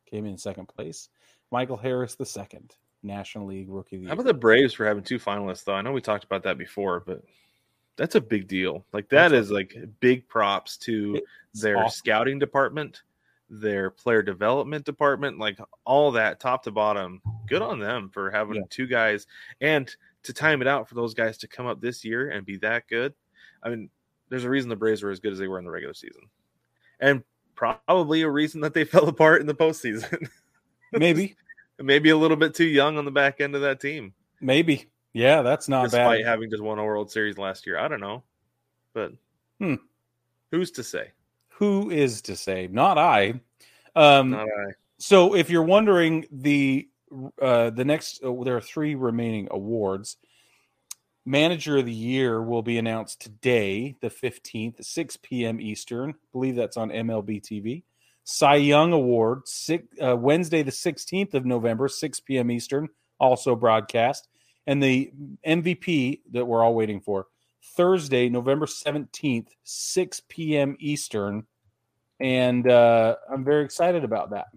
Came 0.06 0.26
in 0.26 0.38
second 0.38 0.68
place. 0.68 1.10
Michael 1.52 1.78
Harris 1.78 2.16
the 2.16 2.26
second 2.26 2.76
National 3.04 3.48
League 3.48 3.70
Rookie 3.70 3.98
of 3.98 4.02
the 4.04 4.08
How 4.08 4.14
Year. 4.14 4.22
about 4.22 4.28
the 4.34 4.40
Braves 4.40 4.74
for 4.74 4.86
having 4.86 5.04
two 5.04 5.20
finalists, 5.20 5.64
though? 5.64 5.74
I 5.74 5.82
know 5.82 5.92
we 5.92 6.02
talked 6.02 6.24
about 6.24 6.44
that 6.44 6.58
before, 6.58 7.02
but 7.06 7.22
that's 7.98 8.16
a 8.16 8.22
big 8.22 8.48
deal. 8.48 8.86
Like 8.94 9.10
that 9.10 9.30
That's 9.30 9.46
is 9.46 9.52
like 9.52 9.76
big 10.00 10.28
props 10.28 10.78
to 10.80 11.22
their 11.54 11.78
awesome. 11.78 11.96
scouting 11.98 12.40
department, 12.40 13.04
their 13.50 13.90
player 13.90 14.22
development 14.22 14.86
department, 14.86 15.40
like 15.40 15.58
all 15.86 16.12
that 16.14 16.40
top 16.40 16.64
to 16.64 16.72
bottom. 16.72 17.22
Good 17.48 17.62
on 17.62 17.80
them 17.80 18.10
for 18.10 18.32
having 18.32 18.56
Yeah. 18.56 18.62
two 18.70 18.88
guys 18.88 19.28
and 19.62 19.94
to 20.24 20.34
time 20.34 20.62
it 20.62 20.68
out 20.68 20.90
for 20.90 20.96
those 20.96 21.14
guys 21.14 21.38
to 21.40 21.48
come 21.48 21.68
up 21.68 21.80
this 21.80 22.04
year 22.04 22.30
and 22.32 22.46
be 22.46 22.58
that 22.58 22.88
good. 22.88 23.14
I 23.64 23.70
mean, 23.70 23.90
there's 24.30 24.44
a 24.44 24.50
reason 24.50 24.70
the 24.70 24.76
Braves 24.76 25.04
were 25.04 25.12
as 25.12 25.20
good 25.20 25.32
as 25.34 25.40
they 25.40 25.48
were 25.48 25.60
in 25.60 25.66
the 25.66 25.72
regular 25.72 25.94
season, 25.94 26.24
and 27.00 27.24
probably 27.56 28.22
a 28.22 28.30
reason 28.30 28.62
that 28.62 28.74
they 28.74 28.84
fell 28.86 29.08
apart 29.08 29.42
in 29.42 29.48
the 29.48 29.56
postseason. 29.56 30.28
Maybe. 30.92 31.36
Maybe 31.80 32.10
a 32.10 32.18
little 32.18 32.38
bit 32.38 32.54
too 32.56 32.66
young 32.66 32.98
on 32.98 33.04
the 33.06 33.12
back 33.12 33.42
end 33.42 33.54
of 33.56 33.62
that 33.62 33.82
team 33.82 34.14
Maybe. 34.40 34.86
Yeah, 35.14 35.42
that's 35.42 35.68
not 35.70 35.84
despite 35.86 36.24
bad. 36.24 36.30
having 36.30 36.50
just 36.50 36.62
won 36.64 36.78
a 36.80 36.84
World 36.84 37.10
Series 37.12 37.38
last 37.38 37.66
year. 37.66 37.78
I 37.80 37.88
don't 37.88 38.02
know, 38.02 38.24
but 38.94 39.14
Hmm. 39.60 39.76
who's 40.52 40.72
to 40.72 40.84
say? 40.84 41.12
Who 41.52 41.90
is 41.90 42.22
to 42.24 42.36
say? 42.36 42.68
Not 42.68 42.98
I. 42.98 43.40
Um, 43.96 44.32
Not 44.32 44.48
I. 44.48 44.72
So, 44.98 45.36
if 45.36 45.50
you're 45.50 45.64
wondering, 45.64 46.26
the 46.32 46.90
uh, 47.42 47.70
the 47.70 47.86
next 47.86 48.22
uh, 48.24 48.34
there 48.44 48.58
are 48.58 48.62
three 48.62 48.96
remaining 48.96 49.48
awards. 49.52 50.18
Manager 51.26 51.78
of 51.78 51.86
the 51.86 51.92
Year 51.92 52.42
will 52.42 52.62
be 52.62 52.78
announced 52.78 53.20
today, 53.20 53.96
the 54.00 54.10
15th, 54.10 54.84
6 54.84 55.18
p.m. 55.18 55.60
Eastern. 55.60 56.12
I 56.12 56.28
believe 56.32 56.56
that's 56.56 56.78
on 56.78 56.90
MLB 56.90 57.42
TV. 57.42 57.84
Cy 58.24 58.56
Young 58.56 58.92
Award, 58.92 59.48
six, 59.48 59.86
uh, 60.02 60.16
Wednesday, 60.16 60.64
the 60.64 60.72
16th 60.72 61.34
of 61.34 61.46
November, 61.46 61.88
6 61.88 62.20
p.m. 62.22 62.52
Eastern, 62.52 62.90
also 63.20 63.56
broadcast. 63.56 64.28
And 64.68 64.82
the 64.82 65.12
MVP 65.46 66.22
that 66.32 66.46
we're 66.46 66.64
all 66.64 66.74
waiting 66.74 67.02
for, 67.02 67.28
Thursday, 67.76 68.30
November 68.30 68.66
17th, 68.66 69.48
6 69.64 70.22
p.m. 70.28 70.76
Eastern. 70.80 71.46
And 72.20 72.70
uh, 72.70 73.16
I'm 73.32 73.44
very 73.44 73.64
excited 73.64 74.04
about 74.04 74.32
that. 74.32 74.48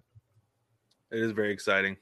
It 1.10 1.20
is 1.20 1.32
very 1.32 1.52
exciting. 1.52 1.96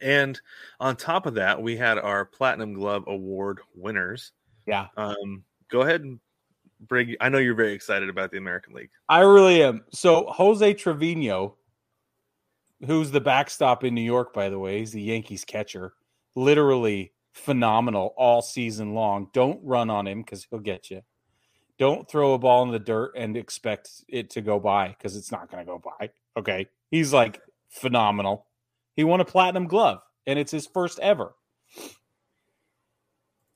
And 0.00 0.40
on 0.80 0.96
top 0.96 1.26
of 1.26 1.34
that, 1.34 1.60
we 1.60 1.76
had 1.76 1.98
our 1.98 2.24
Platinum 2.24 2.74
Glove 2.74 3.04
Award 3.06 3.60
winners. 3.74 4.32
Yeah. 4.66 4.88
Um, 4.96 5.44
go 5.70 5.82
ahead 5.82 6.02
and 6.02 6.20
bring. 6.80 7.16
I 7.20 7.28
know 7.28 7.38
you're 7.38 7.54
very 7.54 7.72
excited 7.72 8.08
about 8.08 8.30
the 8.30 8.38
American 8.38 8.74
League. 8.74 8.90
I 9.08 9.20
really 9.20 9.62
am. 9.62 9.84
So 9.92 10.26
Jose 10.26 10.74
Trevino, 10.74 11.56
who's 12.86 13.10
the 13.10 13.20
backstop 13.20 13.84
in 13.84 13.94
New 13.94 14.02
York, 14.02 14.32
by 14.32 14.48
the 14.48 14.58
way, 14.58 14.78
he's 14.80 14.92
the 14.92 15.02
Yankees 15.02 15.44
catcher. 15.44 15.94
Literally 16.34 17.12
phenomenal 17.32 18.14
all 18.16 18.42
season 18.42 18.94
long. 18.94 19.28
Don't 19.32 19.60
run 19.62 19.90
on 19.90 20.06
him 20.06 20.22
because 20.22 20.46
he'll 20.50 20.60
get 20.60 20.90
you. 20.90 21.02
Don't 21.78 22.08
throw 22.08 22.34
a 22.34 22.38
ball 22.38 22.62
in 22.62 22.70
the 22.70 22.78
dirt 22.78 23.12
and 23.16 23.36
expect 23.36 23.90
it 24.08 24.30
to 24.30 24.40
go 24.40 24.60
by 24.60 24.88
because 24.88 25.16
it's 25.16 25.32
not 25.32 25.50
going 25.50 25.64
to 25.64 25.70
go 25.70 25.82
by. 25.98 26.10
Okay. 26.36 26.68
He's 26.90 27.12
like 27.12 27.40
phenomenal. 27.68 28.46
He 28.96 29.04
won 29.04 29.20
a 29.20 29.24
platinum 29.24 29.66
glove 29.66 30.00
and 30.26 30.38
it's 30.38 30.52
his 30.52 30.66
first 30.66 30.98
ever. 31.00 31.34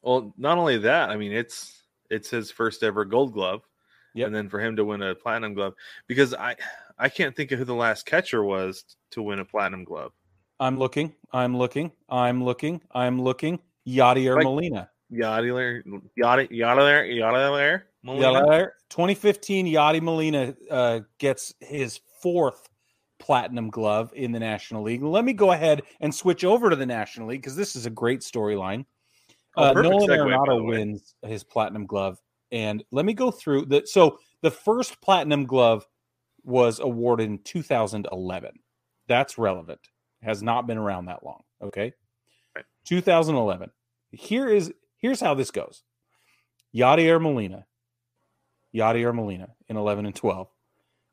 Well, 0.03 0.33
not 0.37 0.59
only 0.59 0.79
that, 0.79 1.11
I 1.11 1.16
mean 1.16 1.33
it's 1.33 1.83
it's 2.11 2.31
his 2.31 2.51
first 2.51 2.83
ever 2.83 3.05
Gold 3.05 3.33
Glove, 3.33 3.62
Yep. 4.14 4.27
and 4.29 4.35
then 4.35 4.48
for 4.48 4.61
him 4.61 4.77
to 4.77 4.85
win 4.85 5.03
a 5.03 5.14
Platinum 5.14 5.55
Glove, 5.55 5.74
because 6.07 6.33
I 6.35 6.57
I 6.98 7.09
can't 7.09 7.37
think 7.37 7.53
of 7.53 7.59
who 7.59 7.64
the 7.64 7.74
last 7.74 8.07
catcher 8.07 8.42
was 8.44 8.85
to 9.11 9.22
win 9.22 9.40
a 9.40 9.44
Platinum 9.44 9.85
Glove. 9.85 10.12
I'm 10.61 10.79
looking. 10.79 11.14
I'm 11.33 11.57
looking. 11.57 11.92
I'm 12.09 12.42
looking. 12.42 12.81
I'm 12.92 13.20
looking. 13.20 13.61
Yadier 13.87 14.35
Like- 14.37 14.44
Molina. 14.44 14.90
Yada 15.11 15.53
there 15.53 15.83
yada 17.07 17.55
there. 17.57 17.87
Molina? 18.03 18.42
Yadier, 18.42 18.70
2015, 18.90 19.66
Yadi 19.66 20.01
Molina 20.03 20.55
uh, 20.70 21.01
gets 21.18 21.55
his 21.61 22.01
fourth 22.22 22.68
platinum 23.18 23.70
glove 23.70 24.12
in 24.14 24.33
the 24.33 24.38
National 24.40 24.83
League. 24.83 25.02
Let 25.02 25.24
me 25.24 25.33
go 25.33 25.52
ahead 25.52 25.83
and 26.00 26.14
switch 26.14 26.44
over 26.44 26.70
to 26.70 26.76
the 26.76 26.87
National 26.87 27.28
League 27.28 27.40
because 27.42 27.57
this 27.57 27.76
is 27.76 27.87
a 27.87 27.90
great 27.90 28.20
storyline. 28.20 28.85
Oh, 29.57 29.64
Uh, 29.64 29.72
Nolan 29.72 30.09
segue, 30.09 30.18
Arenado 30.37 30.64
wins 30.64 31.14
his 31.26 31.42
platinum 31.42 31.87
glove, 31.87 32.18
and 32.52 32.85
let 32.92 33.04
me 33.04 33.12
go 33.14 33.31
through 33.31 33.66
the. 33.66 33.83
So 33.87 34.18
the 34.42 34.50
first 34.50 35.00
platinum 35.00 35.46
glove 35.46 35.87
was 36.44 36.78
awarded 36.81 37.28
in 37.28 37.38
2011. 37.42 38.52
That's 39.09 39.38
relevant. 39.38 39.81
Has 40.22 40.42
not 40.42 40.66
been 40.66 40.78
around 40.78 41.07
that 41.07 41.24
long. 41.24 41.42
Okay, 41.62 41.92
Right. 42.54 42.64
2011. 42.85 43.70
Here 44.12 44.48
is 44.48 44.72
here's 44.98 45.20
how 45.20 45.35
this 45.35 45.50
goes. 45.50 45.83
Yadier 46.74 47.20
Molina, 47.20 47.66
Yadier 48.74 49.14
Molina 49.14 49.48
in 49.68 49.76
11 49.76 50.07
and 50.07 50.14
12. 50.14 50.48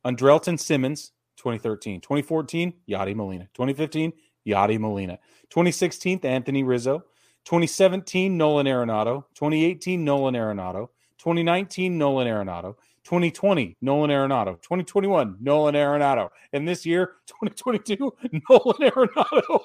Andrelton 0.06 0.60
Simmons, 0.60 1.12
2013. 1.38 2.02
2014, 2.02 2.74
Yadi 2.90 3.16
Molina. 3.16 3.48
2015, 3.54 4.14
Yadi 4.48 4.80
Molina. 4.80 5.18
2016, 5.50 6.20
Anthony 6.24 6.64
Rizzo. 6.64 7.04
2017, 7.46 8.36
Nolan 8.36 8.66
Arenado. 8.66 9.26
2018, 9.36 10.04
Nolan 10.04 10.34
Arenado. 10.34 10.90
2019, 11.20 11.98
Nolan 11.98 12.28
Arenado. 12.28 12.76
2020, 13.04 13.78
Nolan 13.82 14.10
Arenado. 14.10 14.62
2021, 14.62 15.38
Nolan 15.40 15.76
Arenado. 15.76 16.30
And 16.54 16.68
this 16.68 16.86
year, 16.86 17.14
2022, 17.28 18.14
Nolan 18.50 18.92
Arenado. 18.92 19.60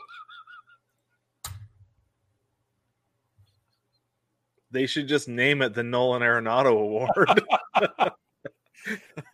They 4.71 4.87
should 4.87 5.09
just 5.09 5.29
name 5.29 5.63
it 5.63 5.75
the 5.75 5.83
Nolan 5.83 6.23
Arenado 6.23 6.71
Award. 6.71 7.43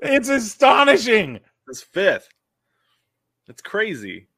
it's 0.01 0.29
astonishing. 0.29 1.41
It's 1.69 1.83
fifth. 1.83 2.29
It's 3.49 3.63
crazy. 3.63 4.29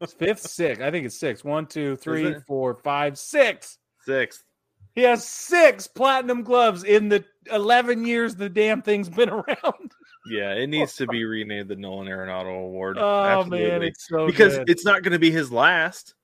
It's 0.00 0.14
fifth, 0.14 0.40
six. 0.40 0.80
I 0.80 0.90
think 0.90 1.04
it's 1.04 1.18
six. 1.18 1.44
One, 1.44 1.66
two, 1.66 1.96
three, 1.96 2.36
four, 2.46 2.74
five, 2.74 3.18
six. 3.18 3.78
Sixth. 4.04 4.42
He 4.94 5.02
has 5.02 5.26
six 5.26 5.86
platinum 5.86 6.42
gloves 6.42 6.84
in 6.84 7.10
the 7.10 7.22
11 7.52 8.06
years 8.06 8.34
the 8.34 8.48
damn 8.48 8.80
thing's 8.80 9.10
been 9.10 9.28
around. 9.28 9.92
Yeah, 10.28 10.54
it 10.54 10.68
needs 10.68 10.96
to 10.96 11.06
be 11.06 11.24
renamed 11.24 11.68
the 11.68 11.76
Nolan 11.76 12.08
Arenado 12.08 12.64
Award. 12.64 12.96
Oh 12.98 13.44
man, 13.44 13.82
it's 13.82 14.08
so 14.08 14.26
because 14.26 14.56
good. 14.58 14.70
it's 14.70 14.84
not 14.84 15.02
going 15.02 15.12
to 15.12 15.18
be 15.18 15.30
his 15.30 15.52
last. 15.52 16.14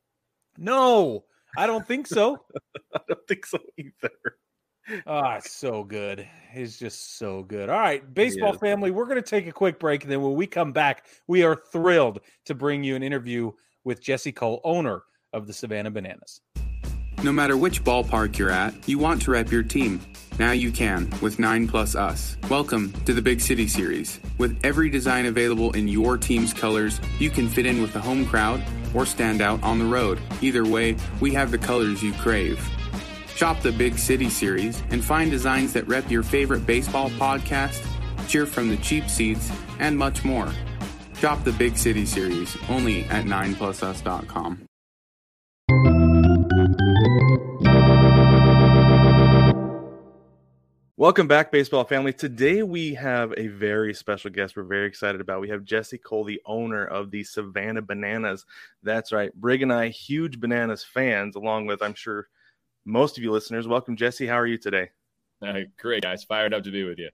no, 0.58 1.24
I 1.56 1.66
don't 1.66 1.86
think 1.86 2.06
so. 2.06 2.38
I 2.94 3.00
don't 3.06 3.26
think 3.28 3.46
so 3.46 3.58
either. 3.76 4.10
Ah, 5.06 5.36
it's 5.36 5.52
so 5.52 5.84
good. 5.84 6.28
It's 6.52 6.78
just 6.78 7.18
so 7.18 7.42
good. 7.42 7.68
All 7.68 7.78
right, 7.78 8.14
baseball 8.14 8.54
family, 8.54 8.90
we're 8.90 9.06
going 9.06 9.22
to 9.22 9.22
take 9.22 9.46
a 9.46 9.52
quick 9.52 9.78
break. 9.78 10.02
And 10.02 10.12
then 10.12 10.22
when 10.22 10.34
we 10.34 10.46
come 10.46 10.72
back, 10.72 11.06
we 11.26 11.44
are 11.44 11.54
thrilled 11.54 12.20
to 12.46 12.54
bring 12.54 12.82
you 12.82 12.96
an 12.96 13.02
interview 13.02 13.52
with 13.84 14.00
Jesse 14.00 14.32
Cole, 14.32 14.60
owner 14.64 15.02
of 15.32 15.46
the 15.46 15.52
Savannah 15.52 15.90
Bananas. 15.90 16.40
No 17.22 17.30
matter 17.30 17.56
which 17.56 17.84
ballpark 17.84 18.36
you're 18.36 18.50
at, 18.50 18.88
you 18.88 18.98
want 18.98 19.22
to 19.22 19.30
rep 19.30 19.52
your 19.52 19.62
team. 19.62 20.00
Now 20.40 20.50
you 20.50 20.72
can 20.72 21.08
with 21.20 21.38
9 21.38 21.68
Plus 21.68 21.94
Us. 21.94 22.36
Welcome 22.50 22.92
to 23.04 23.14
the 23.14 23.22
Big 23.22 23.40
City 23.40 23.68
Series. 23.68 24.18
With 24.38 24.58
every 24.64 24.90
design 24.90 25.26
available 25.26 25.70
in 25.72 25.86
your 25.86 26.18
team's 26.18 26.52
colors, 26.52 27.00
you 27.20 27.30
can 27.30 27.48
fit 27.48 27.66
in 27.66 27.80
with 27.80 27.92
the 27.92 28.00
home 28.00 28.26
crowd 28.26 28.60
or 28.92 29.06
stand 29.06 29.40
out 29.40 29.62
on 29.62 29.78
the 29.78 29.84
road. 29.84 30.20
Either 30.40 30.64
way, 30.64 30.96
we 31.20 31.32
have 31.32 31.52
the 31.52 31.58
colors 31.58 32.02
you 32.02 32.12
crave. 32.14 32.58
Shop 33.34 33.60
the 33.60 33.72
Big 33.72 33.98
City 33.98 34.28
Series 34.28 34.82
and 34.90 35.04
find 35.04 35.30
designs 35.30 35.72
that 35.72 35.86
rep 35.88 36.10
your 36.10 36.22
favorite 36.22 36.66
baseball 36.66 37.10
podcast, 37.10 37.84
cheer 38.28 38.46
from 38.46 38.68
the 38.68 38.76
cheap 38.78 39.08
seats, 39.08 39.50
and 39.78 39.96
much 39.96 40.24
more. 40.24 40.52
Shop 41.16 41.42
the 41.44 41.52
Big 41.52 41.76
City 41.76 42.04
Series 42.04 42.56
only 42.68 43.04
at 43.04 43.24
9plusus.com. 43.24 44.66
Welcome 51.02 51.26
back, 51.26 51.50
baseball 51.50 51.82
family. 51.82 52.12
Today 52.12 52.62
we 52.62 52.94
have 52.94 53.34
a 53.36 53.48
very 53.48 53.92
special 53.92 54.30
guest 54.30 54.56
we're 54.56 54.62
very 54.62 54.86
excited 54.86 55.20
about. 55.20 55.40
We 55.40 55.48
have 55.48 55.64
Jesse 55.64 55.98
Cole, 55.98 56.22
the 56.22 56.40
owner 56.46 56.84
of 56.84 57.10
the 57.10 57.24
Savannah 57.24 57.82
Bananas. 57.82 58.46
That's 58.84 59.10
right. 59.10 59.34
Brig 59.34 59.62
and 59.62 59.72
I, 59.72 59.88
huge 59.88 60.38
bananas 60.38 60.84
fans, 60.84 61.34
along 61.34 61.66
with, 61.66 61.82
I'm 61.82 61.94
sure, 61.94 62.28
most 62.84 63.16
of 63.16 63.24
you 63.24 63.32
listeners. 63.32 63.68
Welcome, 63.68 63.96
Jesse. 63.96 64.26
How 64.26 64.36
are 64.36 64.46
you 64.46 64.58
today? 64.58 64.90
Uh, 65.40 65.60
great, 65.78 66.02
guys. 66.02 66.24
Fired 66.24 66.54
up 66.54 66.64
to 66.64 66.70
be 66.70 66.84
with 66.84 66.98
you. 66.98 67.10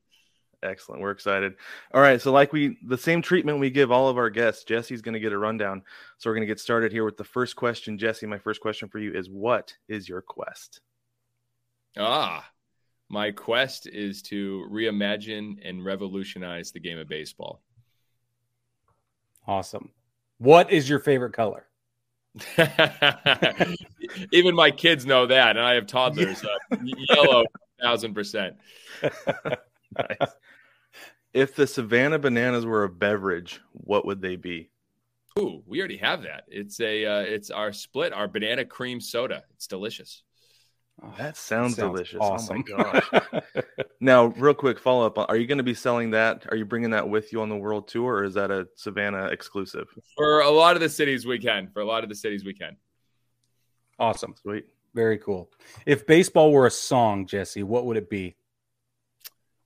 Excellent. 0.63 1.01
We're 1.01 1.13
excited. 1.13 1.55
All 1.95 2.01
right. 2.01 2.21
So, 2.21 2.33
like 2.33 2.53
we, 2.53 2.79
the 2.85 2.99
same 2.99 3.23
treatment 3.23 3.61
we 3.61 3.71
give 3.71 3.93
all 3.93 4.09
of 4.09 4.19
our 4.19 4.29
guests, 4.29 4.65
Jesse's 4.65 5.03
going 5.03 5.15
to 5.15 5.21
get 5.21 5.33
a 5.33 5.39
rundown. 5.39 5.83
So, 6.19 6.29
we're 6.29 6.35
going 6.35 6.47
to 6.47 6.53
get 6.53 6.59
started 6.59 6.91
here 6.91 7.05
with 7.05 7.17
the 7.17 7.25
first 7.25 7.55
question. 7.55 7.97
Jesse, 7.97 8.27
my 8.27 8.39
first 8.39 8.61
question 8.61 8.89
for 8.89 8.99
you 8.99 9.13
is 9.15 9.31
What 9.31 9.75
is 9.87 10.09
your 10.09 10.21
quest? 10.21 10.81
Ah, 11.97 12.45
my 13.09 13.31
quest 13.31 13.87
is 13.87 14.21
to 14.23 14.67
reimagine 14.71 15.59
and 15.65 15.85
revolutionize 15.85 16.73
the 16.73 16.81
game 16.81 16.99
of 16.99 17.09
baseball. 17.09 17.63
Awesome. 19.47 19.91
What 20.39 20.73
is 20.73 20.89
your 20.89 20.99
favorite 20.99 21.33
color? 21.33 21.68
Even 24.33 24.55
my 24.55 24.71
kids 24.71 25.07
know 25.07 25.27
that, 25.27 25.57
and 25.57 25.61
I 25.61 25.75
have 25.75 25.87
toddlers. 25.87 26.45
Uh, 26.45 26.77
yellow, 27.09 27.45
thousand 27.81 28.15
percent. 28.15 28.57
Nice. 29.03 30.31
if 31.33 31.55
the 31.55 31.67
Savannah 31.67 32.19
Bananas 32.19 32.67
were 32.67 32.85
a 32.85 32.89
beverage, 32.89 33.61
what 33.73 34.05
would 34.07 34.21
they 34.21 34.37
be? 34.37 34.71
Ooh, 35.39 35.63
we 35.67 35.79
already 35.79 35.97
have 35.99 36.23
that. 36.23 36.45
It's 36.49 36.81
a, 36.81 37.07
uh, 37.07 37.21
it's 37.21 37.51
our 37.51 37.73
split, 37.73 38.13
our 38.13 38.29
banana 38.29 38.65
cream 38.65 39.01
soda. 39.01 39.45
It's 39.55 39.67
delicious. 39.67 40.25
Oh, 41.03 41.15
That 41.17 41.37
sounds, 41.37 41.77
delicious. 41.77 42.19
Awesome. 42.21 42.65
Oh 42.71 42.77
my 42.77 43.01
gosh. 43.13 43.43
now, 44.01 44.27
real 44.27 44.55
quick 44.55 44.79
follow 44.81 45.07
up. 45.07 45.19
Uh, 45.19 45.27
are 45.29 45.37
you 45.37 45.47
going 45.47 45.59
to 45.59 45.65
be 45.65 45.75
selling 45.75 46.11
that? 46.11 46.47
Are 46.51 46.57
you 46.57 46.65
bringing 46.65 46.91
that 46.91 47.09
with 47.09 47.33
you 47.33 47.41
on 47.41 47.49
the 47.49 47.57
world 47.57 47.87
tour, 47.89 48.15
or 48.17 48.25
is 48.25 48.35
that 48.35 48.51
a 48.51 48.67
Savannah 48.75 49.27
exclusive? 49.27 49.87
For 50.17 50.41
a 50.41 50.51
lot 50.51 50.75
of 50.75 50.81
the 50.81 50.89
cities, 50.89 51.25
we 51.25 51.39
can. 51.39 51.69
For 51.69 51.81
a 51.81 51.85
lot 51.85 52.03
of 52.03 52.09
the 52.09 52.17
cities, 52.17 52.45
we 52.45 52.53
can. 52.55 52.77
awesome. 53.99 54.35
Sweet. 54.43 54.65
Very 54.95 55.19
cool. 55.19 55.51
If 55.87 56.07
baseball 56.07 56.51
were 56.51 56.67
a 56.67 56.71
song, 56.71 57.27
Jesse, 57.27 57.63
what 57.63 57.85
would 57.87 57.97
it 57.97 58.11
be? 58.11 58.35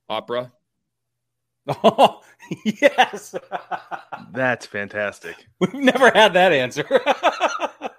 Opera. 0.09 0.51
Oh, 1.67 2.21
yes. 2.65 3.35
That's 4.31 4.65
fantastic. 4.65 5.35
We've 5.59 5.73
never 5.73 6.11
had 6.11 6.33
that 6.33 6.51
answer. 6.53 6.85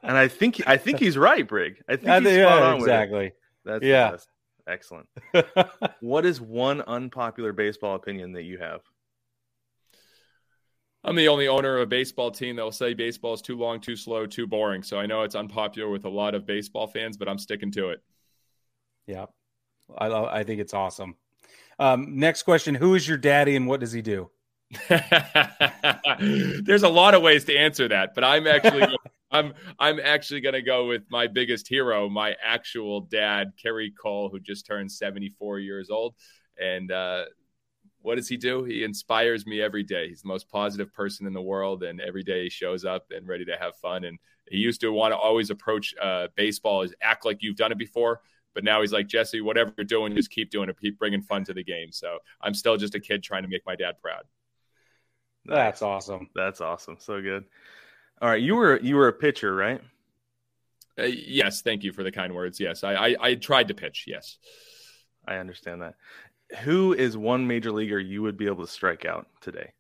And 0.07 0.19
I 0.19 0.29
think 0.29 0.61
I 0.67 0.77
think 0.77 0.99
he's 0.99 1.17
right, 1.17 1.49
Brig. 1.49 1.83
I 1.89 1.97
think 1.97 2.09
I 2.11 2.19
he's 2.21 2.29
think- 2.29 2.43
spot 2.43 2.59
yeah, 2.61 2.67
on 2.67 2.75
with 2.79 2.89
it. 2.89 2.93
exactly. 2.93 3.33
That's 3.65 3.83
Yeah. 3.85 4.11
that's 4.11 4.27
excellent. 4.69 5.09
What 6.01 6.27
is 6.27 6.43
one 6.43 6.83
unpopular 6.83 7.55
baseball 7.55 7.95
opinion 7.95 8.33
that 8.33 8.43
you 8.43 8.59
have? 8.59 8.83
I'm 11.05 11.17
the 11.17 11.29
only 11.29 11.49
owner 11.49 11.77
of 11.77 11.83
a 11.83 11.87
baseball 11.87 12.31
team 12.31 12.57
that 12.57 12.63
will 12.63 12.71
say 12.71 12.93
baseball 12.93 13.33
is 13.33 13.41
too 13.41 13.57
long, 13.57 13.81
too 13.81 13.97
slow, 13.97 14.27
too 14.27 14.47
boring. 14.47 14.83
So 14.83 14.99
I 14.99 15.07
know 15.07 15.23
it's 15.23 15.35
unpopular 15.35 15.89
with 15.91 16.05
a 16.05 16.11
lot 16.11 16.35
of 16.35 16.45
baseball 16.45 16.87
fans, 16.87 17.17
but 17.17 17.27
I'm 17.27 17.39
sticking 17.39 17.71
to 17.73 17.89
it. 17.91 18.03
yeah. 19.07 19.25
I, 19.97 20.09
lo- 20.09 20.29
I 20.31 20.45
think 20.45 20.61
it's 20.61 20.75
awesome. 20.75 21.15
Um, 21.79 22.19
next 22.19 22.43
question 22.43 22.75
Who 22.75 22.95
is 22.95 23.07
your 23.07 23.19
daddy 23.19 23.57
and 23.57 23.67
what 23.67 23.81
does 23.81 23.93
he 23.93 24.03
do? 24.03 24.31
There's 24.89 26.83
a 26.83 26.89
lot 26.89 27.15
of 27.15 27.23
ways 27.23 27.45
to 27.45 27.57
answer 27.57 27.89
that, 27.89 28.15
but 28.15 28.25
I'm 28.25 28.47
actually 28.47 28.87
I'm 29.31 29.53
I'm 29.79 30.01
actually 30.01 30.41
going 30.41 30.55
to 30.55 30.63
go 30.63 30.87
with 30.87 31.03
my 31.11 31.27
biggest 31.27 31.69
hero, 31.69 32.09
my 32.09 32.37
actual 32.45 33.03
dad, 33.03 33.53
Kerry 33.61 33.91
Cole, 33.91 34.29
who 34.31 34.41
just 34.41 34.67
turned 34.67 34.91
74 34.91 35.59
years 35.59 35.91
old, 35.91 36.15
and 36.59 36.91
uh, 36.91 37.25
what 38.05 38.17
does 38.17 38.29
he 38.29 38.37
do? 38.37 38.65
He 38.65 38.85
inspires 38.85 39.47
me 39.47 39.63
every 39.63 39.83
day. 39.83 40.09
He's 40.09 40.23
the 40.23 40.29
most 40.29 40.49
positive 40.51 40.93
person 40.93 41.27
in 41.27 41.33
the 41.33 41.43
world, 41.43 41.83
and 41.83 42.01
every 42.01 42.23
day 42.23 42.45
he 42.45 42.51
shows 42.51 42.85
up 42.85 43.07
and 43.11 43.27
ready 43.27 43.47
to 43.47 43.57
have 43.59 43.77
fun. 43.77 44.05
And 44.05 44.19
he 44.47 44.59
used 44.59 44.83
to 44.83 44.93
want 44.93 45.13
to 45.13 45.17
always 45.17 45.49
approach 45.49 45.95
uh, 46.01 46.29
baseball 46.37 46.83
as 46.83 46.93
act 47.01 47.25
like 47.25 47.39
you've 47.41 47.57
done 47.57 47.73
it 47.73 47.79
before. 47.79 48.21
But 48.55 48.65
now 48.65 48.81
he's 48.81 48.93
like, 48.93 49.09
Jesse, 49.09 49.41
whatever 49.41 49.73
you're 49.77 49.85
doing, 49.85 50.15
just 50.15 50.31
keep 50.31 50.51
doing 50.51 50.69
it. 50.69 50.81
Keep 50.81 50.99
bringing 50.99 51.23
fun 51.23 51.45
to 51.45 51.55
the 51.55 51.65
game. 51.65 51.91
So 51.93 52.19
I'm 52.41 52.55
still 52.55 52.77
just 52.77 52.95
a 52.95 53.01
kid 53.01 53.23
trying 53.23 53.43
to 53.43 53.49
make 53.49 53.67
my 53.67 53.77
dad 53.77 53.97
proud. 54.01 54.23
That's 55.45 55.83
awesome. 55.83 56.31
That's 56.35 56.61
awesome. 56.61 56.97
So 56.99 57.21
good. 57.21 57.45
All 58.23 58.29
right, 58.29 58.41
you 58.41 58.55
were 58.55 58.81
you 58.81 58.97
were 58.97 59.09
a 59.09 59.13
pitcher, 59.13 59.55
right? 59.55 59.81
Uh, 60.99 61.05
yes, 61.05 61.63
thank 61.63 61.83
you 61.83 61.93
for 61.93 62.05
the 62.05 62.13
kind 62.13 62.35
words. 62.35 62.61
Yes, 62.61 62.85
I, 62.85 62.95
I 62.95 63.17
I 63.21 63.35
tried 63.35 63.69
to 63.69 63.75
pitch. 63.75 64.05
Yes, 64.07 64.39
I 65.27 65.37
understand 65.37 65.83
that. 65.83 65.95
Who 66.63 66.93
is 66.93 67.17
one 67.17 67.47
major 67.47 67.73
leaguer 67.73 67.99
you 67.99 68.23
would 68.23 68.37
be 68.37 68.47
able 68.47 68.65
to 68.65 68.71
strike 68.71 69.05
out 69.05 69.27
today? 69.41 69.73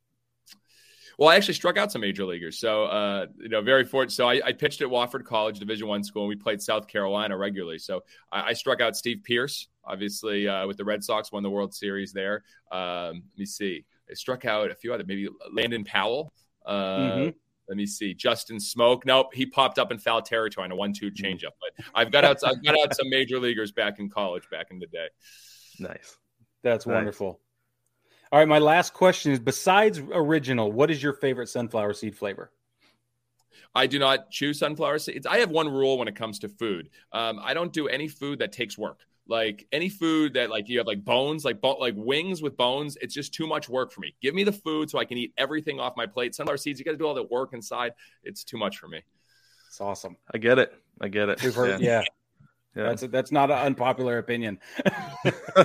Well, 1.18 1.28
I 1.28 1.36
actually 1.36 1.54
struck 1.54 1.76
out 1.76 1.92
some 1.92 2.00
major 2.00 2.24
leaguers. 2.24 2.58
So 2.58 2.84
uh, 2.84 3.26
you 3.38 3.48
know, 3.48 3.60
very 3.62 3.84
fortunate. 3.84 4.12
So 4.12 4.28
I, 4.28 4.40
I 4.44 4.52
pitched 4.52 4.80
at 4.82 4.88
Wofford 4.88 5.24
College, 5.24 5.58
Division 5.58 5.86
One 5.88 6.02
school, 6.04 6.22
and 6.22 6.28
we 6.28 6.36
played 6.36 6.60
South 6.60 6.86
Carolina 6.88 7.36
regularly. 7.36 7.78
So 7.78 8.02
I, 8.32 8.48
I 8.48 8.52
struck 8.52 8.80
out 8.80 8.96
Steve 8.96 9.22
Pearce, 9.24 9.68
obviously 9.84 10.48
uh, 10.48 10.66
with 10.66 10.76
the 10.76 10.84
Red 10.84 11.04
Sox, 11.04 11.30
won 11.32 11.42
the 11.42 11.50
World 11.50 11.74
Series 11.74 12.12
there. 12.12 12.42
Um, 12.72 13.22
let 13.32 13.38
me 13.38 13.46
see. 13.46 13.84
I 14.10 14.14
struck 14.14 14.44
out 14.44 14.70
a 14.70 14.74
few 14.74 14.92
other, 14.92 15.04
maybe 15.06 15.28
Landon 15.52 15.84
Powell. 15.84 16.32
Uh, 16.66 16.98
Mhm. 16.98 17.34
Let 17.66 17.78
me 17.78 17.86
see. 17.86 18.12
Justin 18.12 18.58
Smoak. 18.58 19.06
Nope, 19.06 19.32
he 19.32 19.46
popped 19.46 19.78
up 19.78 19.90
in 19.90 19.96
foul 19.98 20.20
territory 20.20 20.66
on 20.66 20.70
a 20.70 20.76
one-two 20.76 21.10
changeup. 21.12 21.52
But 21.62 21.86
I've 21.94 22.12
got 22.12 22.22
out. 22.22 22.36
I've 22.44 22.62
got 22.62 22.74
out 22.78 22.94
some 22.94 23.08
major 23.08 23.38
leaguers 23.40 23.72
back 23.72 23.98
in 24.00 24.10
college, 24.10 24.42
back 24.50 24.66
in 24.70 24.78
the 24.78 24.86
day. 24.86 25.06
Nice. 25.78 26.18
That's 26.62 26.86
Nice. 26.86 26.94
wonderful. 26.94 27.40
All 28.34 28.40
right, 28.40 28.48
my 28.48 28.58
last 28.58 28.94
question 28.94 29.30
is 29.30 29.38
besides 29.38 30.02
original, 30.12 30.72
what 30.72 30.90
is 30.90 31.00
your 31.00 31.12
favorite 31.12 31.48
sunflower 31.48 31.92
seed 31.92 32.16
flavor? 32.16 32.50
I 33.76 33.86
do 33.86 34.00
not 34.00 34.28
choose 34.32 34.58
sunflower 34.58 34.98
seeds. 34.98 35.24
I 35.24 35.38
have 35.38 35.50
one 35.50 35.68
rule 35.68 35.98
when 35.98 36.08
it 36.08 36.16
comes 36.16 36.40
to 36.40 36.48
food. 36.48 36.90
Um, 37.12 37.38
I 37.40 37.54
don't 37.54 37.72
do 37.72 37.86
any 37.86 38.08
food 38.08 38.40
that 38.40 38.50
takes 38.50 38.76
work. 38.76 39.02
Like 39.28 39.68
any 39.70 39.88
food 39.88 40.34
that 40.34 40.50
like 40.50 40.68
you 40.68 40.78
have 40.78 40.86
like 40.88 41.04
bones, 41.04 41.44
like 41.44 41.60
bo- 41.60 41.76
like 41.76 41.94
wings 41.96 42.42
with 42.42 42.56
bones, 42.56 42.98
it's 43.00 43.14
just 43.14 43.32
too 43.32 43.46
much 43.46 43.68
work 43.68 43.92
for 43.92 44.00
me. 44.00 44.16
Give 44.20 44.34
me 44.34 44.42
the 44.42 44.50
food 44.50 44.90
so 44.90 44.98
I 44.98 45.04
can 45.04 45.16
eat 45.16 45.32
everything 45.38 45.78
off 45.78 45.92
my 45.96 46.06
plate. 46.06 46.34
Sunflower 46.34 46.56
seeds, 46.56 46.80
you 46.80 46.84
got 46.84 46.90
to 46.90 46.96
do 46.96 47.06
all 47.06 47.14
the 47.14 47.22
work 47.22 47.52
inside. 47.52 47.92
It's 48.24 48.42
too 48.42 48.58
much 48.58 48.78
for 48.78 48.88
me. 48.88 49.00
It's 49.68 49.80
awesome. 49.80 50.16
I 50.34 50.38
get 50.38 50.58
it. 50.58 50.74
I 51.00 51.06
get 51.06 51.28
it. 51.28 51.40
We've 51.40 51.54
heard, 51.54 51.80
Yeah. 51.80 52.00
yeah, 52.00 52.04
Yeah. 52.74 52.84
that's 52.84 53.02
that's 53.02 53.32
not 53.32 53.50
an 53.50 53.58
unpopular 53.58 54.18
opinion. 54.18 54.58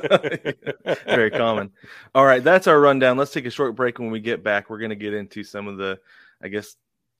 Very 1.05 1.32
common. 1.32 1.72
All 2.14 2.26
right, 2.26 2.43
that's 2.43 2.68
our 2.68 2.80
rundown. 2.80 3.18
Let's 3.18 3.32
take 3.32 3.45
a 3.45 3.49
short 3.51 3.76
break. 3.76 3.97
When 3.97 4.12
we 4.12 4.20
get 4.20 4.43
back, 4.43 4.70
we're 4.70 4.78
going 4.78 4.89
to 4.89 4.95
get 4.95 5.14
into 5.16 5.43
some 5.43 5.68
of 5.68 5.78
the, 5.78 5.99
I 6.41 6.49
guess, 6.49 6.76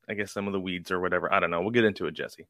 I 0.08 0.14
guess 0.14 0.32
some 0.32 0.46
of 0.48 0.54
the 0.54 0.60
weeds 0.60 0.92
or 0.92 1.00
whatever. 1.00 1.34
I 1.34 1.40
don't 1.40 1.50
know. 1.50 1.62
We'll 1.62 1.72
get 1.72 1.86
into 1.86 2.06
it, 2.06 2.14
Jesse. 2.14 2.48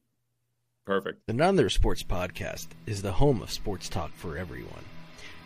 Perfect. 0.86 1.28
The 1.28 1.34
None 1.34 1.70
Sports 1.70 2.04
Podcast 2.04 2.68
is 2.88 3.02
the 3.02 3.12
home 3.12 3.42
of 3.42 3.52
sports 3.52 3.90
talk 3.90 4.12
for 4.16 4.38
everyone. 4.38 4.84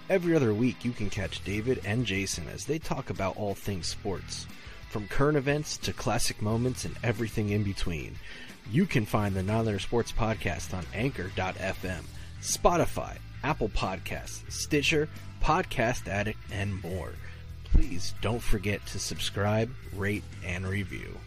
Every 0.10 0.36
other 0.36 0.54
week, 0.54 0.84
you 0.84 0.91
can 0.91 1.10
catch 1.10 1.44
David 1.44 1.82
and 1.86 2.06
Jason 2.06 2.48
as 2.54 2.66
they 2.66 2.80
talk 2.80 3.10
about 3.10 3.38
all 3.38 3.54
things 3.54 3.88
sports, 3.88 4.48
from 4.89 5.08
current 5.08 5.38
events 5.38 5.78
to 5.78 5.94
classic 5.94 6.41
moments 6.41 6.86
and 6.86 6.96
everything 7.04 7.50
in 7.50 7.64
between. 7.64 8.16
You 8.72 8.86
can 8.86 9.05
find 9.05 9.36
the 9.36 9.43
Non 9.43 9.80
Sports 9.80 10.11
Podcast 10.11 10.74
on 10.74 10.86
Anchor.fm, 10.93 12.03
Spotify, 12.41 13.18
Apple 13.43 13.70
Podcasts, 13.70 14.49
Stitcher, 14.51 15.09
Podcast 15.41 16.07
Addict, 16.07 16.39
and 16.51 16.82
more. 16.82 17.14
Please 17.66 18.14
don't 18.22 18.41
forget 18.41 18.86
to 18.88 18.99
subscribe, 18.99 19.72
rate, 19.95 20.24
and 20.45 20.66
review. 20.66 21.18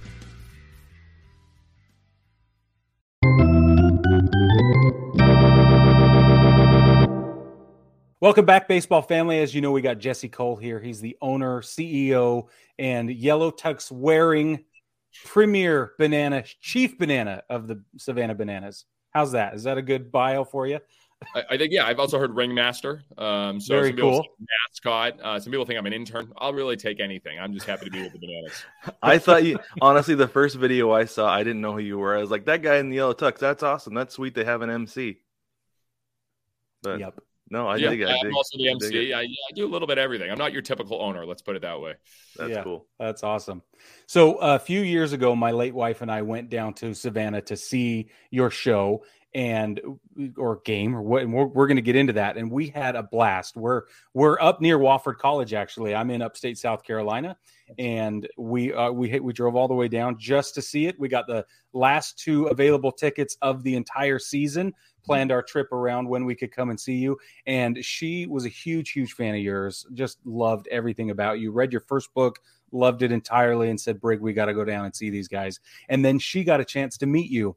Welcome 8.18 8.46
back, 8.46 8.66
baseball 8.66 9.02
family. 9.02 9.40
As 9.40 9.54
you 9.54 9.60
know, 9.60 9.72
we 9.72 9.82
got 9.82 9.98
Jesse 9.98 10.28
Cole 10.28 10.56
here. 10.56 10.80
He's 10.80 11.00
the 11.00 11.16
owner, 11.20 11.60
CEO, 11.60 12.48
and 12.78 13.10
yellow 13.10 13.50
tux 13.50 13.92
wearing 13.92 14.64
premier 15.24 15.92
banana, 15.98 16.44
chief 16.60 16.98
banana 16.98 17.42
of 17.48 17.66
the 17.66 17.82
Savannah 17.96 18.34
Bananas. 18.34 18.84
How's 19.10 19.32
that? 19.32 19.54
Is 19.54 19.64
that 19.64 19.78
a 19.78 19.82
good 19.82 20.12
bio 20.12 20.44
for 20.44 20.66
you? 20.66 20.80
I, 21.34 21.42
I 21.50 21.56
think 21.56 21.72
yeah. 21.72 21.86
I've 21.86 21.98
also 21.98 22.18
heard 22.18 22.34
ringmaster. 22.34 23.02
Um, 23.16 23.60
so 23.60 23.74
Very 23.74 23.90
some 23.90 23.98
cool. 23.98 24.26
mascot. 24.84 25.18
Uh, 25.20 25.40
some 25.40 25.50
people 25.50 25.64
think 25.64 25.78
I'm 25.78 25.86
an 25.86 25.92
intern. 25.92 26.30
I'll 26.36 26.52
really 26.52 26.76
take 26.76 27.00
anything. 27.00 27.38
I'm 27.38 27.54
just 27.54 27.66
happy 27.66 27.86
to 27.86 27.90
be 27.90 28.02
with 28.02 28.12
the 28.12 28.18
bananas. 28.18 28.64
I 29.02 29.18
thought 29.18 29.44
you 29.44 29.58
honestly 29.80 30.14
the 30.14 30.28
first 30.28 30.56
video 30.56 30.92
I 30.92 31.06
saw, 31.06 31.28
I 31.32 31.42
didn't 31.42 31.62
know 31.62 31.72
who 31.72 31.78
you 31.78 31.98
were. 31.98 32.14
I 32.14 32.20
was 32.20 32.30
like, 32.30 32.44
that 32.46 32.62
guy 32.62 32.76
in 32.76 32.90
the 32.90 32.96
yellow 32.96 33.14
tux, 33.14 33.38
that's 33.38 33.62
awesome. 33.62 33.94
That's 33.94 34.14
sweet 34.14 34.34
They 34.34 34.44
have 34.44 34.62
an 34.62 34.70
MC. 34.70 35.18
But 36.82 37.00
Yep. 37.00 37.20
No, 37.50 37.68
I 37.68 37.76
yeah, 37.76 37.90
dig 37.90 38.00
it. 38.02 38.08
I 38.08 38.12
I'm 38.16 38.22
dig, 38.24 38.34
also 38.34 38.58
the 38.58 38.68
MC. 38.68 39.10
it. 39.10 39.14
I, 39.14 39.22
I 39.22 39.26
do 39.54 39.66
a 39.66 39.68
little 39.70 39.86
bit 39.86 39.98
of 39.98 40.02
everything. 40.02 40.30
I'm 40.30 40.38
not 40.38 40.52
your 40.52 40.62
typical 40.62 41.00
owner. 41.00 41.24
Let's 41.24 41.42
put 41.42 41.56
it 41.56 41.62
that 41.62 41.80
way. 41.80 41.94
That's 42.36 42.50
Yeah. 42.50 42.62
cool. 42.62 42.86
That's 42.98 43.22
awesome. 43.22 43.62
So 44.06 44.34
a 44.36 44.58
few 44.58 44.80
years 44.80 45.12
ago, 45.12 45.36
my 45.36 45.52
late 45.52 45.74
wife 45.74 46.02
and 46.02 46.10
I 46.10 46.22
went 46.22 46.50
down 46.50 46.74
to 46.74 46.94
Savannah 46.94 47.42
to 47.42 47.56
see 47.56 48.10
your 48.30 48.50
show 48.50 49.04
and 49.34 49.80
or 50.38 50.60
game 50.64 50.96
or 50.96 51.02
what. 51.02 51.22
And 51.22 51.32
we're, 51.32 51.46
we're 51.46 51.66
going 51.66 51.76
to 51.76 51.82
get 51.82 51.94
into 51.94 52.14
that. 52.14 52.36
And 52.36 52.50
we 52.50 52.68
had 52.68 52.96
a 52.96 53.02
blast. 53.02 53.56
We're 53.56 53.82
we're 54.14 54.40
up 54.40 54.60
near 54.60 54.78
Wofford 54.78 55.18
College. 55.18 55.52
Actually, 55.52 55.94
I'm 55.94 56.10
in 56.10 56.22
upstate 56.22 56.56
South 56.58 56.82
Carolina, 56.82 57.36
and 57.78 58.26
we 58.38 58.72
uh, 58.72 58.90
we 58.90 59.08
hit, 59.10 59.22
we 59.22 59.32
drove 59.34 59.54
all 59.54 59.68
the 59.68 59.74
way 59.74 59.88
down 59.88 60.16
just 60.18 60.54
to 60.54 60.62
see 60.62 60.86
it. 60.86 60.98
We 60.98 61.08
got 61.08 61.26
the 61.26 61.44
last 61.74 62.18
two 62.18 62.46
available 62.46 62.90
tickets 62.92 63.36
of 63.42 63.62
the 63.62 63.76
entire 63.76 64.18
season. 64.18 64.72
Planned 65.06 65.30
our 65.30 65.42
trip 65.42 65.72
around 65.72 66.08
when 66.08 66.24
we 66.24 66.34
could 66.34 66.50
come 66.52 66.68
and 66.70 66.78
see 66.78 66.96
you. 66.96 67.16
And 67.46 67.84
she 67.84 68.26
was 68.26 68.44
a 68.44 68.50
huge, 68.50 68.90
huge 68.90 69.12
fan 69.12 69.34
of 69.34 69.40
yours. 69.40 69.86
Just 69.94 70.18
loved 70.24 70.66
everything 70.68 71.10
about 71.10 71.38
you. 71.38 71.52
Read 71.52 71.70
your 71.70 71.80
first 71.80 72.12
book, 72.12 72.40
loved 72.72 73.02
it 73.02 73.12
entirely, 73.12 73.70
and 73.70 73.80
said, 73.80 74.00
Brig, 74.00 74.20
we 74.20 74.32
got 74.32 74.46
to 74.46 74.54
go 74.54 74.64
down 74.64 74.84
and 74.84 74.94
see 74.94 75.08
these 75.08 75.28
guys. 75.28 75.60
And 75.88 76.04
then 76.04 76.18
she 76.18 76.42
got 76.42 76.60
a 76.60 76.64
chance 76.64 76.98
to 76.98 77.06
meet 77.06 77.30
you. 77.30 77.56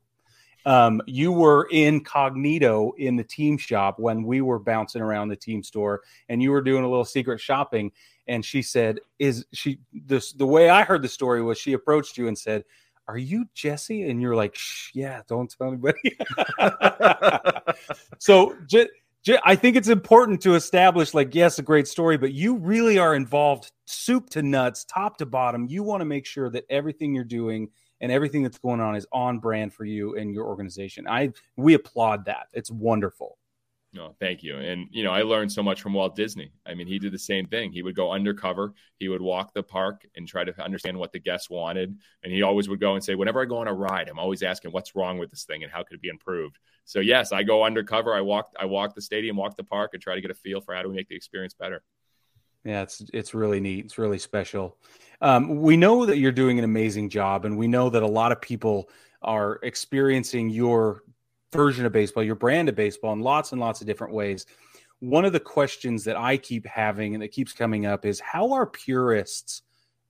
Um, 0.65 1.01
you 1.07 1.31
were 1.31 1.67
incognito 1.71 2.91
in 2.97 3.15
the 3.15 3.23
team 3.23 3.57
shop 3.57 3.97
when 3.97 4.23
we 4.23 4.41
were 4.41 4.59
bouncing 4.59 5.01
around 5.01 5.29
the 5.29 5.35
team 5.35 5.63
store, 5.63 6.01
and 6.27 6.43
you 6.43 6.51
were 6.51 6.61
doing 6.61 6.83
a 6.83 6.89
little 6.89 7.05
secret 7.05 7.39
shopping. 7.39 7.91
And 8.27 8.45
she 8.45 8.61
said, 8.61 8.99
"Is 9.17 9.45
she 9.53 9.79
this?" 9.91 10.33
The 10.33 10.45
way 10.45 10.69
I 10.69 10.83
heard 10.83 11.01
the 11.01 11.07
story 11.07 11.41
was 11.41 11.57
she 11.57 11.73
approached 11.73 12.17
you 12.17 12.27
and 12.27 12.37
said, 12.37 12.65
"Are 13.10 13.18
you 13.18 13.45
Jesse?" 13.55 14.10
And 14.10 14.22
you're 14.22 14.36
like, 14.36 14.55
"Yeah, 14.93 15.22
don't 15.28 15.49
tell 15.49 15.68
anybody." 15.70 16.18
so, 18.20 18.55
j- 18.68 18.88
j- 19.24 19.39
I 19.43 19.55
think 19.55 19.76
it's 19.76 19.89
important 19.89 20.41
to 20.41 20.53
establish, 20.53 21.16
like, 21.16 21.34
yes, 21.34 21.57
a 21.57 21.64
great 21.64 21.88
story, 21.88 22.18
but 22.18 22.34
you 22.34 22.55
really 22.57 22.99
are 22.99 23.16
involved, 23.16 23.72
soup 23.86 24.30
to 24.32 24.43
nuts, 24.43 24.86
top 24.86 25.18
to 25.18 25.26
bottom. 25.26 25.66
You 25.68 25.82
want 25.82 26.01
to 26.01 26.05
make 26.05 26.26
sure 26.28 26.49
that 26.51 26.66
everything 26.70 27.16
you're 27.16 27.24
doing 27.24 27.70
and 28.01 28.12
everything 28.12 28.43
that's 28.43 28.60
going 28.60 28.80
on 28.80 28.95
is 28.95 29.07
on 29.12 29.39
brand 29.39 29.74
for 29.74 29.86
you 29.86 30.16
and 30.16 30.34
your 30.34 30.45
organization. 30.45 31.07
I 31.07 31.32
we 31.57 31.74
applaud 31.74 32.26
that. 32.26 32.47
It's 32.53 32.72
wonderful. 32.72 33.38
No, 33.91 34.15
thank 34.19 34.43
you. 34.43 34.57
And 34.57 34.87
you 34.91 35.03
know, 35.03 35.11
I 35.11 35.23
learned 35.23 35.51
so 35.51 35.63
much 35.63 35.81
from 35.81 35.93
Walt 35.93 36.15
Disney. 36.15 36.51
I 36.63 36.75
mean, 36.75 36.85
he 36.85 36.99
did 36.99 37.11
the 37.11 37.19
same 37.19 37.47
thing. 37.47 37.71
He 37.71 37.81
would 37.81 37.95
go 37.95 38.11
undercover. 38.11 38.73
He 38.99 39.09
would 39.09 39.21
walk 39.21 39.53
the 39.53 39.63
park 39.63 40.05
and 40.15 40.27
try 40.27 40.43
to 40.43 40.63
understand 40.63 40.97
what 40.97 41.11
the 41.11 41.19
guests 41.19 41.49
wanted. 41.49 41.97
And 42.23 42.31
he 42.31 42.43
always 42.43 42.69
would 42.69 42.79
go 42.79 42.93
and 42.93 43.03
say, 43.03 43.15
"Whenever 43.15 43.41
I 43.41 43.45
go 43.45 43.57
on 43.57 43.67
a 43.67 43.73
ride, 43.73 44.07
I'm 44.07 44.19
always 44.19 44.43
asking 44.43 44.71
what's 44.73 44.95
wrong 44.95 45.17
with 45.17 45.31
this 45.31 45.43
thing 45.43 45.63
and 45.63 45.71
how 45.71 45.81
could 45.81 45.95
it 45.95 46.01
be 46.01 46.09
improved." 46.09 46.59
So 46.85 46.99
yes, 46.99 47.31
I 47.31 47.41
go 47.41 47.63
undercover. 47.63 48.13
I 48.13 48.21
walk, 48.21 48.53
I 48.59 48.65
walk 48.65 48.93
the 48.93 49.01
stadium, 49.01 49.37
walk 49.37 49.57
the 49.57 49.63
park, 49.63 49.91
and 49.93 50.01
try 50.01 50.13
to 50.13 50.21
get 50.21 50.29
a 50.29 50.35
feel 50.35 50.61
for 50.61 50.75
how 50.75 50.83
do 50.83 50.89
we 50.89 50.95
make 50.95 51.07
the 51.07 51.15
experience 51.15 51.55
better. 51.55 51.81
Yeah, 52.63 52.83
it's 52.83 53.01
it's 53.13 53.33
really 53.33 53.59
neat. 53.59 53.85
It's 53.85 53.97
really 53.97 54.19
special. 54.19 54.77
Um, 55.21 55.61
we 55.61 55.77
know 55.77 56.05
that 56.05 56.17
you're 56.17 56.31
doing 56.31 56.59
an 56.59 56.65
amazing 56.65 57.09
job, 57.09 57.45
and 57.45 57.57
we 57.57 57.67
know 57.67 57.89
that 57.89 58.03
a 58.03 58.07
lot 58.07 58.31
of 58.31 58.39
people 58.39 58.89
are 59.21 59.59
experiencing 59.63 60.49
your 60.49 61.03
version 61.51 61.85
of 61.85 61.91
baseball, 61.91 62.23
your 62.23 62.35
brand 62.35 62.69
of 62.69 62.75
baseball, 62.75 63.13
in 63.13 63.19
lots 63.19 63.51
and 63.51 63.61
lots 63.61 63.81
of 63.81 63.87
different 63.87 64.13
ways. 64.13 64.45
One 64.99 65.25
of 65.25 65.33
the 65.33 65.39
questions 65.39 66.03
that 66.03 66.17
I 66.17 66.37
keep 66.37 66.65
having 66.65 67.13
and 67.13 67.23
that 67.23 67.31
keeps 67.31 67.53
coming 67.53 67.85
up 67.85 68.05
is 68.05 68.19
how 68.19 68.51
are 68.53 68.65
purists 68.65 69.61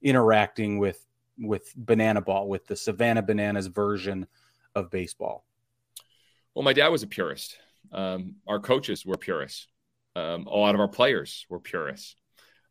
interacting 0.01 0.79
with 0.79 1.05
with 1.41 1.73
banana 1.75 2.21
ball, 2.21 2.49
with 2.49 2.67
the 2.67 2.75
Savannah 2.75 3.21
Bananas 3.21 3.67
version 3.67 4.27
of 4.75 4.91
baseball? 4.91 5.45
Well, 6.53 6.63
my 6.63 6.73
dad 6.73 6.89
was 6.89 7.03
a 7.03 7.07
purist. 7.07 7.57
Um, 7.91 8.35
our 8.47 8.59
coaches 8.59 9.05
were 9.05 9.17
purists. 9.17 9.67
Um, 10.15 10.47
a 10.47 10.55
lot 10.55 10.75
of 10.75 10.81
our 10.81 10.87
players 10.87 11.45
were 11.49 11.59
purists. 11.59 12.15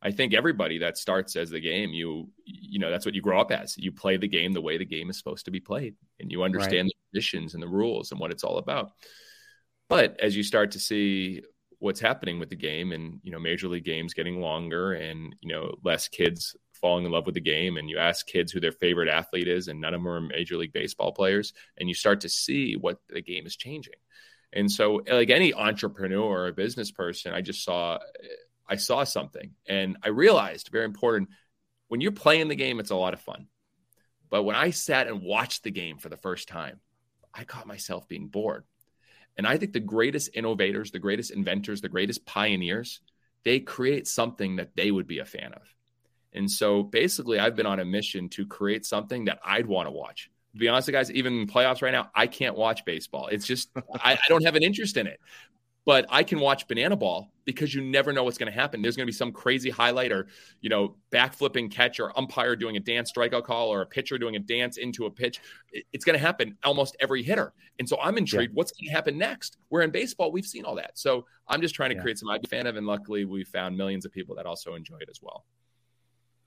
I 0.01 0.13
think 0.13 0.33
everybody 0.33 0.79
that 0.79 0.97
starts 0.97 1.35
as 1.35 1.51
the 1.51 1.61
game, 1.61 1.91
you 1.91 2.31
you 2.45 2.79
know, 2.79 2.91
that's 2.91 3.05
what 3.05 3.15
you 3.15 3.23
grow 3.23 3.41
up 3.41 3.51
as. 3.51 3.77
You 3.77 3.91
play 3.91 4.17
the 4.17 4.29
game 4.29 4.53
the 4.53 4.61
way 4.61 4.79
the 4.79 4.85
game 4.85 5.11
is 5.11 5.19
supposed 5.19 5.45
to 5.47 5.51
be 5.51 5.61
played, 5.61 5.97
and 6.21 6.31
you 6.31 6.43
understand 6.43 6.89
the 6.89 6.95
conditions 7.11 7.55
and 7.55 7.63
the 7.63 7.69
rules 7.69 8.11
and 8.13 8.21
what 8.21 8.31
it's 8.31 8.45
all 8.45 8.59
about. 8.59 8.93
But 9.89 10.19
as 10.21 10.37
you 10.37 10.43
start 10.43 10.73
to 10.73 10.79
see 10.79 11.43
what's 11.81 12.01
happening 12.01 12.39
with 12.39 12.51
the 12.51 12.57
game, 12.57 12.93
and 12.93 13.21
you 13.23 13.33
know, 13.33 13.41
major 13.41 13.69
league 13.69 13.85
games 13.85 14.15
getting 14.15 14.41
longer, 14.41 14.93
and 14.93 15.35
you 15.41 15.53
know, 15.53 15.75
less 15.85 16.07
kids 16.07 16.57
falling 16.75 17.05
in 17.05 17.11
love 17.11 17.27
with 17.27 17.35
the 17.35 17.41
game, 17.41 17.77
and 17.77 17.91
you 17.91 17.99
ask 17.99 18.27
kids 18.27 18.53
who 18.53 18.61
their 18.61 18.73
favorite 18.73 19.09
athlete 19.09 19.49
is, 19.49 19.67
and 19.67 19.81
none 19.81 19.95
of 19.95 20.01
them 20.01 20.09
are 20.09 20.21
major 20.21 20.57
league 20.57 20.73
baseball 20.73 21.13
players, 21.13 21.53
and 21.79 21.89
you 21.89 21.95
start 21.95 22.21
to 22.21 22.29
see 22.29 22.77
what 22.77 22.99
the 23.09 23.21
game 23.21 23.47
is 23.47 23.57
changing. 23.57 23.95
And 24.53 24.71
so, 24.71 25.03
like 25.11 25.31
any 25.31 25.53
entrepreneur 25.53 26.47
or 26.47 26.53
business 26.53 26.91
person, 26.91 27.35
I 27.35 27.43
just 27.43 27.65
saw 27.65 27.99
I 28.69 28.77
saw 28.77 29.05
something 29.05 29.53
and 29.67 29.97
I 30.03 30.09
realized 30.09 30.69
very 30.71 30.85
important 30.85 31.31
when 31.89 32.01
you're 32.01 32.13
playing 32.13 32.49
the 32.49 32.55
game, 32.55 32.81
it's 32.81 32.91
a 32.91 32.97
lot 32.97 33.15
of 33.15 33.21
fun. 33.21 33.47
But 34.31 34.43
when 34.43 34.57
I 34.57 34.71
sat 34.71 35.07
and 35.07 35.23
watched 35.23 35.65
the 35.65 35.71
game 35.71 35.99
for 35.99 36.11
the 36.11 36.17
first 36.17 36.49
time, 36.49 36.81
I 37.33 37.45
caught 37.45 37.67
myself 37.67 38.07
being 38.09 38.29
bored. 38.29 38.65
And 39.37 39.47
I 39.47 39.57
think 39.57 39.73
the 39.73 39.81
greatest 39.81 40.31
innovators, 40.35 40.91
the 40.91 40.99
greatest 40.99 41.31
inventors, 41.31 41.81
the 41.81 41.89
greatest 41.89 42.27
pioneers, 42.27 43.01
they 43.45 43.61
create 43.61 44.07
something 44.07 44.57
that 44.57 44.77
they 44.77 44.91
would 44.91 45.07
be 45.07 45.21
a 45.21 45.25
fan 45.25 45.53
of. 45.55 45.63
And 46.33 46.51
so 46.51 46.83
basically, 46.83 47.39
I've 47.39 47.57
been 47.57 47.67
on 47.67 47.81
a 47.81 47.85
mission 47.85 48.29
to 48.31 48.47
create 48.47 48.85
something 48.85 49.25
that 49.27 49.39
I'd 49.45 49.67
want 49.67 49.87
to 49.87 49.93
watch. 49.93 50.31
To 50.53 50.59
be 50.59 50.69
honest, 50.69 50.91
guys, 50.91 51.11
even 51.13 51.41
in 51.41 51.47
playoffs 51.47 51.83
right 51.83 51.93
now, 51.93 52.11
I 52.15 52.27
can't 52.27 52.57
watch 52.57 52.85
baseball. 52.85 53.29
It's 53.29 53.47
just, 53.47 53.71
I, 53.95 54.15
I 54.15 54.29
don't 54.29 54.45
have 54.45 54.57
an 54.57 54.63
interest 54.63 54.97
in 54.97 55.07
it 55.07 55.21
but 55.89 56.05
I 56.11 56.23
can 56.23 56.39
watch 56.39 56.69
banana 56.69 56.97
ball 56.97 57.33
because 57.47 57.75
you 57.75 57.81
never 57.81 58.13
know 58.13 58.23
what's 58.23 58.37
going 58.37 58.53
to 58.53 58.55
happen. 58.55 58.83
There's 58.83 58.95
going 58.95 59.07
to 59.07 59.11
be 59.11 59.17
some 59.17 59.33
crazy 59.33 59.71
highlight 59.71 60.13
or, 60.13 60.27
you 60.61 60.69
know, 60.69 60.97
backflipping 61.11 61.71
catch 61.71 61.99
or 61.99 62.13
umpire 62.19 62.55
doing 62.57 62.77
a 62.77 62.81
dance 62.81 63.11
strikeout 63.11 63.45
call 63.45 63.71
or 63.71 63.81
a 63.81 63.87
pitcher 63.87 64.19
doing 64.19 64.37
a 64.37 64.39
dance 64.39 64.77
into 64.77 65.07
a 65.07 65.11
pitch. 65.11 65.41
It's 65.95 66.05
going 66.05 66.13
to 66.13 66.23
happen 66.23 66.59
almost 66.63 66.95
every 67.01 67.23
hitter. 67.23 67.55
And 67.79 67.89
so 67.89 67.99
I'm 68.03 68.19
intrigued 68.19 68.55
what's 68.55 68.73
going 68.73 68.89
to 68.89 68.93
happen 68.93 69.17
next. 69.17 69.57
Where 69.71 69.81
in 69.81 69.91
baseball, 69.91 70.31
we've 70.31 70.45
seen 70.45 70.67
all 70.67 70.75
that. 70.75 70.99
So 70.99 71.25
I'm 71.49 71.63
just 71.63 71.75
trying 71.75 71.89
to 71.89 71.97
Yeah. 71.97 72.03
create 72.03 72.19
some 72.19 72.29
I'm 72.29 72.41
a 72.45 72.47
fan 72.47 72.67
of. 72.67 72.77
And 72.77 72.87
luckily, 72.87 73.25
we 73.25 73.45
found 73.45 73.75
millions 73.75 74.05
of 74.05 74.13
people 74.13 74.37
that 74.37 74.45
also 74.45 74.75
enjoy 74.75 74.99
it 75.01 75.09
as 75.09 75.23
well. 75.23 75.47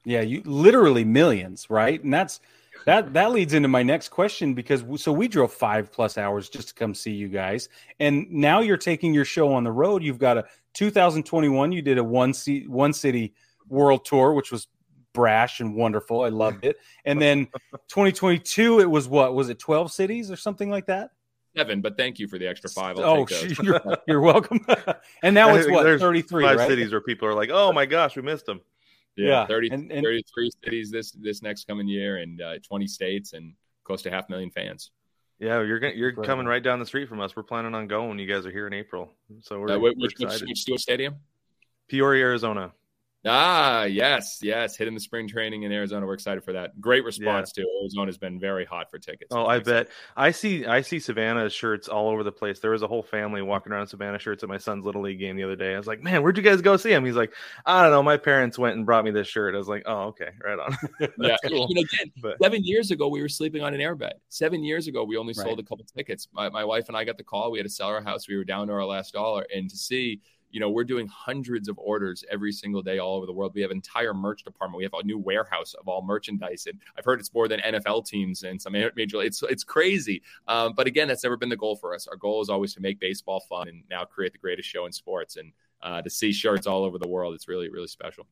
Yeah, 0.05 0.21
you 0.21 0.43
literally 0.45 1.03
millions, 1.03 1.67
right? 1.67 2.03
And 2.03 2.13
that's 2.13 2.41
that 2.85 3.13
that 3.13 3.31
leads 3.31 3.53
into 3.53 3.67
my 3.67 3.83
next 3.83 4.09
question 4.09 4.53
because 4.53 4.81
w- 4.81 4.97
so 4.97 5.11
we 5.11 5.27
drove 5.27 5.53
five 5.53 5.91
plus 5.91 6.17
hours 6.17 6.49
just 6.49 6.69
to 6.69 6.73
come 6.73 6.93
see 6.93 7.11
you 7.11 7.27
guys, 7.27 7.69
and 7.99 8.29
now 8.31 8.61
you're 8.61 8.77
taking 8.77 9.13
your 9.13 9.25
show 9.25 9.53
on 9.53 9.63
the 9.63 9.71
road. 9.71 10.03
You've 10.03 10.19
got 10.19 10.37
a 10.37 10.45
2021. 10.73 11.71
You 11.71 11.81
did 11.81 11.97
a 11.97 12.03
one 12.03 12.33
seat 12.33 12.69
one 12.69 12.93
city 12.93 13.33
world 13.67 14.05
tour, 14.05 14.33
which 14.33 14.51
was 14.51 14.67
brash 15.13 15.59
and 15.59 15.75
wonderful. 15.75 16.21
I 16.21 16.29
loved 16.29 16.65
it. 16.65 16.77
And 17.05 17.21
then 17.21 17.47
2022, 17.89 18.79
it 18.79 18.89
was 18.89 19.07
what 19.07 19.33
was 19.35 19.49
it 19.49 19.59
12 19.59 19.91
cities 19.91 20.31
or 20.31 20.35
something 20.35 20.69
like 20.69 20.85
that? 20.87 21.11
Seven, 21.55 21.81
but 21.81 21.97
thank 21.97 22.17
you 22.17 22.29
for 22.29 22.37
the 22.37 22.47
extra 22.47 22.69
five. 22.69 22.97
I'll 22.97 23.03
oh, 23.03 23.25
take 23.25 23.57
those. 23.57 23.59
you're, 23.63 23.81
you're 24.07 24.21
welcome. 24.21 24.65
and 25.23 25.35
now 25.35 25.49
I 25.49 25.59
it's 25.59 25.69
what 25.69 25.83
33, 25.83 26.43
Five 26.43 26.57
right? 26.57 26.67
cities 26.67 26.93
where 26.93 27.01
people 27.01 27.27
are 27.27 27.33
like, 27.33 27.49
"Oh 27.51 27.73
my 27.73 27.85
gosh, 27.85 28.15
we 28.15 28.21
missed 28.21 28.45
them." 28.45 28.61
Yeah, 29.15 29.45
30, 29.45 29.69
and- 29.71 29.91
and- 29.91 30.03
33 30.03 30.49
cities 30.63 30.91
this 30.91 31.11
this 31.11 31.41
next 31.41 31.67
coming 31.67 31.87
year 31.87 32.17
and 32.17 32.41
uh, 32.41 32.59
20 32.59 32.87
states 32.87 33.33
and 33.33 33.53
close 33.83 34.01
to 34.03 34.09
half 34.09 34.27
a 34.29 34.31
million 34.31 34.49
fans. 34.51 34.91
Yeah, 35.39 35.61
you're 35.63 35.79
gonna, 35.79 35.93
you're 35.95 36.09
Incredible. 36.09 36.31
coming 36.33 36.45
right 36.45 36.61
down 36.63 36.79
the 36.79 36.85
street 36.85 37.09
from 37.09 37.19
us. 37.19 37.35
We're 37.35 37.43
planning 37.43 37.73
on 37.73 37.87
going 37.87 38.19
you 38.19 38.27
guys 38.27 38.45
are 38.45 38.51
here 38.51 38.67
in 38.67 38.73
April. 38.73 39.11
So 39.41 39.59
we're, 39.59 39.71
Uh, 39.71 39.79
we're 39.79 39.89
which, 39.93 40.13
which, 40.17 40.21
excited. 40.21 40.47
which 40.47 40.81
Stadium? 40.81 41.15
Peoria, 41.87 42.23
Arizona. 42.25 42.71
Ah, 43.23 43.83
yes, 43.83 44.39
yes. 44.41 44.75
Hitting 44.75 44.95
the 44.95 44.99
spring 44.99 45.27
training 45.27 45.61
in 45.61 45.71
Arizona. 45.71 46.07
We're 46.07 46.15
excited 46.15 46.43
for 46.43 46.53
that. 46.53 46.81
Great 46.81 47.03
response 47.03 47.51
to 47.51 47.65
Arizona's 47.81 48.17
been 48.17 48.39
very 48.39 48.65
hot 48.65 48.89
for 48.89 48.97
tickets. 48.97 49.27
Oh, 49.31 49.45
I 49.45 49.59
bet. 49.59 49.89
I 50.17 50.31
see 50.31 50.65
I 50.65 50.81
see 50.81 50.97
Savannah 50.99 51.47
shirts 51.51 51.87
all 51.87 52.09
over 52.09 52.23
the 52.23 52.31
place. 52.31 52.59
There 52.59 52.71
was 52.71 52.81
a 52.81 52.87
whole 52.87 53.03
family 53.03 53.43
walking 53.43 53.71
around 53.73 53.85
Savannah 53.87 54.17
shirts 54.17 54.41
at 54.41 54.49
my 54.49 54.57
son's 54.57 54.85
little 54.85 55.03
league 55.03 55.19
game 55.19 55.35
the 55.37 55.43
other 55.43 55.55
day. 55.55 55.75
I 55.75 55.77
was 55.77 55.85
like, 55.85 56.01
"Man, 56.01 56.23
where'd 56.23 56.35
you 56.35 56.41
guys 56.43 56.61
go 56.63 56.77
see 56.77 56.91
him?" 56.91 57.05
He's 57.05 57.15
like, 57.15 57.31
"I 57.67 57.83
don't 57.83 57.91
know. 57.91 58.01
My 58.01 58.17
parents 58.17 58.57
went 58.57 58.75
and 58.75 58.87
brought 58.87 59.05
me 59.05 59.11
this 59.11 59.27
shirt." 59.27 59.53
I 59.53 59.59
was 59.59 59.67
like, 59.69 59.83
"Oh, 59.85 60.05
okay, 60.07 60.29
right 60.43 60.57
on." 60.57 60.75
Yeah, 60.99 61.07
That's 61.17 61.47
cool. 61.47 61.67
and 61.69 61.77
again, 61.77 62.11
But 62.23 62.37
seven 62.41 62.63
years 62.63 62.89
ago 62.89 63.07
we 63.07 63.21
were 63.21 63.29
sleeping 63.29 63.61
on 63.61 63.75
an 63.75 63.81
airbed. 63.81 64.13
Seven 64.29 64.63
years 64.63 64.87
ago 64.87 65.03
we 65.03 65.17
only 65.17 65.35
sold 65.35 65.47
Right. 65.47 65.59
a 65.59 65.63
couple 65.63 65.85
tickets. 65.95 66.27
My, 66.33 66.49
my 66.49 66.65
wife 66.65 66.87
and 66.87 66.97
I 66.97 67.03
got 67.03 67.17
the 67.17 67.23
call. 67.23 67.51
We 67.51 67.59
had 67.59 67.65
to 67.67 67.71
sell 67.71 67.89
our 67.89 68.01
house. 68.01 68.27
We 68.27 68.35
were 68.35 68.43
down 68.45 68.65
to 68.67 68.73
our 68.73 68.85
last 68.85 69.13
dollar, 69.13 69.45
and 69.55 69.69
to 69.69 69.77
see. 69.77 70.21
You 70.51 70.59
know, 70.59 70.69
we're 70.69 70.83
doing 70.83 71.07
hundreds 71.07 71.67
of 71.67 71.77
orders 71.79 72.23
every 72.29 72.51
single 72.51 72.81
day 72.81 72.99
all 72.99 73.15
over 73.15 73.25
the 73.25 73.33
world. 73.33 73.53
We 73.53 73.61
have 73.61 73.71
an 73.71 73.77
entire 73.77 74.13
merch 74.13 74.43
department. 74.43 74.77
We 74.77 74.83
have 74.83 74.93
a 74.93 75.03
new 75.03 75.17
warehouse 75.17 75.73
of 75.73 75.87
all 75.87 76.01
merchandise, 76.01 76.67
and 76.67 76.79
I've 76.97 77.05
heard 77.05 77.19
it's 77.19 77.33
more 77.33 77.47
than 77.47 77.59
NFL 77.59 78.05
teams 78.05 78.43
and 78.43 78.61
some 78.61 78.73
major. 78.73 79.21
It's 79.21 79.43
it's 79.43 79.63
crazy. 79.63 80.21
Um, 80.47 80.73
but 80.73 80.87
again, 80.87 81.07
that's 81.07 81.23
never 81.23 81.37
been 81.37 81.49
the 81.49 81.57
goal 81.57 81.75
for 81.75 81.93
us. 81.95 82.07
Our 82.07 82.17
goal 82.17 82.41
is 82.41 82.49
always 82.49 82.73
to 82.75 82.81
make 82.81 82.99
baseball 82.99 83.39
fun 83.41 83.67
and 83.67 83.83
now 83.89 84.03
create 84.03 84.31
the 84.33 84.39
greatest 84.39 84.69
show 84.69 84.85
in 84.85 84.91
sports. 84.91 85.37
And 85.37 85.51
uh, 85.81 86.01
to 86.01 86.09
see 86.09 86.31
shirts 86.31 86.67
all 86.67 86.83
over 86.83 86.97
the 86.97 87.07
world, 87.07 87.33
it's 87.33 87.47
really 87.47 87.69
really 87.69 87.87
special. 87.87 88.27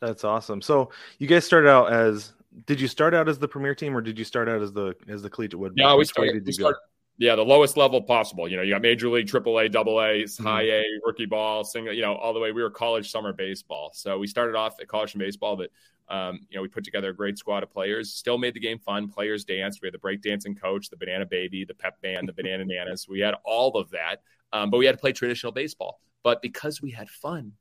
that's 0.00 0.24
awesome. 0.24 0.60
So 0.60 0.90
you 1.18 1.26
guys 1.26 1.44
started 1.44 1.68
out 1.68 1.92
as 1.92 2.32
did 2.64 2.80
you 2.80 2.88
start 2.88 3.12
out 3.12 3.28
as 3.28 3.38
the 3.38 3.48
premier 3.48 3.74
team 3.74 3.94
or 3.94 4.00
did 4.00 4.18
you 4.18 4.24
start 4.24 4.48
out 4.48 4.62
as 4.62 4.72
the 4.72 4.94
as 5.08 5.22
the 5.22 5.30
collegiate 5.30 5.60
wood? 5.60 5.72
Yeah, 5.76 5.94
we 5.94 6.04
started. 6.04 6.44
We 6.44 6.52
started 6.52 6.78
yeah, 7.18 7.34
the 7.34 7.42
lowest 7.42 7.76
level 7.76 8.02
possible. 8.02 8.48
You 8.48 8.56
know, 8.56 8.62
you 8.62 8.74
got 8.74 8.82
major 8.82 9.08
league, 9.08 9.26
triple 9.28 9.58
A, 9.58 9.68
double 9.68 10.00
A, 10.00 10.24
Mm-hmm. 10.24 10.44
high 10.44 10.62
A, 10.62 10.84
rookie 11.04 11.26
ball, 11.26 11.64
single. 11.64 11.92
You 11.94 12.02
know, 12.02 12.14
all 12.14 12.34
the 12.34 12.40
way. 12.40 12.52
We 12.52 12.62
were 12.62 12.70
college 12.70 13.10
summer 13.10 13.32
baseball, 13.32 13.90
so 13.94 14.18
we 14.18 14.26
started 14.26 14.54
off 14.56 14.80
at 14.80 14.88
college 14.88 15.14
and 15.14 15.20
baseball, 15.20 15.56
but. 15.56 15.70
Um, 16.08 16.38
you 16.50 16.56
know, 16.56 16.62
we 16.62 16.68
put 16.68 16.84
together 16.84 17.10
a 17.10 17.12
great 17.12 17.36
squad 17.36 17.64
of 17.64 17.70
players. 17.72 18.12
Still 18.12 18.38
made 18.38 18.54
the 18.54 18.60
game 18.60 18.78
fun. 18.78 19.08
Players 19.08 19.44
danced. 19.44 19.82
We 19.82 19.88
had 19.88 19.92
the 19.92 19.98
breakdancing 19.98 20.56
coach, 20.56 20.88
the 20.88 20.96
banana 20.96 21.26
baby, 21.26 21.64
the 21.64 21.74
pep 21.74 22.00
band, 22.00 22.28
the 22.28 22.32
banana 22.32 22.64
nanas. 22.68 23.08
We 23.08 23.18
had 23.18 23.34
all 23.44 23.76
of 23.76 23.90
that, 23.90 24.22
um, 24.52 24.70
but 24.70 24.78
we 24.78 24.86
had 24.86 24.92
to 24.92 25.00
play 25.00 25.10
traditional 25.10 25.50
baseball. 25.50 25.98
But 26.22 26.42
because 26.42 26.80
we 26.80 26.92
had 26.92 27.10
fun, 27.10 27.54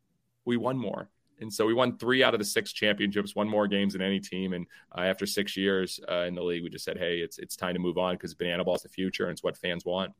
we 0.45 0.57
won 0.57 0.77
more. 0.77 1.09
And 1.41 1.51
so 1.53 1.65
we 1.65 1.73
won 1.73 1.97
three 1.97 2.23
out 2.23 2.33
of 2.33 2.39
the 2.39 2.45
six 2.45 2.71
championships, 2.71 3.35
won 3.35 3.47
more 3.47 3.67
games 3.67 3.93
than 3.93 4.01
any 4.01 4.19
team. 4.19 4.53
And 4.53 4.65
uh, 4.97 5.01
after 5.01 5.25
six 5.25 5.57
years 5.57 5.99
uh, 6.09 6.21
in 6.27 6.35
the 6.35 6.43
league, 6.43 6.63
we 6.63 6.69
just 6.69 6.85
said, 6.85 6.97
"Hey, 6.97 7.17
it's 7.19 7.37
it's 7.39 7.55
time 7.55 7.73
to 7.73 7.79
move 7.79 7.97
on 7.97 8.15
because 8.15 8.33
banana 8.33 8.63
ball 8.63 8.75
is 8.75 8.83
the 8.83 8.89
future 8.89 9.23
and 9.25 9.31
it's 9.33 9.43
what 9.43 9.57
fans 9.57 9.83
want." 9.85 10.13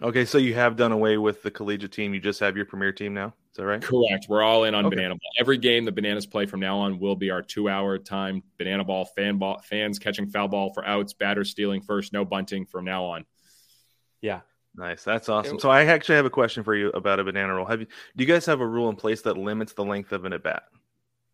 Okay, 0.00 0.24
so 0.24 0.38
you 0.38 0.54
have 0.54 0.76
done 0.76 0.92
away 0.92 1.18
with 1.18 1.42
the 1.42 1.50
collegiate 1.50 1.90
team. 1.90 2.14
You 2.14 2.20
just 2.20 2.38
have 2.38 2.56
your 2.56 2.64
premier 2.66 2.92
team 2.92 3.14
now. 3.14 3.34
Is 3.50 3.56
that 3.56 3.66
right? 3.66 3.82
Correct. 3.82 4.26
We're 4.28 4.42
all 4.42 4.62
in 4.62 4.72
on 4.76 4.86
Okay. 4.86 4.94
banana 4.94 5.14
ball. 5.14 5.30
Every 5.40 5.58
game 5.58 5.84
the 5.84 5.90
bananas 5.90 6.24
play 6.24 6.46
from 6.46 6.60
now 6.60 6.78
on 6.78 7.00
will 7.00 7.16
be 7.16 7.30
our 7.30 7.42
two-hour 7.42 7.98
time 7.98 8.44
banana 8.58 8.84
ball. 8.84 9.06
Fan 9.06 9.38
ball, 9.38 9.60
fans 9.64 9.98
catching 9.98 10.28
foul 10.28 10.46
ball 10.46 10.72
for 10.72 10.86
outs, 10.86 11.14
batters 11.14 11.50
stealing 11.50 11.80
first, 11.80 12.12
no 12.12 12.24
bunting 12.24 12.64
from 12.64 12.84
now 12.84 13.06
on. 13.06 13.24
Yeah. 14.20 14.42
Nice. 14.78 15.02
That's 15.02 15.28
awesome. 15.28 15.58
So 15.58 15.70
I 15.70 15.84
actually 15.86 16.14
have 16.14 16.24
a 16.24 16.30
question 16.30 16.62
for 16.62 16.74
you 16.74 16.90
about 16.90 17.18
a 17.18 17.24
banana 17.24 17.52
roll. 17.52 17.66
Have 17.66 17.80
you 17.80 17.86
do 18.16 18.22
you 18.24 18.32
guys 18.32 18.46
have 18.46 18.60
a 18.60 18.66
rule 18.66 18.88
in 18.88 18.94
place 18.96 19.22
that 19.22 19.36
limits 19.36 19.72
the 19.72 19.84
length 19.84 20.12
of 20.12 20.24
an 20.24 20.32
at 20.32 20.44
bat? 20.44 20.62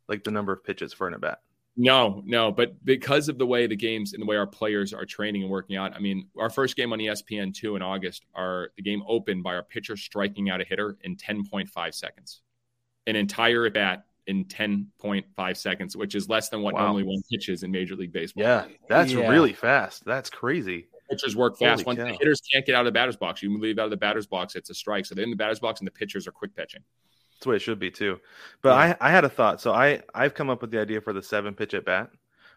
Like 0.09 0.25
the 0.25 0.31
number 0.31 0.53
of 0.53 0.65
pitches 0.65 0.95
for 0.95 1.07
an 1.09 1.15
at 1.15 1.21
bat? 1.21 1.41
No, 1.77 2.23
no, 2.25 2.51
but 2.53 2.83
because 2.85 3.29
of 3.29 3.37
the 3.37 3.45
way 3.47 3.67
the 3.67 3.77
games 3.77 4.15
and 4.15 4.23
the 4.23 4.27
way 4.27 4.37
our 4.37 4.47
players 4.47 4.95
are 4.95 5.05
training 5.05 5.43
and 5.43 5.51
working 5.51 5.77
out, 5.77 5.93
I 5.95 5.99
mean, 5.99 6.29
our 6.39 6.49
first 6.49 6.75
game 6.77 6.93
on 6.93 7.01
ESPN 7.01 7.53
two 7.53 7.77
in 7.77 7.83
August, 7.83 8.25
our 8.35 8.71
the 8.77 8.83
game 8.83 9.03
opened 9.07 9.43
by 9.43 9.55
our 9.57 9.63
pitcher 9.63 9.97
striking 9.97 10.49
out 10.49 10.63
a 10.63 10.65
hitter 10.65 10.97
in 11.03 11.15
ten 11.17 11.45
point 11.45 11.69
five 11.69 11.95
seconds, 11.95 12.41
an 13.07 13.15
entire 13.17 13.67
at 13.67 13.75
bat 13.75 14.07
in 14.27 14.47
ten 14.47 14.87
point 14.99 15.27
five 15.37 15.59
seconds, 15.59 15.97
which 15.99 16.15
is 16.15 16.31
less 16.31 16.49
than 16.49 16.63
what 16.63 16.75
Wow. 16.75 16.85
normally 16.87 17.03
one 17.03 17.23
pitches 17.31 17.63
in 17.63 17.71
Major 17.71 17.95
League 17.95 18.13
Baseball. 18.13 18.43
Yeah, 18.45 18.67
that's 18.89 19.13
Yeah. 19.13 19.29
really 19.29 19.53
fast. 19.53 20.05
That's 20.07 20.31
crazy. 20.31 20.87
Pitchers 21.11 21.37
work 21.37 21.59
fast. 21.59 21.87
Once 21.87 21.99
the 21.99 22.13
hitters 22.13 22.41
can't 22.41 22.65
get 22.65 22.75
out 22.75 22.81
of 22.81 22.87
the 22.87 22.93
batter's 22.93 23.17
box, 23.17 23.43
you 23.43 23.57
leave 23.59 23.79
out 23.79 23.85
of 23.85 23.91
the 23.91 23.97
batter's 23.97 24.27
box, 24.27 24.57
it's 24.57 24.71
a 24.71 24.75
strike. 24.75 25.07
So 25.07 25.15
they're 25.15 25.25
in 25.25 25.31
the 25.31 25.37
batter's 25.37 25.61
box, 25.61 25.81
and 25.81 25.87
the 25.87 25.93
pitchers 25.93 26.27
are 26.27 26.33
quick 26.33 26.55
pitching. 26.55 26.83
That's 27.33 27.45
the 27.45 27.51
way 27.51 27.57
it 27.57 27.63
should 27.63 27.79
be 27.79 27.91
too. 27.91 28.21
But 28.63 28.73
I, 28.73 28.97
I 29.01 29.11
had 29.11 29.25
a 29.25 29.29
thought. 29.29 29.61
So 29.61 29.73
I, 29.73 30.03
I've 30.15 30.35
come 30.35 30.51
up 30.51 30.61
with 30.61 30.71
the 30.71 30.81
idea 30.81 31.01
for 31.01 31.13
the 31.13 31.23
seven 31.23 31.55
pitch 31.55 31.75
at 31.75 31.85
bat, 31.85 32.11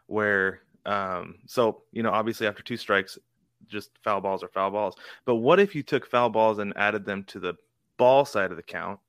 where, 0.05 0.61
um, 0.85 1.35
so 1.45 1.83
you 1.91 2.03
know, 2.03 2.11
obviously 2.11 2.47
after 2.47 2.63
two 2.63 2.77
strikes, 2.77 3.17
just 3.67 3.91
foul 4.03 4.21
balls 4.21 4.43
are 4.43 4.49
foul 4.49 4.71
balls. 4.71 4.95
But 5.25 5.35
what 5.35 5.59
if 5.59 5.75
you 5.75 5.83
took 5.83 6.05
foul 6.07 6.29
balls 6.29 6.59
and 6.59 6.75
added 6.77 7.05
them 7.05 7.23
to 7.25 7.39
the 7.39 7.55
ball 7.97 8.23
side 8.23 8.51
of 8.51 8.57
the 8.57 8.63
count, 8.63 8.99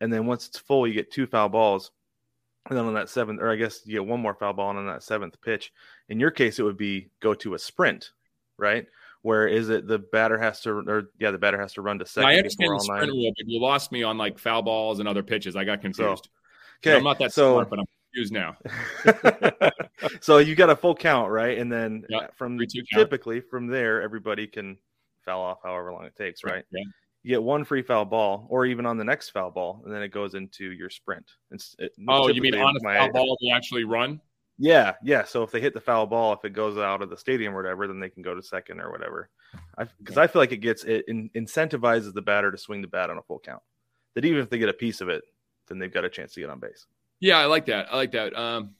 and 0.00 0.12
then 0.12 0.26
once 0.26 0.46
it's 0.46 0.58
full, 0.58 0.86
you 0.86 0.94
get 0.94 1.10
two 1.10 1.26
foul 1.26 1.48
balls, 1.48 1.90
and 2.68 2.76
then 2.76 2.84
on 2.84 2.94
that 2.94 3.08
seventh, 3.08 3.40
or 3.40 3.50
I 3.50 3.56
guess 3.56 3.82
you 3.84 3.92
get 3.92 4.06
one 4.06 4.20
more 4.20 4.34
foul 4.34 4.52
ball, 4.52 4.70
and 4.70 4.78
on 4.78 4.86
that 4.86 5.02
seventh 5.02 5.40
pitch, 5.42 5.72
in 6.08 6.20
your 6.20 6.30
case, 6.30 6.58
it 6.58 6.62
would 6.62 6.76
be 6.76 7.10
go 7.20 7.34
to 7.34 7.54
a 7.54 7.58
sprint, 7.58 8.10
right? 8.58 8.86
Where 9.22 9.48
is 9.48 9.70
it 9.70 9.88
the 9.88 9.98
batter 9.98 10.38
has 10.38 10.60
to, 10.62 10.70
or 10.70 11.10
yeah, 11.18 11.32
the 11.32 11.38
batter 11.38 11.60
has 11.60 11.72
to 11.74 11.82
run 11.82 11.98
to 11.98 12.06
second 12.06 12.30
I 12.30 12.36
understand 12.36 12.70
the 12.70 12.80
sprint 12.80 13.12
rule, 13.12 13.32
but 13.36 13.48
you 13.48 13.60
lost 13.60 13.90
me 13.90 14.02
on 14.02 14.16
like 14.16 14.38
foul 14.38 14.62
balls 14.62 15.00
and 15.00 15.08
other 15.08 15.22
pitches. 15.22 15.56
I 15.56 15.64
got 15.64 15.80
confused. 15.80 16.28
Okay, 16.78 16.94
I'm 16.94 17.02
not 17.02 17.18
that 17.18 17.32
so 17.32 17.54
smart, 17.54 17.70
but 17.70 17.80
I'm 17.80 17.86
confused 18.12 18.32
now. 18.32 18.56
so 20.20 20.38
you 20.38 20.54
got 20.54 20.70
a 20.70 20.76
full 20.76 20.94
count, 20.94 21.30
right? 21.30 21.58
And 21.58 21.72
then 21.72 22.04
Yep, 22.08 22.22
uh, 22.22 22.26
from 22.36 22.58
two 22.58 22.66
count. 22.92 23.00
typically 23.00 23.40
from 23.40 23.66
there, 23.66 24.02
everybody 24.02 24.46
can 24.46 24.76
foul 25.24 25.42
off 25.42 25.58
however 25.62 25.92
long 25.92 26.04
it 26.04 26.16
takes, 26.16 26.44
right? 26.44 26.64
Yeah. 26.70 26.82
You 27.22 27.30
get 27.30 27.42
one 27.42 27.64
free 27.64 27.82
foul 27.82 28.04
ball, 28.04 28.46
or 28.48 28.66
even 28.66 28.86
on 28.86 28.96
the 28.96 29.04
next 29.04 29.30
foul 29.30 29.50
ball, 29.50 29.82
and 29.84 29.92
then 29.92 30.00
it 30.00 30.10
goes 30.10 30.34
into 30.34 30.70
your 30.70 30.88
sprint. 30.88 31.28
It's, 31.50 31.74
it, 31.80 31.90
Oh, 32.06 32.28
you 32.28 32.40
mean 32.40 32.52
typically 32.52 32.60
on 32.64 32.76
a 32.76 32.80
foul 32.80 33.12
ball 33.12 33.36
they 33.42 33.50
actually 33.50 33.82
run? 33.82 34.20
Yeah, 34.58 34.94
yeah. 35.02 35.24
So 35.24 35.42
if 35.42 35.50
they 35.50 35.60
hit 35.60 35.74
the 35.74 35.80
foul 35.80 36.06
ball, 36.06 36.32
if 36.32 36.44
it 36.44 36.52
goes 36.52 36.78
out 36.78 37.02
of 37.02 37.10
the 37.10 37.16
stadium 37.16 37.54
or 37.54 37.62
whatever, 37.62 37.86
then 37.86 38.00
they 38.00 38.08
can 38.08 38.22
go 38.22 38.34
to 38.34 38.42
second 38.42 38.80
or 38.80 38.90
whatever. 38.90 39.28
Because 39.98 40.16
I, 40.16 40.26
feel 40.26 40.40
like 40.40 40.52
it 40.52 40.58
gets 40.58 40.84
it 40.84 41.04
in, 41.08 41.30
incentivizes 41.34 42.14
the 42.14 42.22
batter 42.22 42.50
to 42.50 42.58
swing 42.58 42.80
the 42.80 42.88
bat 42.88 43.10
on 43.10 43.18
a 43.18 43.22
full 43.22 43.38
count. 43.38 43.62
That 44.14 44.24
even 44.24 44.40
if 44.40 44.48
they 44.48 44.58
get 44.58 44.70
a 44.70 44.74
piece 44.74 45.00
of 45.00 45.08
it, 45.08 45.24
then 45.68 45.78
they've 45.78 45.92
got 45.92 46.04
a 46.04 46.08
chance 46.08 46.32
to 46.34 46.40
get 46.40 46.48
on 46.48 46.58
base. 46.58 46.86
Yeah, 47.20 47.38
I 47.38 47.46
like 47.46 47.66
that. 47.66 47.92
I 47.92 47.96
like 47.96 48.12
that. 48.12 48.34
Um, 48.36 48.74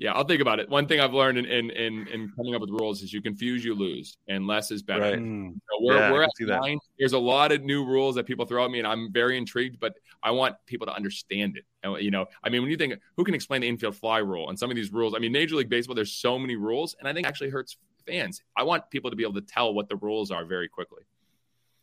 yeah, 0.00 0.12
I'll 0.12 0.24
think 0.24 0.40
about 0.40 0.58
it. 0.60 0.70
One 0.70 0.86
thing 0.86 0.98
I've 0.98 1.12
learned 1.12 1.36
in 1.36 1.44
in, 1.44 1.70
in, 1.72 2.08
in 2.08 2.32
coming 2.34 2.54
up 2.54 2.62
with 2.62 2.70
rules 2.70 3.02
is 3.02 3.12
you 3.12 3.20
confuse, 3.20 3.62
you 3.62 3.74
lose, 3.74 4.16
and 4.28 4.46
less 4.46 4.70
is 4.70 4.82
better. 4.82 5.02
Right. 5.02 5.18
Hmm. 5.18 5.50
So 5.50 5.84
we're, 5.84 5.94
Yeah, 5.94 6.10
we're 6.10 6.22
at 6.22 6.30
see 6.36 6.46
that. 6.46 6.78
There's 6.98 7.12
a 7.12 7.18
lot 7.18 7.52
of 7.52 7.62
new 7.64 7.84
rules 7.84 8.14
that 8.14 8.24
people 8.24 8.46
throw 8.46 8.64
at 8.64 8.70
me, 8.70 8.78
and 8.78 8.88
I'm 8.88 9.12
very 9.12 9.36
intrigued. 9.36 9.78
But 9.78 9.92
I 10.22 10.30
want 10.30 10.56
people 10.64 10.86
to 10.86 10.94
understand 10.94 11.58
it. 11.58 11.64
And, 11.82 12.02
you 12.02 12.10
know, 12.10 12.24
I 12.42 12.48
mean, 12.48 12.62
when 12.62 12.70
you 12.70 12.78
think 12.78 12.94
who 13.18 13.24
can 13.24 13.34
explain 13.34 13.60
the 13.60 13.68
infield 13.68 13.94
fly 13.94 14.18
rule 14.18 14.48
and 14.48 14.58
some 14.58 14.70
of 14.70 14.76
these 14.76 14.90
rules, 14.90 15.14
I 15.14 15.18
mean, 15.18 15.32
Major 15.32 15.56
League 15.56 15.68
Baseball, 15.68 15.94
there's 15.94 16.12
so 16.12 16.38
many 16.38 16.56
rules, 16.56 16.96
and 16.98 17.06
I 17.06 17.12
think 17.12 17.26
it 17.26 17.28
actually 17.28 17.50
hurts 17.50 17.76
fans. 18.06 18.40
I 18.56 18.62
want 18.62 18.88
people 18.88 19.10
to 19.10 19.16
be 19.16 19.22
able 19.22 19.34
to 19.34 19.42
tell 19.42 19.74
what 19.74 19.90
the 19.90 19.96
rules 19.96 20.30
are 20.30 20.46
very 20.46 20.68
quickly. 20.68 21.02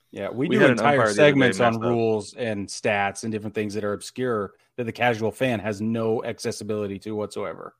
Yeah, 0.09 0.29
we, 0.31 0.47
We 0.47 0.57
do 0.57 0.65
entire 0.65 0.71
umpire 0.71 0.95
the 0.97 1.01
other 1.03 1.09
day 1.09 1.15
segments 1.15 1.59
on 1.59 1.75
up. 1.75 1.81
rules 1.81 2.33
and 2.33 2.67
stats 2.67 3.23
and 3.23 3.31
different 3.31 3.53
things 3.53 3.75
that 3.75 3.83
are 3.83 3.93
obscure 3.93 4.53
that 4.77 4.85
the 4.85 4.91
casual 4.91 5.31
fan 5.31 5.59
has 5.59 5.81
no 5.81 6.23
accessibility 6.23 6.97
to 6.99 7.11
whatsoever. 7.11 7.75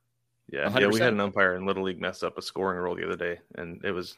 Yeah, 0.50 0.68
yeah. 0.78 0.86
We 0.86 0.98
had 1.00 1.12
an 1.12 1.20
umpire 1.20 1.54
in 1.56 1.66
Little 1.66 1.84
League 1.84 2.00
mess 2.00 2.22
up 2.22 2.38
a 2.38 2.42
scoring 2.42 2.78
rule 2.80 2.94
the 2.94 3.04
other 3.04 3.16
day, 3.16 3.40
and 3.56 3.84
it 3.84 3.92
was 3.92 4.16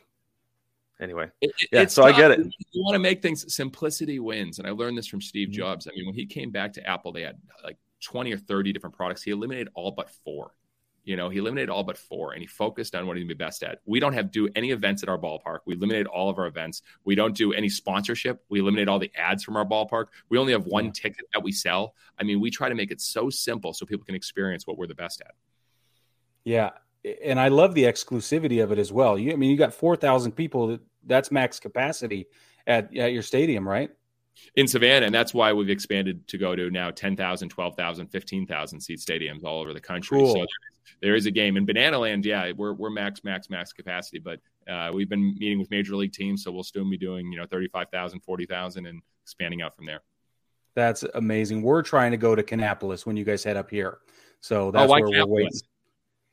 anyway. 1.01 1.28
It- 1.41 1.51
it- 1.61 1.68
Yeah, 1.72 1.87
so 1.87 2.05
I 2.05 2.12
get 2.12 2.31
it. 2.31 2.39
You 2.72 2.83
want 2.83 2.95
to 2.95 2.99
make 3.01 3.20
things 3.22 3.53
simplicity 3.53 4.18
wins, 4.20 4.59
and 4.59 4.68
I 4.68 4.70
learned 4.70 4.97
this 4.97 5.07
from 5.07 5.20
Steve 5.20 5.49
Mhm. 5.49 5.53
Jobs. 5.53 5.89
I 5.89 5.91
mean, 5.97 6.07
when 6.07 6.14
he 6.14 6.26
came 6.26 6.51
back 6.51 6.72
to 6.74 6.87
Apple, 6.87 7.12
they 7.12 7.22
had 7.22 7.41
like 7.64 7.78
twenty 8.01 8.33
or 8.33 8.39
thirty 8.39 8.72
different 8.72 8.95
products. 8.95 9.22
He 9.22 9.31
eliminated 9.33 9.68
all 9.74 9.91
but 9.91 10.11
four. 10.11 10.55
You 11.03 11.16
know, 11.16 11.31
he 11.31 11.39
eliminated 11.39 11.70
all 11.70 11.83
but 11.83 11.97
four, 11.99 12.33
and 12.35 12.43
he 12.43 12.47
focused 12.47 12.95
on 12.95 13.07
what 13.07 13.16
he'd 13.16 13.26
be 13.26 13.35
best 13.35 13.62
at. 13.64 13.81
We 13.87 13.99
don't 14.01 14.12
have 14.12 14.31
do 14.31 14.49
any 14.55 14.70
events 14.70 15.03
at 15.03 15.09
our 15.09 15.18
ballpark. 15.18 15.61
We 15.64 15.74
eliminated 15.74 16.07
all 16.07 16.28
of 16.28 16.39
our 16.39 16.47
events. 16.47 16.83
We 17.05 17.14
don't 17.14 17.35
do 17.35 17.53
any 17.55 17.70
sponsorship. 17.70 18.45
We 18.51 18.61
eliminate 18.61 18.87
all 18.87 18.99
the 18.99 19.11
ads 19.16 19.43
from 19.43 19.57
our 19.57 19.64
ballpark. 19.64 20.09
We 20.28 20.37
only 20.39 20.53
have 20.53 20.66
one 20.66 20.93
ticket 20.93 21.24
that 21.33 21.43
we 21.43 21.53
sell. 21.53 21.95
I 22.18 22.22
mean, 22.22 22.39
we 22.39 22.51
try 22.51 22.68
to 22.68 22.74
make 22.74 22.91
it 22.93 23.01
so 23.01 23.31
simple 23.31 23.72
so 23.72 23.87
people 23.87 24.05
can 24.05 24.14
experience 24.14 24.66
what 24.66 24.76
we're 24.78 24.87
the 24.87 24.95
best 24.95 25.22
at. 25.22 25.35
Yeah, 26.51 26.71
and 27.25 27.39
I 27.39 27.49
love 27.49 27.75
the 27.75 27.85
exclusivity 27.85 28.63
of 28.63 28.73
it 28.73 28.79
as 28.79 28.93
well. 28.93 29.19
You, 29.19 29.33
I 29.33 29.37
mean, 29.37 29.51
you 29.51 29.57
got 29.57 29.73
four 29.73 29.97
thousand 29.97 30.33
people. 30.33 30.67
That, 30.69 30.81
that's 31.07 31.31
max 31.31 31.61
capacity 31.61 32.27
at 32.67 32.95
at 32.97 33.13
your 33.13 33.23
stadium, 33.23 33.69
right? 33.69 33.91
in 34.57 34.67
Savannah, 34.67 35.07
and 35.07 35.15
that's 35.15 35.35
why 35.35 35.53
we've 35.53 35.71
expanded 35.71 36.27
to 36.29 36.39
go 36.39 36.57
to 36.57 36.71
now 36.71 36.91
10,000, 36.91 37.49
12,000, 37.49 38.07
15,000 38.07 38.81
seat 38.81 38.99
stadiums 38.99 39.45
all 39.45 39.61
over 39.61 39.73
the 39.73 39.81
country. 39.81 40.19
Cool. 40.19 40.33
So 40.33 40.35
there 40.35 40.45
is, 40.45 40.49
there 41.03 41.15
is 41.15 41.27
a 41.27 41.31
game 41.31 41.57
in 41.57 41.65
Banana 41.65 41.99
Land. 41.99 42.25
Yeah, 42.25 42.53
we're, 42.57 42.73
we're 42.73 42.91
max, 42.91 43.23
max, 43.25 43.51
max 43.51 43.73
capacity, 43.73 44.19
but 44.19 44.41
uh, 44.69 44.91
we've 44.93 45.09
been 45.09 45.35
meeting 45.39 45.59
with 45.59 45.71
major 45.71 45.97
league 45.97 46.13
teams, 46.13 46.43
so 46.45 46.51
we'll 46.51 46.63
still 46.63 46.89
be 46.89 46.97
doing, 46.97 47.31
you 47.33 47.39
know, 47.39 47.47
35,000, 47.47 48.21
40,000 48.21 48.87
and 48.87 49.03
expanding 49.23 49.63
out 49.63 49.75
from 49.75 49.87
there. 49.87 50.03
That's 50.75 51.05
amazing. 51.15 51.63
We're 51.63 51.83
trying 51.83 52.13
to 52.13 52.17
go 52.17 52.35
to 52.35 52.43
Kannapolis 52.43 53.05
when 53.05 53.17
you 53.17 53.25
guys 53.25 53.43
head 53.43 53.57
up 53.57 53.71
here, 53.71 53.99
so 54.41 54.71
that's 54.71 54.91
oh, 54.91 54.95
where 54.95 55.03
we're 55.05 55.27
waiting. 55.27 55.51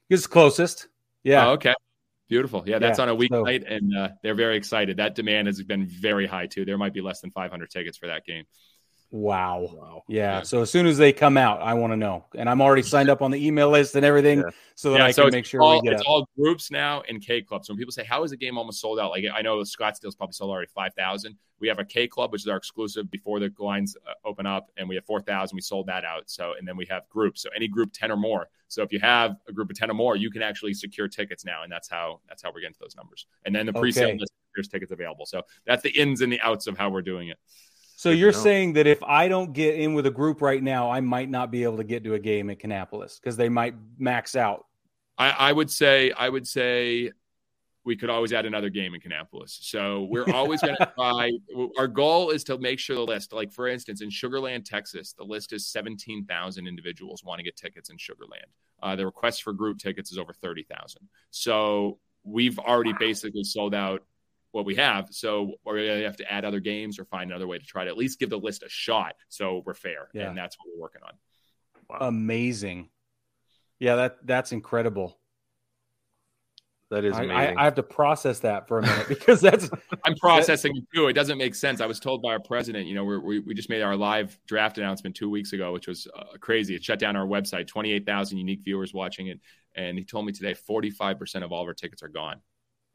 It's 0.09 0.27
closest. 0.27 0.87
Yeah, 1.23 1.47
Oh, 1.47 1.51
okay. 1.53 1.73
Beautiful. 2.29 2.63
Yeah, 2.65 2.79
that's 2.79 2.99
Yeah, 2.99 3.03
on 3.03 3.09
a 3.09 3.11
so- 3.13 3.17
weeknight, 3.17 3.63
and 3.71 3.95
uh, 3.95 4.09
they're 4.21 4.35
very 4.35 4.57
excited. 4.57 4.97
That 4.97 5.15
demand 5.15 5.47
has 5.47 5.61
been 5.63 5.85
very 5.87 6.27
high 6.27 6.47
too. 6.47 6.65
There 6.65 6.77
might 6.77 6.93
be 6.93 6.99
less 7.01 7.21
than 7.21 7.31
500 7.31 7.69
tickets 7.69 7.97
for 7.97 8.07
that 8.07 8.25
game. 8.25 8.43
Wow. 9.11 9.69
Wow. 9.73 10.03
Yeah. 10.09 10.37
Yeah. 10.37 10.41
So 10.41 10.61
as 10.61 10.69
soon 10.69 10.85
as 10.85 10.97
they 10.97 11.13
come 11.13 11.37
out, 11.37 11.61
I 11.61 11.73
want 11.75 11.93
to 11.93 11.97
know, 11.97 12.25
and 12.35 12.49
I'm 12.49 12.61
already 12.61 12.81
signed 12.83 13.09
up 13.09 13.21
on 13.21 13.31
the 13.31 13.45
email 13.45 13.69
list 13.69 13.95
and 13.95 14.05
everything, 14.05 14.39
Yeah. 14.39 14.49
so 14.75 14.91
that 14.91 14.99
yeah, 14.99 15.05
I 15.05 15.11
so 15.11 15.23
can 15.23 15.31
make 15.31 15.45
sure 15.45 15.61
all, 15.61 15.79
we 15.81 15.81
get 15.81 15.93
it. 15.93 15.95
it's 15.95 16.01
up. 16.01 16.07
all 16.09 16.29
groups 16.37 16.69
now 16.71 17.03
and 17.07 17.21
K 17.25 17.41
club. 17.41 17.63
So 17.65 17.73
when 17.73 17.77
people 17.77 17.93
say, 17.93 18.03
"How 18.03 18.23
is 18.23 18.31
the 18.31 18.37
game 18.37 18.57
almost 18.57 18.81
sold 18.81 18.99
out?" 18.99 19.11
Like 19.11 19.23
I 19.33 19.41
know 19.41 19.59
Scottsdale's 19.59 20.15
probably 20.15 20.33
sold 20.33 20.51
already 20.51 20.67
five 20.75 20.93
thousand. 20.93 21.37
We 21.59 21.69
have 21.69 21.79
a 21.79 21.85
K 21.85 22.07
club, 22.07 22.33
which 22.33 22.41
is 22.41 22.47
our 22.49 22.57
exclusive 22.57 23.09
before 23.09 23.39
the 23.39 23.51
lines 23.59 23.95
uh, 24.05 24.13
open 24.27 24.45
up, 24.45 24.69
and 24.77 24.89
we 24.89 24.95
have 24.95 25.05
four 25.05 25.21
thousand. 25.21 25.55
We 25.55 25.61
sold 25.61 25.87
that 25.87 26.03
out. 26.03 26.23
So 26.29 26.53
and 26.59 26.67
then 26.67 26.75
we 26.75 26.85
have 26.87 27.07
groups. 27.07 27.41
So 27.41 27.49
any 27.55 27.69
group 27.69 27.91
ten 27.93 28.11
or 28.11 28.17
more. 28.17 28.49
So 28.67 28.83
if 28.83 28.91
you 28.91 28.99
have 28.99 29.37
a 29.47 29.53
group 29.53 29.69
of 29.69 29.77
ten 29.77 29.89
or 29.89 29.93
more, 29.93 30.17
you 30.17 30.29
can 30.29 30.41
actually 30.41 30.73
secure 30.73 31.07
tickets 31.07 31.45
now, 31.45 31.63
and 31.63 31.71
that's 31.71 31.87
how 31.89 32.19
that's 32.27 32.43
how 32.43 32.51
we're 32.53 32.59
getting 32.59 32.73
to 32.73 32.79
those 32.81 32.97
numbers. 32.97 33.25
And 33.45 33.55
then 33.55 33.65
the 33.65 33.73
pre-sale 33.73 34.09
Okay. 34.09 34.17
list, 34.19 34.33
there's 34.53 34.67
tickets 34.67 34.91
available. 34.91 35.25
So 35.25 35.43
that's 35.65 35.81
the 35.81 35.91
ins 35.91 36.19
and 36.19 36.31
the 36.33 36.41
outs 36.41 36.67
of 36.67 36.77
how 36.77 36.89
we're 36.89 37.01
doing 37.01 37.29
it. 37.29 37.37
So 37.97 38.11
you're 38.11 38.31
saying 38.31 38.73
that 38.73 38.85
if 38.85 39.01
I 39.01 39.27
don't 39.27 39.53
get 39.53 39.73
in 39.73 39.95
with 39.95 40.05
a 40.05 40.11
group 40.11 40.39
right 40.39 40.61
now, 40.61 40.91
I 40.91 41.01
might 41.01 41.31
not 41.31 41.49
be 41.49 41.63
able 41.63 41.77
to 41.77 41.83
get 41.83 42.03
to 42.03 42.13
a 42.13 42.19
game 42.19 42.51
at 42.51 42.59
Kannapolis 42.59 43.19
because 43.19 43.35
they 43.37 43.49
might 43.49 43.73
max 43.97 44.35
out. 44.35 44.67
I, 45.17 45.31
I 45.31 45.51
would 45.51 45.71
say 45.71 46.11
I 46.11 46.29
would 46.29 46.47
say 46.47 47.11
we 47.85 47.95
could 47.95 48.11
always 48.11 48.33
add 48.33 48.45
another 48.45 48.69
game 48.69 48.93
in 48.93 49.01
Kannapolis. 49.01 49.57
So 49.61 50.03
we're 50.11 50.31
always 50.31 50.61
going 50.61 50.75
to 50.79 50.93
try. 50.95 51.31
Our 51.79 51.87
goal 51.87 52.29
is 52.29 52.43
to 52.43 52.59
make 52.59 52.77
sure 52.77 52.95
the 52.95 53.01
list, 53.01 53.33
like 53.33 53.51
for 53.51 53.67
instance, 53.67 54.01
in 54.01 54.11
Sugar 54.11 54.39
Land, 54.39 54.67
Texas, 54.67 55.13
the 55.13 55.23
list 55.23 55.51
is 55.51 55.65
seventeen 55.65 56.23
thousand 56.25 56.67
individuals 56.67 57.23
want 57.23 57.39
to 57.39 57.43
get 57.43 57.55
tickets 57.55 57.89
in 57.89 57.97
Sugar 57.97 58.25
Land. 58.29 58.45
Uh, 58.83 58.95
the 58.95 59.07
request 59.07 59.41
for 59.41 59.53
group 59.53 59.79
tickets 59.79 60.11
is 60.11 60.19
over 60.19 60.33
thirty 60.33 60.67
thousand. 60.69 61.09
So 61.31 61.97
we've 62.23 62.59
already 62.59 62.93
basically 62.99 63.43
sold 63.43 63.73
out 63.73 64.03
what 64.57 64.65
we 64.65 64.73
have. 64.75 65.07
So 65.11 65.53
we're 65.63 65.75
going 65.85 65.99
to 65.99 66.05
have 66.05 66.17
to 66.17 66.33
add 66.33 66.43
other 66.43 66.59
games 66.59 66.97
or 66.97 67.05
find 67.05 67.29
another 67.29 67.45
way 67.45 67.59
to 67.59 67.65
try 67.65 67.83
to 67.85 67.89
at 67.91 67.95
least 67.97 68.19
give 68.19 68.31
the 68.31 68.39
list 68.39 68.63
a 68.63 68.69
shot. 68.69 69.13
So 69.29 69.61
we're 69.65 69.75
fair, 69.75 70.09
Yeah. 70.13 70.27
and 70.29 70.37
that's 70.37 70.57
what 70.57 70.65
we're 70.73 70.81
working 70.81 71.03
on. 71.05 71.13
Wow. 71.87 72.07
Amazing. 72.07 72.89
Yeah, 73.79 73.95
that 73.97 74.17
that's 74.25 74.51
incredible. 74.51 75.19
that 76.89 77.05
is 77.05 77.13
I, 77.15 77.23
amazing. 77.23 77.57
I, 77.57 77.61
I 77.61 77.65
have 77.65 77.75
to 77.75 77.83
process 77.83 78.39
that 78.39 78.67
for 78.67 78.79
a 78.79 78.81
minute 78.81 79.07
because 79.15 79.39
that's 79.41 79.69
I'm 80.05 80.15
processing 80.15 80.75
it 80.75 80.83
too. 80.93 81.07
It 81.07 81.13
doesn't 81.13 81.37
make 81.37 81.53
sense. 81.53 81.79
I 81.79 81.85
was 81.85 81.99
told 81.99 82.23
by 82.23 82.29
our 82.29 82.39
president, 82.39 82.87
you 82.87 82.95
know, 82.95 83.05
we're, 83.05 83.19
we 83.19 83.39
we 83.39 83.53
just 83.53 83.69
made 83.69 83.83
our 83.83 83.95
live 83.95 84.37
draft 84.47 84.79
announcement 84.79 85.15
two 85.15 85.29
weeks 85.29 85.53
ago, 85.53 85.71
which 85.71 85.87
was 85.87 86.07
uh, 86.17 86.37
crazy. 86.39 86.73
It 86.75 86.83
shut 86.83 86.97
down 86.97 87.15
our 87.15 87.27
website. 87.27 87.67
Twenty 87.67 87.91
eight 87.91 88.05
thousand 88.07 88.39
unique 88.39 88.61
viewers 88.63 88.91
watching 88.93 89.27
it, 89.27 89.39
and 89.75 89.97
he 89.99 90.03
told 90.03 90.25
me 90.25 90.31
today 90.31 90.55
forty 90.55 90.89
five 90.89 91.19
percent 91.19 91.45
of 91.45 91.51
all 91.51 91.61
of 91.61 91.67
our 91.67 91.75
tickets 91.75 92.01
are 92.01 92.09
gone. 92.09 92.41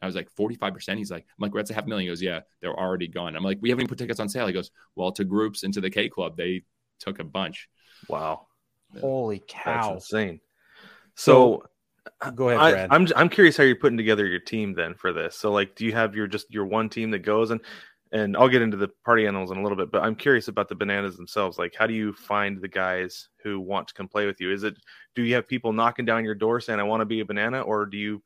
I 0.02 0.06
was 0.06 0.14
like 0.14 0.28
forty 0.30 0.56
five 0.56 0.74
percent. 0.74 0.98
He's 0.98 1.10
like, 1.10 1.24
I'm 1.28 1.42
like, 1.42 1.52
that's 1.54 1.70
a 1.70 1.74
half 1.74 1.86
million. 1.86 2.06
He 2.06 2.10
goes, 2.10 2.22
yeah, 2.22 2.40
they're 2.60 2.78
already 2.78 3.08
gone. 3.08 3.36
I'm 3.36 3.44
like, 3.44 3.58
we 3.60 3.70
haven't 3.70 3.82
even 3.82 3.88
put 3.88 3.98
tickets 3.98 4.20
on 4.20 4.28
sale. 4.28 4.46
He 4.46 4.52
goes, 4.52 4.70
well, 4.96 5.12
to 5.12 5.24
groups 5.24 5.62
and 5.62 5.72
to 5.74 5.80
the 5.80 5.90
K 5.90 6.08
Club, 6.08 6.36
they 6.36 6.62
took 6.98 7.18
a 7.18 7.24
bunch. 7.24 7.68
wow. 8.08 8.46
holy 9.00 9.38
That's 9.38 9.52
cow. 9.52 9.94
insane. 9.94 10.40
So, 11.14 11.64
Go 12.34 12.48
ahead, 12.48 12.60
I, 12.60 12.70
Brad. 12.72 12.88
I'm 12.90 13.06
I'm 13.14 13.28
curious 13.28 13.56
how 13.56 13.64
you're 13.64 13.76
putting 13.76 13.96
together 13.96 14.26
your 14.26 14.40
team 14.40 14.74
then 14.74 14.94
for 14.94 15.12
this. 15.12 15.36
So 15.36 15.52
like, 15.52 15.76
do 15.76 15.84
you 15.84 15.92
have 15.92 16.14
your 16.14 16.26
just 16.26 16.52
your 16.52 16.66
one 16.66 16.88
team 16.88 17.10
that 17.12 17.20
goes 17.20 17.50
and 17.50 17.60
and 18.12 18.36
I'll 18.36 18.48
get 18.48 18.62
into 18.62 18.76
the 18.76 18.88
party 19.04 19.26
animals 19.26 19.50
in 19.50 19.56
a 19.56 19.62
little 19.62 19.76
bit, 19.76 19.90
but 19.90 20.02
I'm 20.02 20.14
curious 20.14 20.48
about 20.48 20.68
the 20.68 20.74
bananas 20.74 21.16
themselves. 21.16 21.58
Like, 21.58 21.74
how 21.76 21.86
do 21.86 21.94
you 21.94 22.12
find 22.12 22.60
the 22.60 22.68
guys 22.68 23.28
who 23.42 23.58
want 23.58 23.88
to 23.88 23.94
come 23.94 24.06
play 24.06 24.26
with 24.26 24.38
you? 24.40 24.52
Is 24.52 24.64
it 24.64 24.76
do 25.14 25.22
you 25.22 25.34
have 25.34 25.48
people 25.48 25.72
knocking 25.72 26.04
down 26.04 26.24
your 26.24 26.34
door 26.34 26.60
saying 26.60 26.78
I 26.78 26.84
want 26.84 27.00
to 27.00 27.06
be 27.06 27.20
a 27.20 27.24
banana, 27.24 27.62
or 27.62 27.86
do 27.86 27.96
you 27.96 28.22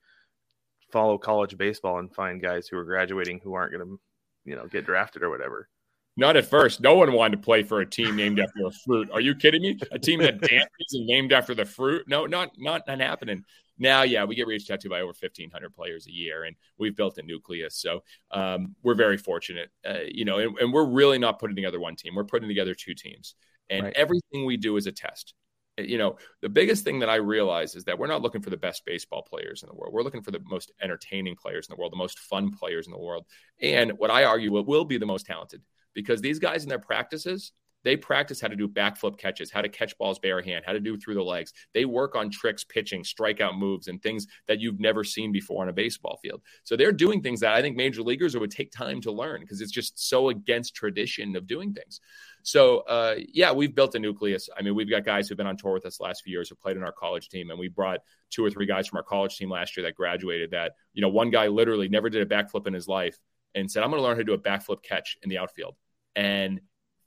follow 0.97 1.19
college 1.19 1.59
baseball 1.59 1.99
and 1.99 2.11
find 2.15 2.41
guys 2.41 2.69
who 2.69 2.79
are 2.79 2.85
graduating 2.85 3.39
who 3.45 3.53
aren't 3.53 3.71
going 3.71 3.87
to 3.87 4.01
you 4.47 4.57
know 4.57 4.67
get 4.67 4.87
drafted 4.87 5.23
or 5.23 5.29
whatever? 5.29 5.69
Not 6.17 6.39
at 6.39 6.47
first. 6.47 6.81
No 6.81 6.95
one 6.95 7.13
wanted 7.13 7.37
to 7.37 7.43
play 7.43 7.63
for 7.63 7.83
a 7.83 7.87
team 7.87 8.17
named 8.17 8.41
after 8.41 8.65
a 8.65 8.71
fruit. 8.87 9.11
Are 9.13 9.21
you 9.21 9.35
kidding 9.35 9.61
me? 9.61 9.79
A 9.93 9.99
team 9.99 10.21
that 10.21 10.41
dances 10.41 10.71
and 10.95 11.07
named 11.07 11.35
after 11.35 11.55
the 11.55 11.67
fruit? 11.67 12.09
No, 12.09 12.25
not 12.25 12.53
not 12.57 12.87
not 12.87 12.99
happening. 13.01 13.45
Now, 13.79 14.05
yeah, 14.05 14.25
we 14.25 14.35
get 14.35 14.47
reached 14.47 14.71
out 14.71 14.81
to 14.81 14.89
by 14.89 15.03
over 15.03 15.13
fifteen 15.13 15.51
hundred 15.51 15.75
players 15.75 16.07
a 16.07 16.11
year, 16.11 16.45
and 16.45 16.57
we've 16.79 16.97
built 16.97 17.19
a 17.19 17.23
nucleus. 17.23 17.77
So 17.77 18.03
um, 18.31 18.75
we're 18.83 18.95
very 18.95 19.19
fortunate, 19.19 19.69
uh, 19.87 19.99
you 20.11 20.25
know, 20.25 20.39
and, 20.39 20.57
and 20.59 20.73
we're 20.73 20.87
really 20.87 21.19
not 21.19 21.39
putting 21.39 21.57
together 21.57 21.79
one 21.79 21.97
team. 21.97 22.15
We're 22.15 22.25
putting 22.25 22.49
together 22.49 22.75
two 22.75 22.95
teams, 22.95 23.35
and 23.69 23.83
Right. 23.85 23.93
everything 23.95 24.47
we 24.47 24.57
do 24.57 24.79
is 24.79 24.87
a 24.87 24.93
test. 24.93 25.35
You 25.79 25.99
know, 25.99 26.17
the 26.41 26.49
biggest 26.49 26.85
thing 26.85 27.01
that 27.01 27.11
I 27.11 27.17
realize 27.17 27.75
is 27.75 27.85
that 27.85 27.99
we're 27.99 28.07
not 28.07 28.23
looking 28.23 28.41
for 28.41 28.51
the 28.51 28.57
best 28.57 28.85
baseball 28.87 29.23
players 29.23 29.63
in 29.63 29.69
the 29.69 29.75
world. 29.75 29.93
We're 29.93 30.03
looking 30.03 30.23
for 30.23 30.31
the 30.31 30.41
most 30.47 30.73
entertaining 30.81 31.37
players 31.37 31.69
in 31.69 31.75
the 31.75 31.79
world, 31.79 31.93
the 31.93 31.99
most 31.99 32.19
fun 32.19 32.51
players 32.51 32.87
in 32.87 32.93
the 32.93 32.99
world, 32.99 33.27
and 33.61 33.93
what 33.99 34.11
I 34.11 34.25
argue 34.25 34.53
what 34.53 34.67
will 34.67 34.85
be 34.85 34.99
the 34.99 35.07
most 35.07 35.27
talented 35.27 35.61
because 35.95 36.21
these 36.21 36.39
guys 36.39 36.63
in 36.63 36.69
their 36.69 36.79
practices 36.79 37.53
they 37.87 37.97
practice 37.97 38.41
how 38.41 38.49
to 38.49 38.57
do 38.57 38.67
backflip 38.67 39.17
catches, 39.17 39.53
how 39.53 39.63
to 39.63 39.69
catch 39.69 39.97
balls 39.97 40.19
bare 40.19 40.43
hand, 40.43 40.65
how 40.67 40.73
to 40.73 40.81
do 40.81 40.99
through 40.99 41.15
the 41.15 41.23
legs. 41.23 41.53
They 41.73 41.85
work 41.85 42.17
on 42.17 42.31
tricks, 42.31 42.65
pitching, 42.65 43.05
strikeout 43.05 43.57
moves, 43.57 43.87
and 43.87 44.03
things 44.03 44.27
that 44.49 44.59
you've 44.59 44.81
never 44.81 45.05
seen 45.05 45.31
before 45.31 45.63
on 45.63 45.69
a 45.69 45.73
baseball 45.73 46.19
field. 46.21 46.43
So 46.65 46.75
they're 46.77 46.91
doing 46.91 47.23
things 47.23 47.39
that 47.41 47.55
I 47.55 47.63
think 47.63 47.77
major 47.77 48.03
leaguers 48.03 48.37
would 48.37 48.51
take 48.51 48.73
time 48.73 49.01
to 49.03 49.13
learn 49.13 49.43
because 49.43 49.61
it's 49.61 49.71
just 49.71 50.09
so 50.09 50.31
against 50.31 50.75
tradition 50.75 51.37
of 51.37 51.47
doing 51.47 51.75
things. 51.75 52.01
So 52.47 52.79
uh, 52.83 53.17
yeah, 53.33 53.51
we've 53.51 53.75
built 53.75 53.97
a 53.97 53.99
nucleus. 53.99 54.49
I 54.57 54.63
mean, 54.63 54.77
we've 54.77 54.89
got 54.89 55.05
guys 55.05 55.29
who've 55.29 55.37
been 55.37 55.49
on 55.49 55.57
tour 55.57 55.73
with 55.73 55.85
us 55.85 55.97
the 55.99 56.05
last 56.05 56.23
few 56.23 56.31
years 56.31 56.49
who 56.49 56.55
played 56.55 56.77
in 56.77 56.85
our 56.85 56.93
college 56.93 57.29
team, 57.29 57.51
and 57.51 57.59
we 57.59 57.67
brought 57.67 57.99
two 58.31 58.45
or 58.45 58.51
three 58.51 58.67
guys 58.67 58.87
from 58.87 58.99
our 58.99 59.03
college 59.03 59.37
team 59.37 59.51
last 59.51 59.77
year 59.77 59.85
that 59.85 59.97
graduated. 59.97 60.53
That 60.53 60.75
you 60.93 61.03
know, 61.03 61.09
one 61.09 61.31
guy 61.31 61.49
literally 61.49 61.89
never 61.89 62.09
did 62.09 62.23
a 62.23 62.25
backflip 62.25 62.69
in 62.69 62.73
his 62.73 62.87
life 62.87 63.19
and 63.57 63.69
said, 63.69 63.83
"I'm 63.83 63.91
going 63.91 64.01
to 64.01 64.05
learn 64.05 64.15
how 64.15 64.19
to 64.19 64.25
do 64.25 64.33
a 64.35 64.39
backflip 64.39 64.85
catch 64.85 65.19
in 65.25 65.29
the 65.29 65.39
outfield." 65.39 65.75
And 66.15 66.61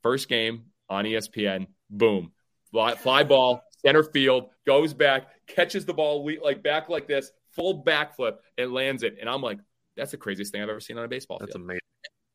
first 0.04 0.28
game 0.28 0.66
on 0.90 1.06
ESPN, 1.06 1.68
boom, 1.90 2.34
fly, 2.70 2.96
fly 2.96 3.24
ball, 3.24 3.64
center 3.82 4.04
field, 4.04 4.50
goes 4.68 4.94
back, 4.94 5.30
catches 5.48 5.86
the 5.86 5.94
ball 5.94 6.30
like 6.44 6.62
back 6.62 6.90
like 6.90 7.08
this, 7.08 7.32
full 7.52 7.82
backflip, 7.86 8.40
and 8.58 8.74
lands 8.74 9.04
it. 9.04 9.16
And 9.22 9.30
I'm 9.30 9.42
like, 9.42 9.60
that's 9.96 10.12
the 10.12 10.18
craziest 10.18 10.52
thing 10.52 10.62
I've 10.62 10.70
ever 10.70 10.82
seen 10.82 10.98
on 10.98 11.06
a 11.06 11.08
baseball 11.08 11.38
That's 11.40 11.54
field. 11.54 11.70
That's 11.70 11.80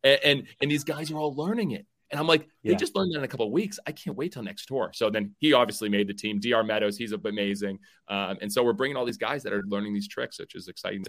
amazing. 0.04 0.20
And, 0.24 0.38
and 0.38 0.48
and 0.62 0.70
these 0.70 0.84
guys 0.84 1.10
are 1.10 1.18
all 1.18 1.34
learning 1.34 1.72
it. 1.72 1.84
And 2.14 2.20
I'm 2.20 2.28
like, 2.28 2.42
they 2.62 2.70
Yeah. 2.70 2.76
just 2.76 2.94
learned 2.94 3.12
that 3.12 3.18
in 3.18 3.24
a 3.24 3.28
couple 3.28 3.44
of 3.46 3.50
weeks. 3.50 3.80
I 3.88 3.90
can't 3.90 4.16
wait 4.16 4.30
till 4.32 4.44
next 4.44 4.66
tour. 4.66 4.92
So 4.94 5.10
then 5.10 5.34
he 5.40 5.52
obviously 5.52 5.88
made 5.88 6.06
the 6.06 6.14
team. 6.14 6.38
Dr. 6.38 6.62
Meadows, 6.62 6.96
he's 6.96 7.10
amazing. 7.10 7.80
Um, 8.06 8.38
and 8.40 8.52
so 8.52 8.62
we're 8.62 8.72
bringing 8.72 8.96
all 8.96 9.04
these 9.04 9.16
guys 9.16 9.42
that 9.42 9.52
are 9.52 9.64
learning 9.66 9.94
these 9.94 10.06
tricks, 10.06 10.38
which 10.38 10.54
is 10.54 10.68
exciting. 10.68 11.04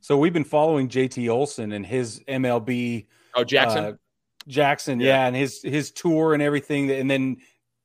so 0.00 0.16
we've 0.16 0.32
been 0.32 0.42
following 0.44 0.88
JT 0.88 1.28
Olson 1.28 1.72
and 1.72 1.84
his 1.84 2.20
MLB 2.26 3.06
Oh, 3.34 3.44
Jackson, 3.44 3.84
uh, 3.84 3.92
Jackson, 4.48 5.00
Yeah. 5.00 5.06
yeah. 5.08 5.26
and 5.26 5.36
his 5.36 5.60
his 5.62 5.90
tour 5.90 6.32
and 6.34 6.42
everything, 6.42 6.90
and 6.90 7.10
then 7.10 7.36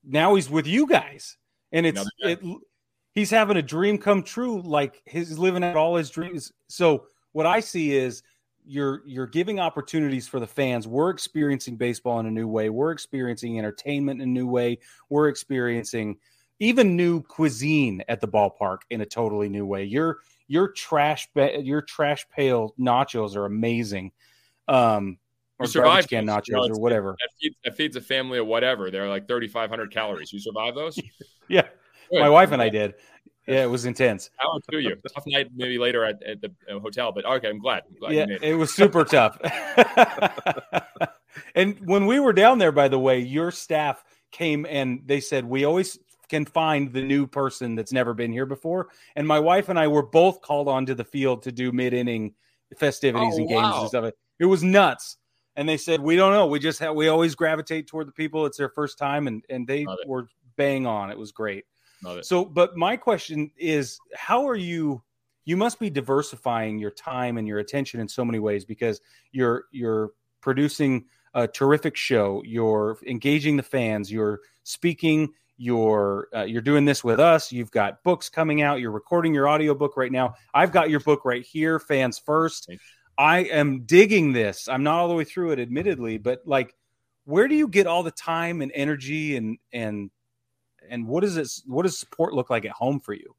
now 0.04 0.36
he's 0.36 0.50
with 0.50 0.68
you 0.68 0.88
guys, 0.88 1.38
and 1.74 1.86
it's 1.86 2.06
it, 2.20 2.40
he's 3.14 3.30
having 3.30 3.58
a 3.58 3.62
dream 3.62 3.98
come 3.98 4.24
true, 4.24 4.62
like 4.62 5.02
he's 5.06 5.38
living 5.38 5.64
out 5.66 5.76
all 5.76 5.96
his 5.98 6.10
dreams. 6.10 6.52
So 6.68 7.08
what 7.34 7.46
I 7.46 7.60
see 7.62 7.94
is 7.96 8.22
you're 8.70 9.02
you're 9.06 9.28
giving 9.28 9.60
opportunities 9.60 10.28
for 10.28 10.40
the 10.40 10.48
fans. 10.48 10.88
We're 10.88 11.10
experiencing 11.10 11.76
baseball 11.76 12.20
in 12.20 12.28
a 12.28 12.32
new 12.32 12.48
way. 12.48 12.70
We're 12.70 12.92
experiencing 12.92 13.58
entertainment 13.58 14.22
in 14.22 14.30
a 14.30 14.32
new 14.32 14.48
way. 14.48 14.80
We're 15.10 15.28
experiencing 15.28 16.18
even 16.60 16.96
new 16.96 17.24
cuisine 17.24 18.04
at 18.08 18.22
the 18.22 18.28
ballpark 18.28 18.80
in 18.90 19.02
a 19.02 19.06
totally 19.06 19.50
new 19.50 19.66
way. 19.66 19.86
Your 19.86 20.20
your 20.48 20.70
trash 20.72 21.28
your 21.36 21.82
trash 21.82 22.28
pail 22.30 22.76
nachos 22.80 23.36
are 23.36 23.46
amazing. 23.46 24.12
Um, 24.68 25.18
or 25.58 25.66
You 25.66 25.74
garbage 25.74 26.08
can 26.08 26.26
nachos 26.26 26.48
You 26.48 26.56
know, 26.56 26.68
or 26.76 26.80
whatever. 26.80 27.16
that, 27.20 27.30
feeds, 27.42 27.56
that 27.66 27.76
feeds 27.76 27.96
a 27.96 28.02
family 28.02 28.38
of 28.40 28.48
whatever. 28.48 28.92
They're 28.92 29.10
like 29.10 29.28
3,500 29.28 29.92
calories. 29.92 30.32
You 30.32 30.40
survive 30.40 30.76
those? 30.76 31.00
Yeah, 31.52 31.64
Good. 32.12 32.20
my 32.20 32.30
wife 32.30 32.52
and 32.52 32.62
I 32.62 32.70
did. 32.70 32.94
Yeah, 33.50 33.64
it 33.64 33.70
was 33.70 33.86
intense. 33.86 34.30
How 34.38 34.60
to 34.72 34.80
you? 34.80 34.96
Tough 35.14 35.26
night, 35.26 35.50
maybe 35.56 35.78
later 35.78 36.06
at, 36.06 36.22
at 36.24 36.42
the 36.42 36.52
uh, 36.70 36.80
hotel, 36.80 37.12
but 37.12 37.26
okay, 37.26 37.50
I'm 37.50 37.60
glad. 37.60 37.84
I'm 37.88 38.00
glad 38.00 38.14
yeah, 38.14 38.22
you 38.22 38.28
made 38.28 38.44
it. 38.44 38.44
it 38.44 38.56
was 38.56 38.74
super 38.74 39.04
tough. 39.04 39.38
and 41.56 41.78
when 41.88 42.06
we 42.06 42.20
were 42.20 42.34
down 42.34 42.60
there, 42.60 42.72
by 42.72 42.88
the 42.88 43.00
way, 43.00 43.20
your 43.20 43.52
staff 43.52 44.04
came 44.32 44.66
and 44.70 45.02
they 45.06 45.20
said 45.20 45.46
we 45.46 45.66
always 45.66 45.98
can 46.30 46.46
find 46.46 46.94
the 46.94 47.02
new 47.02 47.26
person 47.26 47.76
that's 47.76 47.92
never 47.92 48.14
been 48.14 48.32
here 48.32 48.46
before. 48.46 48.90
And 49.16 49.28
my 49.28 49.40
wife 49.40 49.70
and 49.70 49.80
I 49.80 49.88
were 49.88 50.04
both 50.04 50.42
called 50.42 50.68
onto 50.68 50.94
the 50.94 51.04
field 51.04 51.42
to 51.44 51.52
do 51.52 51.72
mid 51.72 51.94
inning 51.94 52.36
festivities 52.78 53.34
Oh, 53.34 53.40
and 53.40 53.50
games 53.50 53.64
wow. 53.64 53.82
and 53.82 53.90
stuff. 53.90 54.14
It 54.40 54.46
was 54.46 54.64
nuts. 54.64 55.18
And 55.56 55.68
they 55.68 55.78
said 55.78 56.00
we 56.00 56.16
don't 56.16 56.32
know. 56.32 56.46
We 56.46 56.60
just 56.60 56.80
have 56.80 56.96
we 56.96 57.10
always 57.10 57.36
gravitate 57.36 57.88
toward 57.88 58.08
the 58.08 58.14
people. 58.14 58.46
It's 58.46 58.58
their 58.58 58.70
first 58.70 58.98
time, 58.98 59.28
and 59.28 59.44
and 59.50 59.68
they 59.68 59.86
were 60.06 60.30
bang 60.56 60.86
on. 60.86 61.12
It 61.12 61.18
was 61.18 61.34
great. 61.34 61.66
Love 62.04 62.20
it. 62.20 62.26
So, 62.26 62.46
but 62.46 62.78
my 62.78 62.96
question 62.98 63.52
is, 63.58 64.00
how 64.16 64.48
are 64.48 64.56
you? 64.56 65.04
You 65.46 65.58
must 65.58 65.80
be 65.80 65.90
diversifying 65.90 66.78
your 66.78 66.92
time 66.92 67.38
and 67.38 67.48
your 67.48 67.60
attention 67.60 68.00
in 68.00 68.08
so 68.08 68.24
many 68.24 68.40
ways 68.40 68.66
because 68.66 69.02
you're 69.32 69.66
you're 69.72 70.12
producing 70.42 71.06
a 71.34 71.48
terrific 71.48 71.96
show. 71.96 72.42
You're 72.46 72.98
engaging 73.06 73.58
the 73.58 73.64
fans. 73.64 74.12
You're 74.12 74.40
speaking. 74.64 75.34
You're 75.58 76.30
uh, 76.34 76.44
you're 76.44 76.62
doing 76.62 76.86
this 76.86 77.04
with 77.04 77.20
us. 77.20 77.52
You've 77.52 77.72
got 77.72 78.02
books 78.04 78.30
coming 78.30 78.62
out. 78.62 78.80
You're 78.80 78.92
recording 78.92 79.34
your 79.34 79.50
audiobook 79.50 79.98
right 79.98 80.12
now. 80.12 80.36
I've 80.54 80.72
got 80.72 80.90
your 80.90 81.02
book 81.02 81.26
right 81.26 81.46
here, 81.46 81.80
fans 81.80 82.18
first. 82.18 82.70
I 83.18 83.40
am 83.40 83.82
digging 83.82 84.32
this. 84.32 84.70
I'm 84.70 84.84
not 84.84 85.00
all 85.00 85.10
the 85.10 85.16
way 85.16 85.26
through 85.26 85.52
it, 85.52 85.60
admittedly, 85.60 86.18
but 86.18 86.40
like, 86.46 86.74
where 87.26 87.50
do 87.50 87.56
you 87.56 87.68
get 87.68 87.86
all 87.86 88.04
the 88.04 88.12
time 88.12 88.62
and 88.62 88.72
energy 88.74 89.36
and 89.36 89.58
and 89.74 90.10
and 90.90 91.08
what 91.08 91.22
does 91.22 91.38
it 91.38 91.50
what 91.66 91.84
does 91.84 91.98
support 91.98 92.34
look 92.34 92.50
like 92.50 92.66
at 92.66 92.72
home 92.72 93.00
for 93.00 93.14
you? 93.14 93.36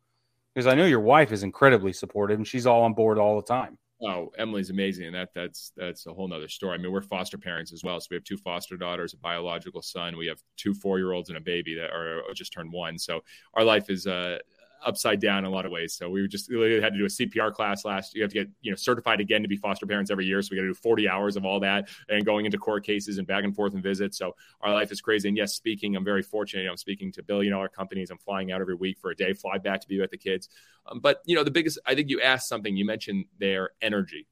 Because 0.55 0.67
I 0.67 0.75
know 0.75 0.87
your 0.87 1.01
wife 1.01 1.33
is 1.33 1.43
incredibly 1.43 1.93
supportive 1.93 2.39
and 2.39 2.47
she's 2.47 2.67
all 2.67 2.83
on 2.83 2.95
board 2.95 3.19
all 3.19 3.37
the 3.37 3.47
time. 3.47 3.79
Oh, 4.03 4.33
Emily's 4.39 4.71
amazing, 4.71 5.07
and 5.07 5.15
that 5.15 5.29
that's 5.35 5.73
that's 5.77 6.07
a 6.07 6.13
whole 6.13 6.27
nother 6.27 6.49
story. 6.49 6.75
I 6.75 6.79
mean, 6.79 6.91
we're 6.91 7.03
foster 7.03 7.37
parents 7.37 7.71
as 7.73 7.85
well, 7.85 8.01
so 8.01 8.07
we 8.11 8.17
have 8.17 8.25
two 8.25 8.39
foster 8.39 8.79
daughters, 8.79 9.13
a 9.13 9.19
biological 9.19 9.83
son. 9.83 10.17
We 10.17 10.27
have 10.27 10.41
two 10.57 10.73
four 10.73 10.99
year 10.99 11.13
olds 11.13 11.29
and 11.29 11.37
a 11.37 11.41
baby 11.41 11.75
that 11.75 11.91
are 11.91 12.23
just 12.35 12.53
turned 12.53 12.73
one. 12.73 12.99
So 12.99 13.21
our 13.55 13.63
life 13.63 13.91
is 13.91 14.07
uh, 14.07 14.39
upside 14.85 15.21
down 15.21 15.39
in 15.39 15.45
a 15.45 15.51
lot 15.51 15.67
of 15.67 15.73
ways. 15.73 15.95
So 15.95 16.09
we 16.09 16.27
just 16.29 16.51
we 16.51 16.81
had 16.81 16.93
to 16.93 16.99
do 16.99 17.05
a 17.05 17.09
CPR 17.09 17.53
class 17.53 17.85
last. 17.85 18.15
You 18.15 18.23
have 18.23 18.31
to 18.33 18.41
get 18.41 18.49
you 18.61 18.71
know 18.71 18.77
certified 18.77 19.21
again 19.21 19.43
to 19.43 19.49
be 19.49 19.57
foster 19.57 19.87
parents 19.87 20.11
every 20.11 20.27
year. 20.27 20.41
So 20.43 20.49
we 20.51 20.57
got 20.57 20.63
to 20.63 20.69
do 20.69 20.75
40 20.75 21.09
hours 21.09 21.37
of 21.37 21.45
all 21.45 21.61
that 21.61 21.89
and 22.09 22.25
going 22.25 22.47
into 22.47 22.59
court 22.59 22.85
cases 22.85 23.19
and 23.19 23.27
back 23.27 23.45
and 23.45 23.55
forth 23.55 23.75
and 23.75 23.83
visits. 23.83 24.19
So 24.19 24.35
our 24.61 24.73
life 24.73 24.93
is 24.93 25.01
crazy. 25.01 25.29
And 25.29 25.37
yes, 25.37 25.55
speaking, 25.55 25.97
I'm 25.97 26.05
very 26.05 26.23
fortunate. 26.23 26.69
I'm 26.69 26.77
speaking 26.77 27.13
to 27.13 27.23
billion 27.23 27.53
dollar 27.53 27.69
companies. 27.69 28.11
I'm 28.11 28.19
flying 28.19 28.53
out 28.53 28.61
every 28.61 28.75
week 28.75 28.99
for 28.99 29.11
a 29.11 29.17
day, 29.17 29.33
fly 29.33 29.59
back 29.59 29.81
to 29.83 29.89
be 29.89 30.01
with 30.01 30.11
the 30.11 30.19
kids. 30.19 30.49
Um, 30.87 31.01
but 31.01 31.21
you 31.25 31.37
know, 31.37 31.45
the 31.45 31.51
biggest. 31.51 31.79
I 31.87 31.95
think 31.95 32.09
you 32.11 32.21
asked 32.21 32.49
something. 32.49 32.77
You 32.77 32.85
mentioned 32.85 33.27
their 33.39 33.71
energy. 33.83 34.27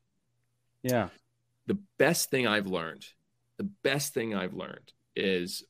Yeah. 0.82 1.08
The 1.66 1.78
best 1.98 2.30
thing 2.30 2.46
I've 2.46 2.66
learned. 2.66 3.06
The 3.58 3.68
best 3.82 4.14
thing 4.14 4.34
I've 4.34 4.54
learned 4.54 4.92
is 5.16 5.64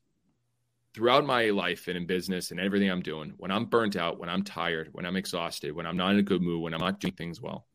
throughout 0.94 1.24
my 1.24 1.50
life 1.50 1.88
and 1.88 1.96
in 1.96 2.06
business 2.06 2.50
and 2.50 2.58
everything 2.58 2.90
I'm 2.90 3.02
doing, 3.02 3.34
when 3.36 3.50
I'm 3.50 3.66
burnt 3.66 3.96
out, 3.96 4.18
when 4.18 4.28
I'm 4.28 4.42
tired, 4.42 4.88
when 4.92 5.06
I'm 5.06 5.16
exhausted, 5.16 5.72
when 5.72 5.86
I'm 5.86 5.96
not 5.96 6.12
in 6.12 6.18
a 6.18 6.22
good 6.22 6.42
mood, 6.42 6.62
when 6.62 6.74
I'm 6.74 6.80
not 6.80 7.00
doing 7.00 7.14
things 7.14 7.40
well, 7.40 7.66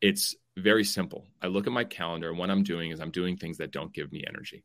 it's 0.00 0.34
very 0.56 0.84
simple. 0.84 1.26
I 1.42 1.48
look 1.48 1.66
at 1.66 1.72
my 1.72 1.84
calendar 1.84 2.30
and 2.30 2.38
what 2.38 2.50
I'm 2.50 2.62
doing 2.62 2.90
is 2.90 3.00
I'm 3.00 3.10
doing 3.10 3.36
things 3.36 3.58
that 3.58 3.72
don't 3.72 3.92
give 3.92 4.12
me 4.12 4.24
energy. 4.26 4.64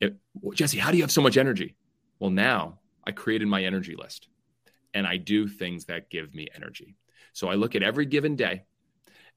It, 0.00 0.16
well, 0.34 0.52
Jesse, 0.52 0.78
how 0.78 0.90
do 0.90 0.96
you 0.96 1.02
have 1.02 1.10
so 1.10 1.22
much 1.22 1.36
energy? 1.36 1.76
Well, 2.18 2.30
now 2.30 2.78
I 3.04 3.12
created 3.12 3.48
my 3.48 3.64
energy 3.64 3.96
list 3.96 4.28
and 4.94 5.06
I 5.06 5.16
do 5.16 5.48
things 5.48 5.86
that 5.86 6.10
give 6.10 6.34
me 6.34 6.48
energy. 6.54 6.96
So 7.32 7.48
I 7.48 7.54
look 7.54 7.74
at 7.74 7.82
every 7.82 8.06
given 8.06 8.36
day 8.36 8.64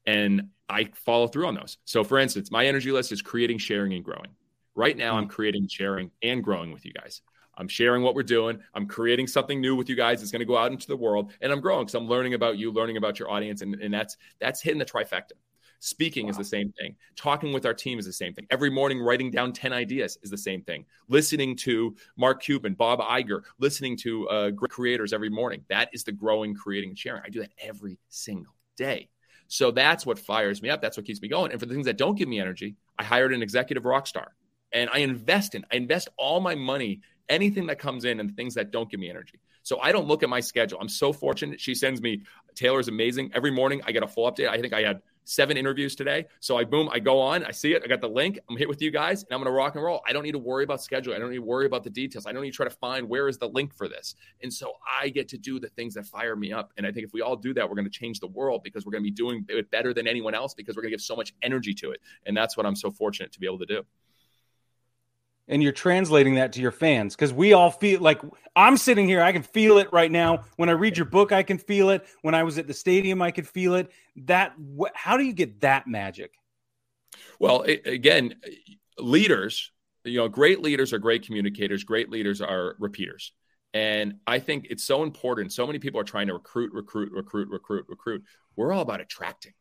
and 0.06 0.50
I 0.68 0.90
follow 1.04 1.26
through 1.26 1.46
on 1.46 1.54
those. 1.54 1.78
So, 1.84 2.04
for 2.04 2.18
instance, 2.18 2.50
my 2.50 2.66
energy 2.66 2.92
list 2.92 3.12
is 3.12 3.22
creating, 3.22 3.58
sharing, 3.58 3.94
and 3.94 4.04
growing. 4.04 4.30
Right 4.76 4.96
now, 4.96 5.16
I'm 5.16 5.24
mm-hmm. 5.24 5.32
creating, 5.32 5.68
sharing, 5.68 6.10
and 6.22 6.44
growing 6.44 6.70
with 6.70 6.84
you 6.84 6.92
guys. 6.92 7.22
I'm 7.58 7.66
sharing 7.66 8.02
what 8.02 8.14
we're 8.14 8.22
doing. 8.22 8.60
I'm 8.74 8.86
creating 8.86 9.26
something 9.26 9.58
new 9.58 9.74
with 9.74 9.88
you 9.88 9.96
guys. 9.96 10.20
It's 10.20 10.30
going 10.30 10.40
to 10.40 10.46
go 10.46 10.58
out 10.58 10.70
into 10.70 10.86
the 10.86 10.96
world, 10.96 11.32
and 11.40 11.50
I'm 11.50 11.62
growing 11.62 11.86
because 11.86 11.94
I'm 11.94 12.06
learning 12.06 12.34
about 12.34 12.58
you, 12.58 12.70
learning 12.70 12.98
about 12.98 13.18
your 13.18 13.30
audience, 13.30 13.62
and, 13.62 13.74
and 13.76 13.92
that's 13.92 14.18
that's 14.38 14.60
hitting 14.60 14.78
the 14.78 14.84
trifecta. 14.84 15.32
Speaking 15.78 16.26
wow. 16.26 16.30
is 16.30 16.36
the 16.36 16.44
same 16.44 16.72
thing. 16.78 16.94
Talking 17.16 17.52
with 17.52 17.64
our 17.64 17.72
team 17.72 17.98
is 17.98 18.04
the 18.04 18.12
same 18.12 18.34
thing. 18.34 18.46
Every 18.50 18.70
morning, 18.70 19.00
writing 19.00 19.30
down 19.30 19.52
10 19.52 19.72
ideas 19.72 20.18
is 20.22 20.30
the 20.30 20.38
same 20.38 20.62
thing. 20.62 20.84
Listening 21.08 21.56
to 21.56 21.94
Mark 22.16 22.42
Cuban, 22.42 22.74
Bob 22.74 23.00
Iger, 23.00 23.42
listening 23.58 23.96
to 23.98 24.28
uh, 24.28 24.50
great 24.50 24.70
creators 24.70 25.12
every 25.12 25.30
morning. 25.30 25.64
That 25.68 25.88
is 25.92 26.04
the 26.04 26.12
growing, 26.12 26.54
creating, 26.54 26.90
and 26.90 26.98
sharing. 26.98 27.22
I 27.24 27.28
do 27.28 27.40
that 27.40 27.52
every 27.58 27.98
single 28.08 28.54
day. 28.76 29.08
So 29.48 29.70
that's 29.70 30.04
what 30.04 30.18
fires 30.18 30.60
me 30.60 30.70
up. 30.70 30.82
That's 30.82 30.96
what 30.96 31.06
keeps 31.06 31.22
me 31.22 31.28
going. 31.28 31.52
And 31.52 31.60
for 31.60 31.66
the 31.66 31.74
things 31.74 31.86
that 31.86 31.98
don't 31.98 32.16
give 32.16 32.28
me 32.28 32.40
energy, 32.40 32.74
I 32.98 33.04
hired 33.04 33.32
an 33.32 33.42
executive 33.42 33.84
rock 33.84 34.06
star 34.06 34.32
and 34.76 34.90
I 34.92 34.98
invest 34.98 35.54
in. 35.54 35.64
I 35.72 35.76
invest 35.76 36.08
all 36.18 36.38
my 36.38 36.54
money, 36.54 37.00
anything 37.30 37.66
that 37.66 37.78
comes 37.78 38.04
in, 38.04 38.20
and 38.20 38.36
things 38.36 38.54
that 38.54 38.70
don't 38.70 38.90
give 38.90 39.00
me 39.00 39.08
energy. 39.08 39.40
So 39.62 39.80
I 39.80 39.90
don't 39.90 40.06
look 40.06 40.22
at 40.22 40.28
my 40.28 40.40
schedule. 40.40 40.78
I'm 40.80 40.88
so 40.88 41.12
fortunate. 41.12 41.60
She 41.60 41.74
sends 41.74 42.00
me 42.00 42.22
Taylor's 42.54 42.88
amazing 42.88 43.32
every 43.34 43.50
morning. 43.50 43.80
I 43.84 43.92
get 43.92 44.02
a 44.02 44.06
full 44.06 44.30
update. 44.30 44.48
I 44.48 44.60
think 44.60 44.74
I 44.74 44.82
had 44.82 45.00
seven 45.24 45.56
interviews 45.56 45.96
today. 45.96 46.26
So 46.40 46.56
I 46.56 46.64
boom, 46.64 46.88
I 46.92 47.00
go 47.00 47.20
on, 47.20 47.42
I 47.44 47.50
see 47.50 47.72
it, 47.72 47.82
I 47.84 47.88
got 47.88 48.00
the 48.00 48.08
link, 48.08 48.38
I'm 48.48 48.56
hit 48.56 48.68
with 48.68 48.80
you 48.80 48.92
guys, 48.92 49.24
and 49.24 49.32
I'm 49.32 49.40
gonna 49.40 49.50
rock 49.50 49.74
and 49.74 49.82
roll. 49.82 50.00
I 50.06 50.12
don't 50.12 50.22
need 50.22 50.32
to 50.32 50.38
worry 50.38 50.62
about 50.62 50.80
schedule. 50.80 51.14
I 51.14 51.18
don't 51.18 51.30
need 51.30 51.38
to 51.38 51.42
worry 51.42 51.66
about 51.66 51.82
the 51.82 51.90
details. 51.90 52.26
I 52.26 52.32
don't 52.32 52.42
need 52.42 52.52
to 52.52 52.56
try 52.56 52.68
to 52.68 52.76
find 52.76 53.08
where 53.08 53.26
is 53.28 53.36
the 53.36 53.48
link 53.48 53.74
for 53.74 53.88
this. 53.88 54.14
And 54.44 54.52
so 54.52 54.74
I 55.02 55.08
get 55.08 55.26
to 55.30 55.38
do 55.38 55.58
the 55.58 55.68
things 55.70 55.94
that 55.94 56.06
fire 56.06 56.36
me 56.36 56.52
up. 56.52 56.72
And 56.76 56.86
I 56.86 56.92
think 56.92 57.06
if 57.06 57.12
we 57.12 57.22
all 57.22 57.34
do 57.34 57.52
that, 57.54 57.68
we're 57.68 57.74
gonna 57.74 57.90
change 57.90 58.20
the 58.20 58.28
world 58.28 58.62
because 58.62 58.86
we're 58.86 58.92
gonna 58.92 59.02
be 59.02 59.10
doing 59.10 59.44
it 59.48 59.68
better 59.72 59.92
than 59.92 60.06
anyone 60.06 60.34
else 60.34 60.54
because 60.54 60.76
we're 60.76 60.82
gonna 60.82 60.90
give 60.90 61.00
so 61.00 61.16
much 61.16 61.34
energy 61.42 61.74
to 61.74 61.90
it. 61.90 62.00
And 62.24 62.36
that's 62.36 62.56
what 62.56 62.66
I'm 62.66 62.76
so 62.76 62.92
fortunate 62.92 63.32
to 63.32 63.40
be 63.40 63.46
able 63.46 63.58
to 63.58 63.66
do 63.66 63.84
and 65.48 65.62
you're 65.62 65.72
translating 65.72 66.34
that 66.34 66.52
to 66.54 66.60
your 66.60 66.70
fans 66.70 67.14
because 67.14 67.32
we 67.32 67.52
all 67.52 67.70
feel 67.70 68.00
like 68.00 68.20
I'm 68.54 68.76
sitting 68.76 69.08
here, 69.08 69.22
I 69.22 69.32
can 69.32 69.42
feel 69.42 69.78
it 69.78 69.92
right 69.92 70.10
now. 70.10 70.44
When 70.56 70.68
I 70.68 70.72
read 70.72 70.96
your 70.96 71.06
book, 71.06 71.32
I 71.32 71.42
can 71.42 71.58
feel 71.58 71.90
it. 71.90 72.06
When 72.22 72.34
I 72.34 72.42
was 72.42 72.58
at 72.58 72.66
the 72.66 72.74
stadium, 72.74 73.22
I 73.22 73.30
could 73.30 73.46
feel 73.46 73.74
it. 73.74 73.90
That 74.16 74.54
wh- 74.78 74.94
how 74.94 75.16
do 75.16 75.24
you 75.24 75.32
get 75.32 75.60
that 75.60 75.86
magic? 75.86 76.34
Well, 77.38 77.62
it, 77.62 77.86
again, 77.86 78.34
leaders, 78.98 79.70
you 80.04 80.18
know, 80.18 80.28
great 80.28 80.62
leaders 80.62 80.92
are 80.92 80.98
great 80.98 81.26
communicators. 81.26 81.84
Great 81.84 82.10
leaders 82.10 82.40
are 82.40 82.76
repeaters. 82.78 83.32
And 83.74 84.14
I 84.26 84.38
think 84.38 84.68
it's 84.70 84.84
so 84.84 85.02
important. 85.02 85.52
So 85.52 85.66
many 85.66 85.78
people 85.78 86.00
are 86.00 86.04
trying 86.04 86.28
to 86.28 86.32
recruit, 86.32 86.72
recruit, 86.72 87.12
recruit, 87.12 87.48
recruit, 87.50 87.84
recruit. 87.88 88.24
We're 88.56 88.72
all 88.72 88.80
about 88.80 89.00
attracting. 89.00 89.52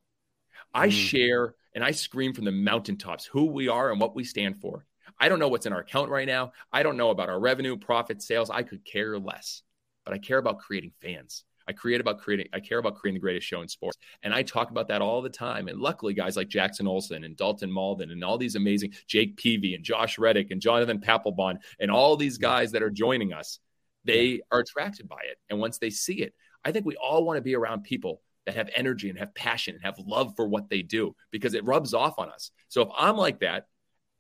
I 0.74 0.88
mm. 0.88 0.92
share 0.92 1.56
and 1.74 1.84
I 1.84 1.92
scream 1.92 2.34
from 2.34 2.46
the 2.46 2.52
mountaintops 2.52 3.26
who 3.26 3.46
we 3.46 3.68
are 3.68 3.92
and 3.92 4.00
what 4.00 4.16
we 4.16 4.24
stand 4.24 4.62
for. 4.62 4.86
I 5.20 5.30
don't 5.30 5.40
know 5.40 5.48
what's 5.48 5.66
in 5.66 5.74
our 5.74 5.80
account 5.80 6.10
right 6.10 6.28
now. 6.28 6.52
I 6.72 6.84
don't 6.84 6.98
know 6.98 7.10
about 7.10 7.30
our 7.30 7.40
revenue, 7.40 7.78
profit, 7.78 8.22
sales. 8.22 8.50
I 8.50 8.64
could 8.64 8.84
care 8.86 9.18
less, 9.20 9.64
but 10.04 10.14
I 10.14 10.18
care 10.18 10.38
about 10.38 10.60
creating 10.60 10.92
fans. 11.02 11.44
I 11.68 11.74
create 11.74 12.00
about 12.00 12.20
creating, 12.20 12.48
I 12.54 12.60
care 12.60 12.78
about 12.78 12.96
creating 12.96 13.16
the 13.16 13.24
greatest 13.24 13.48
show 13.48 13.62
in 13.62 13.68
sports. 13.68 13.98
And 14.22 14.34
I 14.34 14.44
talk 14.44 14.70
about 14.70 14.88
that 14.90 15.02
all 15.02 15.22
the 15.22 15.30
time. 15.30 15.68
And 15.68 15.80
luckily, 15.80 16.14
guys 16.14 16.38
like 16.38 16.48
Jackson 16.48 16.88
Olson 16.88 17.24
and 17.24 17.36
Dalton 17.36 17.72
Mauldin 17.72 18.12
and 18.12 18.24
all 18.24 18.38
these 18.38 18.56
amazing 18.56 18.94
Jake 19.08 19.38
Peavy 19.38 19.74
and 19.74 19.84
Josh 19.84 20.20
Reddick 20.20 20.52
and 20.52 20.62
Jonathan 20.62 21.00
Papelbon 21.00 21.58
and 21.80 21.90
all 21.90 22.18
these 22.18 22.38
guys 22.38 22.72
that 22.74 22.84
are 22.84 22.92
joining 22.92 23.34
us, 23.34 23.60
they 24.04 24.42
are 24.52 24.60
attracted 24.60 25.08
by 25.08 25.22
it. 25.30 25.38
And 25.50 25.60
once 25.60 25.80
they 25.80 25.90
see 25.90 26.22
it, 26.22 26.34
I 26.64 26.72
think 26.72 26.86
we 26.86 26.96
all 26.98 27.26
want 27.26 27.38
to 27.38 27.42
be 27.42 27.56
around 27.56 27.84
people 27.84 28.22
that 28.46 28.56
have 28.56 28.70
energy 28.76 29.10
and 29.10 29.18
have 29.18 29.34
passion 29.34 29.74
and 29.76 29.84
have 29.84 29.98
love 29.98 30.36
for 30.36 30.48
what 30.48 30.70
they 30.70 30.84
do 30.84 31.16
because 31.32 31.56
it 31.56 31.66
rubs 31.66 31.94
off 31.94 32.20
on 32.20 32.30
us. 32.30 32.52
So 32.68 32.84
if 32.84 32.90
I'm 32.96 33.18
like 33.18 33.40
that, 33.40 33.66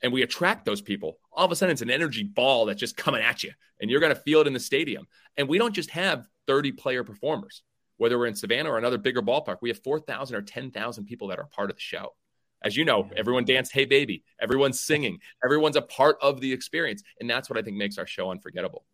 and 0.02 0.12
we 0.12 0.22
attract 0.22 0.66
those 0.66 0.82
people, 0.82 1.18
all 1.32 1.46
of 1.46 1.52
a 1.52 1.56
sudden 1.56 1.74
it's 1.74 1.82
an 1.82 1.90
energy 1.90 2.24
ball 2.24 2.66
that's 2.66 2.80
just 2.80 2.98
coming 2.98 3.22
at 3.22 3.44
you 3.44 3.52
and 3.80 3.90
you're 3.90 4.00
going 4.00 4.14
to 4.14 4.22
feel 4.22 4.42
it 4.42 4.48
in 4.48 4.54
the 4.54 4.60
stadium. 4.60 5.08
And 5.38 5.48
we 5.48 5.58
don't 5.58 5.74
just 5.74 5.90
have 5.92 6.28
30 6.48 6.74
player 6.74 7.04
performers, 7.04 7.64
whether 7.98 8.18
we're 8.18 8.28
in 8.28 8.36
Savannah 8.36 8.72
or 8.72 8.78
another 8.78 8.98
bigger 8.98 9.22
ballpark, 9.22 9.58
we 9.62 9.70
have 9.70 9.82
4,000 9.84 10.36
or 10.36 10.42
10,000 10.42 11.06
people 11.06 11.30
that 11.30 11.40
are 11.40 11.46
part 11.46 11.70
of 11.70 11.76
the 11.76 11.82
show. 11.82 12.14
As 12.62 12.76
you 12.76 12.86
know, 12.86 13.10
everyone 13.16 13.46
danced 13.46 13.74
Hey 13.74 13.86
Baby, 13.86 14.24
everyone's 14.40 14.80
singing, 14.80 15.20
everyone's 15.46 15.76
a 15.76 15.82
part 15.82 16.18
of 16.22 16.42
the 16.42 16.52
experience. 16.52 17.04
And 17.20 17.30
that's 17.30 17.50
what 17.50 17.60
I 17.60 17.62
think 17.62 17.78
makes 17.78 17.98
our 17.98 18.08
show 18.08 18.32
unforgettable. 18.32 18.86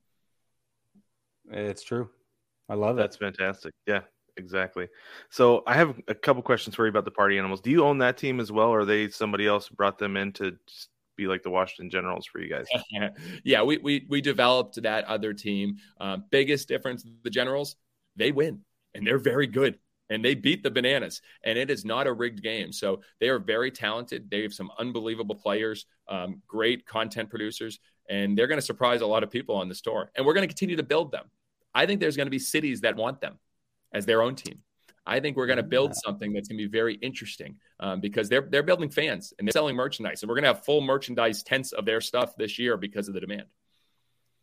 It's 1.50 1.84
true. 1.84 2.10
I 2.70 2.76
love 2.76 2.98
it. 2.98 3.02
That's 3.02 3.18
fantastic. 3.18 3.74
Yeah 3.86 4.02
exactly. 4.38 4.88
So 5.30 5.64
I 5.68 5.76
have 5.76 6.00
a 6.08 6.16
couple 6.16 6.42
questions 6.42 6.76
for 6.76 6.86
you 6.86 6.90
about 6.90 7.06
the 7.06 7.12
party 7.12 7.38
animals. 7.38 7.62
Do 7.62 7.72
you 7.72 7.84
own 7.84 8.00
that 8.00 8.18
team 8.18 8.40
as 8.40 8.52
well, 8.52 8.70
or 8.70 8.86
they 8.86 9.10
somebody 9.10 9.48
else 9.48 9.70
brought 9.70 9.98
them 9.98 10.18
in 10.18 10.32
to 10.34 10.58
be 11.18 11.28
like 11.28 11.44
the 11.44 11.50
Washington 11.50 11.90
Generals 11.90 12.26
for 12.26 12.40
you 12.40 12.50
guys? 12.50 12.68
yeah, 13.44 13.64
we 13.64 13.78
we 13.78 14.06
we 14.10 14.22
developed 14.22 14.82
that 14.82 15.06
other 15.06 15.34
team. 15.34 15.78
Uh, 16.00 16.18
biggest 16.30 16.68
difference: 16.68 17.06
the 17.24 17.30
Generals 17.30 17.76
they 18.16 18.32
win 18.32 18.62
and 18.94 19.06
they're 19.06 19.18
very 19.18 19.48
good 19.48 19.78
and 20.10 20.24
they 20.24 20.36
beat 20.36 20.64
the 20.64 20.72
bananas 20.72 21.22
and 21.44 21.58
it 21.58 21.70
is 21.70 21.86
not 21.86 22.08
a 22.08 22.14
rigged 22.14 22.44
game 22.44 22.72
so 22.72 23.02
they 23.20 23.30
are 23.30 23.40
very 23.40 23.72
talented 23.72 24.30
they 24.30 24.42
have 24.42 24.54
some 24.54 24.72
unbelievable 24.80 25.36
players 25.36 25.86
um, 26.10 26.42
great 26.48 26.86
content 26.86 27.30
producers 27.30 27.80
and 28.10 28.38
they're 28.38 28.48
going 28.48 28.60
to 28.60 28.66
surprise 28.66 29.02
a 29.02 29.08
lot 29.08 29.24
of 29.24 29.32
people 29.32 29.56
on 29.56 29.70
the 29.70 29.76
store 29.76 30.12
and 30.16 30.26
we're 30.26 30.34
going 30.34 30.48
to 30.48 30.54
continue 30.54 30.76
to 30.76 30.84
build 30.84 31.12
them 31.12 31.26
i 31.74 31.86
think 31.86 32.00
there's 32.00 32.18
going 32.18 32.28
to 32.28 32.32
be 32.32 32.40
cities 32.40 32.82
that 32.82 32.96
want 32.96 33.22
them 33.22 33.40
as 33.94 34.06
their 34.06 34.22
own 34.22 34.36
team. 34.36 34.60
I 35.06 35.20
think 35.20 35.36
we're 35.36 35.48
going 35.48 35.58
to 35.58 35.64
build 35.64 35.96
something 35.96 36.32
that's 36.32 36.48
going 36.48 36.60
to 36.60 36.68
be 36.68 36.72
very 36.72 36.96
interesting 36.96 37.56
um, 37.80 38.02
because 38.02 38.30
they're 38.30 38.48
they're 38.50 38.64
building 38.64 38.90
fans 38.90 39.34
and 39.38 39.48
they're 39.48 39.52
selling 39.52 39.76
merchandise, 39.76 40.22
and 40.22 40.30
we're 40.30 40.36
going 40.36 40.44
to 40.44 40.54
have 40.54 40.64
full 40.64 40.82
merchandise 40.82 41.44
tents 41.44 41.72
of 41.72 41.86
their 41.86 42.02
stuff 42.02 42.36
this 42.36 42.60
year 42.60 42.78
because 42.78 43.08
of 43.08 43.14
the 43.14 43.20
demand. 43.20 43.46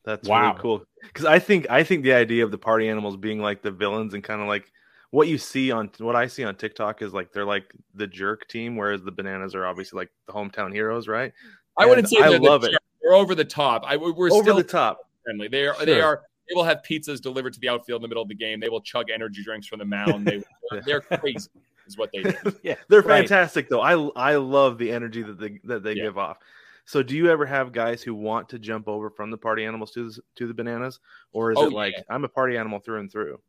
That's 0.04 0.28
wow. 0.28 0.48
really 0.48 0.60
cool. 0.60 0.84
Because 1.02 1.26
I 1.26 1.38
think 1.38 1.70
I 1.70 1.84
think 1.84 2.02
the 2.02 2.14
idea 2.14 2.44
of 2.44 2.50
the 2.50 2.58
party 2.58 2.88
animals 2.88 3.16
being 3.16 3.40
like 3.40 3.62
the 3.62 3.70
villains 3.70 4.14
and 4.14 4.24
kind 4.24 4.40
of 4.40 4.48
like 4.48 4.70
what 5.10 5.28
you 5.28 5.38
see 5.38 5.70
on 5.70 5.90
what 5.98 6.16
I 6.16 6.26
see 6.26 6.44
on 6.44 6.54
TikTok 6.54 7.02
is 7.02 7.12
like 7.12 7.32
they're 7.32 7.44
like 7.44 7.72
the 7.94 8.06
jerk 8.06 8.48
team, 8.48 8.76
whereas 8.76 9.02
the 9.02 9.12
bananas 9.12 9.54
are 9.54 9.66
obviously 9.66 9.98
like 9.98 10.10
the 10.26 10.32
hometown 10.32 10.72
heroes, 10.72 11.08
right? 11.08 11.32
I 11.76 11.86
wouldn't 11.86 12.08
say 12.08 12.20
I 12.20 12.36
love 12.36 12.62
the, 12.62 12.72
it. 12.72 12.78
They're 13.02 13.14
over 13.14 13.34
the 13.34 13.44
top. 13.44 13.84
I 13.86 13.96
we're 13.96 14.30
over 14.30 14.42
still 14.42 14.56
the 14.56 14.64
top 14.64 14.98
friendly. 15.24 15.48
They 15.48 15.66
are 15.66 15.74
sure. 15.74 15.86
they 15.86 16.00
are 16.00 16.22
they 16.48 16.54
will 16.54 16.64
have 16.64 16.82
pizzas 16.88 17.20
delivered 17.20 17.52
to 17.54 17.60
the 17.60 17.68
outfield 17.68 18.00
in 18.00 18.02
the 18.02 18.08
middle 18.08 18.22
of 18.22 18.28
the 18.28 18.34
game. 18.34 18.60
They 18.60 18.68
will 18.68 18.80
chug 18.80 19.10
energy 19.10 19.42
drinks 19.44 19.66
from 19.66 19.78
the 19.78 19.84
mound. 19.84 20.26
They 20.26 20.42
they're 20.86 21.00
crazy, 21.00 21.48
is 21.86 21.96
what 21.96 22.10
they 22.12 22.22
do. 22.22 22.34
yeah, 22.62 22.76
they're 22.88 23.02
right. 23.02 23.20
fantastic 23.28 23.68
though. 23.68 23.80
I 23.80 23.94
I 24.16 24.36
love 24.36 24.78
the 24.78 24.90
energy 24.90 25.22
that 25.22 25.38
they 25.38 25.60
that 25.64 25.82
they 25.82 25.94
yeah. 25.94 26.04
give 26.04 26.18
off. 26.18 26.38
So, 26.84 27.02
do 27.02 27.14
you 27.14 27.30
ever 27.30 27.44
have 27.44 27.72
guys 27.72 28.02
who 28.02 28.14
want 28.14 28.48
to 28.48 28.58
jump 28.58 28.88
over 28.88 29.10
from 29.10 29.30
the 29.30 29.36
party 29.36 29.66
animals 29.66 29.90
to 29.92 30.10
the, 30.10 30.20
to 30.36 30.46
the 30.46 30.54
bananas, 30.54 31.00
or 31.32 31.52
is 31.52 31.58
Oh, 31.60 31.66
it 31.66 31.72
like 31.72 31.92
yeah. 31.94 32.02
I'm 32.08 32.24
a 32.24 32.28
party 32.28 32.56
animal 32.56 32.78
through 32.78 33.00
and 33.00 33.12
through? 33.12 33.40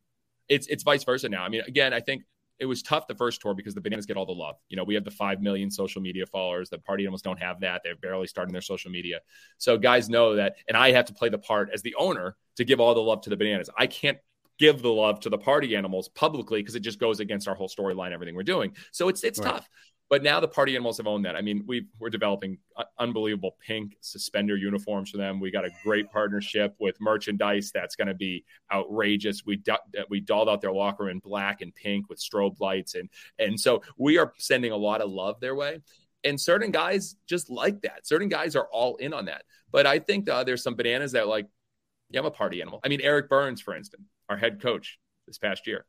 it's 0.50 0.66
it's 0.66 0.82
vice 0.82 1.04
versa 1.04 1.28
now. 1.28 1.42
I 1.42 1.48
mean, 1.48 1.62
again, 1.66 1.94
I 1.94 2.00
think 2.00 2.24
it 2.60 2.66
was 2.66 2.82
tough 2.82 3.06
the 3.06 3.14
first 3.14 3.40
tour 3.40 3.54
because 3.54 3.74
the 3.74 3.80
bananas 3.80 4.06
get 4.06 4.16
all 4.16 4.26
the 4.26 4.32
love. 4.32 4.56
You 4.68 4.76
know, 4.76 4.84
we 4.84 4.94
have 4.94 5.04
the 5.04 5.10
five 5.10 5.40
million 5.40 5.70
social 5.70 6.02
media 6.02 6.26
followers. 6.26 6.70
The 6.70 6.78
party 6.78 7.04
animals 7.04 7.22
don't 7.22 7.40
have 7.40 7.60
that. 7.60 7.80
They're 7.82 7.96
barely 7.96 8.26
starting 8.26 8.52
their 8.52 8.62
social 8.62 8.90
media. 8.90 9.20
So 9.58 9.78
guys 9.78 10.08
know 10.08 10.36
that, 10.36 10.56
and 10.68 10.76
I 10.76 10.92
have 10.92 11.06
to 11.06 11.14
play 11.14 11.30
the 11.30 11.38
part 11.38 11.70
as 11.72 11.82
the 11.82 11.94
owner 11.96 12.36
to 12.56 12.64
give 12.64 12.78
all 12.78 12.94
the 12.94 13.00
love 13.00 13.22
to 13.22 13.30
the 13.30 13.36
bananas. 13.36 13.70
I 13.76 13.86
can't 13.86 14.18
give 14.58 14.82
the 14.82 14.92
love 14.92 15.20
to 15.20 15.30
the 15.30 15.38
party 15.38 15.74
animals 15.74 16.10
publicly 16.10 16.60
because 16.60 16.74
it 16.74 16.80
just 16.80 17.00
goes 17.00 17.18
against 17.18 17.48
our 17.48 17.54
whole 17.54 17.68
storyline, 17.68 18.12
everything 18.12 18.34
we're 18.34 18.42
doing. 18.42 18.76
So 18.92 19.08
it's 19.08 19.24
it's 19.24 19.38
Right. 19.38 19.54
tough. 19.54 19.68
But 20.10 20.24
now 20.24 20.40
the 20.40 20.48
party 20.48 20.74
animals 20.74 20.96
have 20.96 21.06
owned 21.06 21.24
that. 21.24 21.36
I 21.36 21.40
mean, 21.40 21.62
we 21.68 21.86
we're 22.00 22.10
developing 22.10 22.58
uh, 22.76 22.82
unbelievable 22.98 23.56
pink 23.64 23.96
suspender 24.00 24.56
uniforms 24.56 25.10
for 25.10 25.18
them. 25.18 25.38
We 25.38 25.52
got 25.52 25.64
a 25.64 25.70
great 25.84 26.10
partnership 26.10 26.74
with 26.80 27.00
merchandise 27.00 27.70
that's 27.72 27.94
going 27.94 28.08
to 28.08 28.14
be 28.14 28.44
outrageous. 28.72 29.46
We 29.46 29.62
we 30.08 30.20
dolled 30.20 30.48
out 30.48 30.60
their 30.60 30.72
locker 30.72 31.10
in 31.10 31.20
black 31.20 31.60
and 31.60 31.72
pink 31.72 32.08
with 32.08 32.18
strobe 32.18 32.58
lights, 32.58 32.96
and 32.96 33.08
and 33.38 33.58
so 33.58 33.82
we 33.96 34.18
are 34.18 34.32
sending 34.36 34.72
a 34.72 34.76
lot 34.76 35.00
of 35.00 35.10
love 35.10 35.38
their 35.38 35.54
way. 35.54 35.80
And 36.24 36.38
certain 36.38 36.72
guys 36.72 37.16
just 37.26 37.48
like 37.48 37.80
that. 37.82 38.06
Certain 38.06 38.28
guys 38.28 38.56
are 38.56 38.68
all 38.70 38.96
in 38.96 39.14
on 39.14 39.26
that. 39.26 39.44
But 39.70 39.86
I 39.86 40.00
think 40.00 40.28
uh, 40.28 40.44
there's 40.44 40.62
some 40.62 40.74
bananas 40.74 41.12
that 41.12 41.28
like, 41.28 41.46
yeah, 42.10 42.20
I'm 42.20 42.26
a 42.26 42.30
party 42.30 42.60
animal. 42.60 42.80
I 42.84 42.88
mean, 42.88 43.00
Eric 43.00 43.28
Byrnes, 43.30 43.62
for 43.62 43.74
instance, 43.74 44.02
our 44.28 44.36
head 44.36 44.60
coach 44.60 44.98
this 45.26 45.38
past 45.38 45.66
year. 45.66 45.86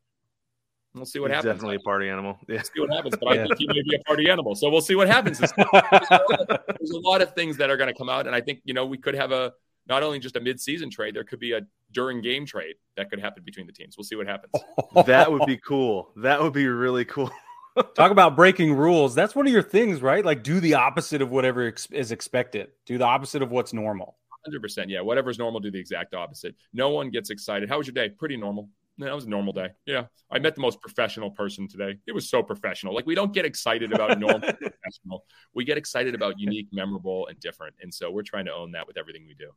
We'll 0.94 1.06
see 1.06 1.20
what 1.20 1.30
He's 1.30 1.36
happens. 1.36 1.54
definitely 1.54 1.76
a 1.76 1.80
party 1.80 2.08
animal. 2.08 2.38
Yeah. 2.48 2.62
see 2.62 2.80
what 2.80 2.90
happens. 2.90 3.16
But 3.18 3.28
I 3.32 3.36
think 3.44 3.58
he 3.58 3.66
may 3.66 3.82
be 3.82 3.96
a 3.96 4.00
party 4.00 4.28
animal. 4.28 4.54
So 4.54 4.68
we'll 4.68 4.82
see 4.82 4.94
what 4.94 5.08
happens. 5.08 5.38
This 5.38 5.52
There's 5.52 6.90
a 6.90 6.98
lot 7.00 7.22
of 7.22 7.34
things 7.34 7.56
that 7.56 7.70
are 7.70 7.76
going 7.76 7.88
to 7.92 7.96
come 7.96 8.08
out, 8.10 8.26
and 8.26 8.34
I 8.36 8.40
think 8.40 8.60
you 8.64 8.74
know 8.74 8.84
we 8.84 8.98
could 8.98 9.14
have 9.14 9.32
a 9.32 9.52
not 9.88 10.02
only 10.02 10.18
just 10.18 10.36
a 10.36 10.40
mid-season 10.40 10.90
trade, 10.90 11.14
there 11.14 11.24
could 11.24 11.40
be 11.40 11.52
a 11.52 11.62
during 11.92 12.20
game 12.20 12.46
trade 12.46 12.76
that 12.96 13.10
could 13.10 13.18
happen 13.20 13.42
between 13.44 13.66
the 13.66 13.72
teams. 13.72 13.96
We'll 13.96 14.04
see 14.04 14.16
what 14.16 14.26
happens. 14.26 14.52
that 15.06 15.30
would 15.32 15.46
be 15.46 15.56
cool. 15.56 16.12
That 16.16 16.40
would 16.40 16.52
be 16.52 16.66
really 16.68 17.04
cool. 17.04 17.30
Talk 17.94 18.10
about 18.10 18.36
breaking 18.36 18.74
rules. 18.74 19.14
That's 19.14 19.34
one 19.34 19.46
of 19.46 19.52
your 19.52 19.62
things, 19.62 20.02
right? 20.02 20.24
Like 20.24 20.42
do 20.42 20.60
the 20.60 20.74
opposite 20.74 21.22
of 21.22 21.30
whatever 21.30 21.66
ex- 21.68 21.88
is 21.90 22.12
expected. 22.12 22.68
Do 22.86 22.98
the 22.98 23.04
opposite 23.06 23.42
of 23.42 23.50
what's 23.50 23.72
normal. 23.72 24.16
Hundred 24.44 24.60
percent, 24.60 24.90
yeah. 24.90 25.00
Whatever's 25.00 25.38
normal, 25.38 25.60
do 25.60 25.70
the 25.70 25.78
exact 25.78 26.14
opposite. 26.14 26.54
No 26.72 26.90
one 26.90 27.10
gets 27.10 27.30
excited. 27.30 27.68
How 27.68 27.78
was 27.78 27.86
your 27.86 27.94
day? 27.94 28.08
Pretty 28.10 28.36
normal. 28.36 28.68
No, 29.02 29.08
that 29.08 29.14
was 29.16 29.24
a 29.24 29.28
normal 29.28 29.52
day. 29.52 29.70
Yeah, 29.84 30.04
I 30.30 30.38
met 30.38 30.54
the 30.54 30.60
most 30.60 30.80
professional 30.80 31.30
person 31.32 31.66
today. 31.66 31.98
It 32.06 32.12
was 32.12 32.30
so 32.30 32.40
professional. 32.42 32.94
Like 32.94 33.04
we 33.04 33.16
don't 33.16 33.32
get 33.34 33.44
excited 33.44 33.92
about 33.92 34.18
normal 34.20 34.40
professional. 34.52 35.24
We 35.54 35.64
get 35.64 35.76
excited 35.76 36.14
about 36.14 36.38
unique, 36.38 36.68
memorable, 36.72 37.26
and 37.26 37.38
different. 37.40 37.74
And 37.82 37.92
so 37.92 38.10
we're 38.12 38.22
trying 38.22 38.44
to 38.44 38.52
own 38.54 38.70
that 38.72 38.86
with 38.86 38.96
everything 38.96 39.26
we 39.26 39.34
do. 39.34 39.50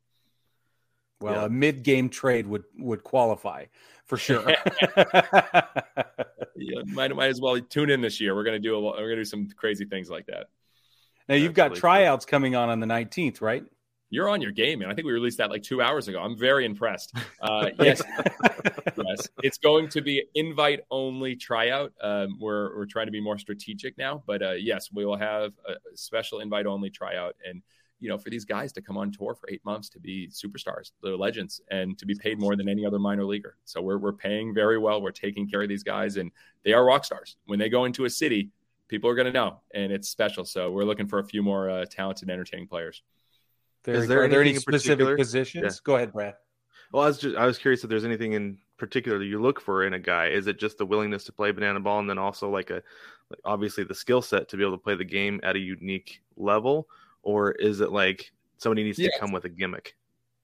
Well, 1.22 1.34
Yeah. 1.36 1.46
a 1.46 1.50
mid-game 1.50 2.10
trade 2.10 2.48
would 2.48 2.64
would 2.80 3.04
qualify 3.04 3.66
for 4.06 4.18
sure. 4.18 4.44
Yeah, 6.58 6.82
might 6.88 7.14
might 7.16 7.28
as 7.30 7.42
well 7.42 7.60
tune 7.60 7.90
in 7.90 8.00
this 8.02 8.20
year. 8.22 8.34
We're 8.34 8.46
gonna 8.46 8.60
do 8.60 8.76
a 8.76 8.82
we're 8.82 9.10
gonna 9.10 9.18
do 9.18 9.26
some 9.26 9.50
crazy 9.56 9.86
things 9.86 10.10
like 10.10 10.26
that. 10.28 10.48
now 11.28 11.36
you've 11.36 11.54
got 11.54 11.76
tryouts 11.76 12.26
coming 12.26 12.56
on 12.56 12.70
on 12.70 12.80
the 12.80 12.86
19th, 12.88 13.42
right? 13.42 13.64
You're 14.16 14.30
on 14.30 14.42
your 14.42 14.52
game, 14.52 14.80
man. 14.80 14.90
I 14.90 14.94
think 14.94 15.06
we 15.06 15.12
released 15.12 15.40
that 15.40 15.50
like 15.50 15.62
two 15.62 15.82
hours 15.82 16.08
ago. 16.08 16.22
I'm 16.22 16.38
very 16.38 16.66
impressed. 16.66 17.14
Uh, 17.42 17.70
yes, 17.80 18.02
yes, 18.98 19.28
it's 19.44 19.60
going 19.60 19.88
to 19.90 20.02
be 20.02 20.24
invite 20.34 20.80
only 20.90 21.36
tryout. 21.36 21.94
Um, 22.02 22.38
we're 22.40 22.76
we're 22.76 22.88
trying 22.88 23.06
to 23.06 23.12
be 23.12 23.22
more 23.22 23.38
strategic 23.38 23.96
now, 24.00 24.24
but 24.26 24.42
uh, 24.42 24.54
yes, 24.54 24.90
we 24.92 25.06
will 25.06 25.18
have 25.18 25.52
a 25.68 25.76
special 25.96 26.40
invite 26.40 26.66
only 26.66 26.90
tryout, 26.90 27.36
and 27.48 27.62
you 28.00 28.10
know, 28.10 28.18
for 28.18 28.32
these 28.32 28.46
guys 28.46 28.72
to 28.74 28.82
come 28.82 28.98
on 28.98 29.12
tour 29.12 29.36
for 29.36 29.48
eight 29.50 29.64
months 29.64 29.90
to 29.90 30.00
be 30.00 30.28
superstars, 30.30 30.92
they're 31.04 31.16
legends, 31.16 31.62
and 31.70 32.00
to 32.00 32.06
be 32.06 32.16
paid 32.16 32.40
more 32.40 32.56
than 32.56 32.68
any 32.68 32.84
other 32.84 32.98
minor 32.98 33.26
leaguer. 33.26 33.58
So 33.66 33.80
we're 33.80 34.00
we're 34.00 34.14
paying 34.14 34.54
very 34.54 34.80
well. 34.80 35.02
We're 35.02 35.12
taking 35.12 35.48
care 35.48 35.62
of 35.62 35.70
these 35.70 35.84
guys, 35.84 36.18
and 36.18 36.32
they 36.64 36.74
are 36.74 36.84
rock 36.84 37.06
stars. 37.06 37.38
When 37.46 37.60
they 37.60 37.70
go 37.70 37.86
into 37.86 38.06
a 38.06 38.10
city, 38.10 38.50
people 38.88 39.10
are 39.10 39.16
going 39.16 39.28
to 39.28 39.34
know, 39.34 39.62
and 39.76 39.92
it's 39.92 40.10
special. 40.10 40.46
So 40.46 40.72
we're 40.72 40.86
looking 40.86 41.08
for 41.08 41.20
a 41.20 41.26
few 41.26 41.44
more 41.44 41.70
uh, 41.70 41.86
talented, 41.86 42.30
entertaining 42.30 42.68
players. 42.68 43.04
Very 43.86 44.08
there. 44.08 44.24
Are 44.24 44.28
there 44.28 44.42
any 44.42 44.56
specific 44.56 45.18
positions? 45.18 45.64
Yeah. 45.64 45.72
Go 45.84 45.96
ahead, 45.96 46.14
Brad. 46.14 46.36
Well, 46.92 47.04
I 47.04 47.08
was 47.08 47.18
just 47.18 47.36
I 47.36 47.46
was 47.46 47.58
curious 47.58 47.84
if 47.84 47.90
there's 47.90 48.06
anything 48.06 48.34
in 48.34 48.58
particular 48.78 49.22
you 49.24 49.42
look 49.42 49.60
for 49.60 49.86
in 49.86 49.94
a 49.94 50.00
guy. 50.00 50.28
Is 50.28 50.48
it 50.48 50.60
just 50.60 50.78
the 50.78 50.86
willingness 50.86 51.24
to 51.26 51.32
play 51.32 51.52
banana 51.52 51.80
ball, 51.80 52.00
and 52.00 52.10
then 52.10 52.18
also 52.18 52.50
like 52.50 52.70
a 52.70 52.82
like 53.30 53.40
obviously 53.44 53.84
the 53.84 53.96
skill 53.96 54.22
set 54.22 54.50
to 54.50 54.58
be 54.58 54.64
able 54.64 54.78
to 54.78 54.84
play 54.84 54.96
the 54.96 55.06
game 55.06 55.40
at 55.44 55.56
a 55.56 55.60
unique 55.60 56.22
level, 56.38 56.88
or 57.24 57.52
is 57.54 57.82
it 57.82 57.92
like 57.92 58.32
somebody 58.58 58.84
needs 58.84 59.00
Yes. 59.00 59.14
to 59.14 59.20
come 59.20 59.32
with 59.32 59.46
a 59.46 59.50
gimmick? 59.50 59.96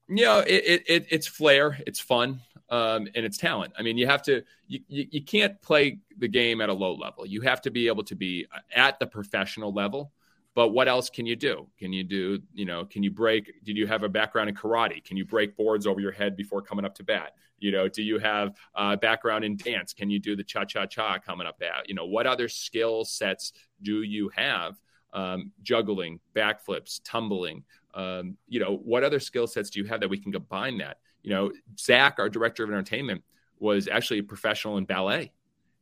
Yeah, 0.08 0.40
it, 0.40 0.64
it, 0.66 0.82
it 0.88 1.06
it's 1.10 1.26
flair, 1.26 1.78
it's 1.86 2.00
fun, 2.00 2.40
um, 2.68 3.06
and 3.14 3.24
it's 3.24 3.38
talent. 3.38 3.72
I 3.78 3.82
mean, 3.82 3.96
you 3.96 4.06
have 4.06 4.22
to 4.24 4.42
you, 4.66 4.80
you 4.88 5.06
you 5.10 5.24
can't 5.24 5.60
play 5.62 6.00
the 6.18 6.28
game 6.28 6.60
at 6.60 6.68
a 6.68 6.74
low 6.74 6.94
level. 6.94 7.24
You 7.24 7.40
have 7.42 7.62
to 7.62 7.70
be 7.70 7.86
able 7.86 8.04
to 8.04 8.14
be 8.16 8.46
at 8.74 8.98
the 8.98 9.06
professional 9.06 9.72
level. 9.72 10.12
But 10.54 10.68
what 10.68 10.86
else 10.86 11.08
can 11.08 11.24
you 11.24 11.34
do? 11.34 11.66
Can 11.78 11.92
you 11.92 12.04
do, 12.04 12.40
you 12.52 12.66
know, 12.66 12.84
can 12.84 13.02
you 13.02 13.10
break? 13.10 13.64
Did 13.64 13.76
you 13.76 13.86
have 13.86 14.02
a 14.02 14.08
background 14.08 14.50
in 14.50 14.54
karate? 14.54 15.02
Can 15.02 15.16
you 15.16 15.24
break 15.24 15.56
boards 15.56 15.86
over 15.86 16.00
your 16.00 16.12
head 16.12 16.36
before 16.36 16.60
coming 16.60 16.84
up 16.84 16.94
to 16.96 17.04
bat? 17.04 17.34
You 17.58 17.72
know, 17.72 17.88
do 17.88 18.02
you 18.02 18.18
have 18.18 18.54
a 18.74 18.96
background 18.96 19.44
in 19.44 19.56
dance? 19.56 19.92
Can 19.92 20.10
you 20.10 20.18
do 20.18 20.36
the 20.36 20.44
cha 20.44 20.64
cha 20.64 20.84
cha 20.84 21.18
coming 21.18 21.46
up 21.46 21.62
at? 21.62 21.88
You 21.88 21.94
know, 21.94 22.04
what 22.04 22.26
other 22.26 22.48
skill 22.48 23.04
sets 23.04 23.52
do 23.82 24.02
you 24.02 24.30
have? 24.34 24.76
Um, 25.14 25.52
juggling, 25.62 26.20
backflips, 26.34 27.00
tumbling, 27.04 27.64
um, 27.94 28.36
you 28.48 28.60
know, 28.60 28.76
what 28.76 29.04
other 29.04 29.20
skill 29.20 29.46
sets 29.46 29.70
do 29.70 29.80
you 29.80 29.86
have 29.86 30.00
that 30.00 30.08
we 30.08 30.18
can 30.18 30.32
combine 30.32 30.78
that? 30.78 30.98
You 31.22 31.30
know, 31.30 31.52
Zach, 31.78 32.16
our 32.18 32.28
director 32.28 32.64
of 32.64 32.70
entertainment, 32.70 33.22
was 33.58 33.88
actually 33.88 34.20
a 34.20 34.24
professional 34.24 34.78
in 34.78 34.84
ballet. 34.84 35.32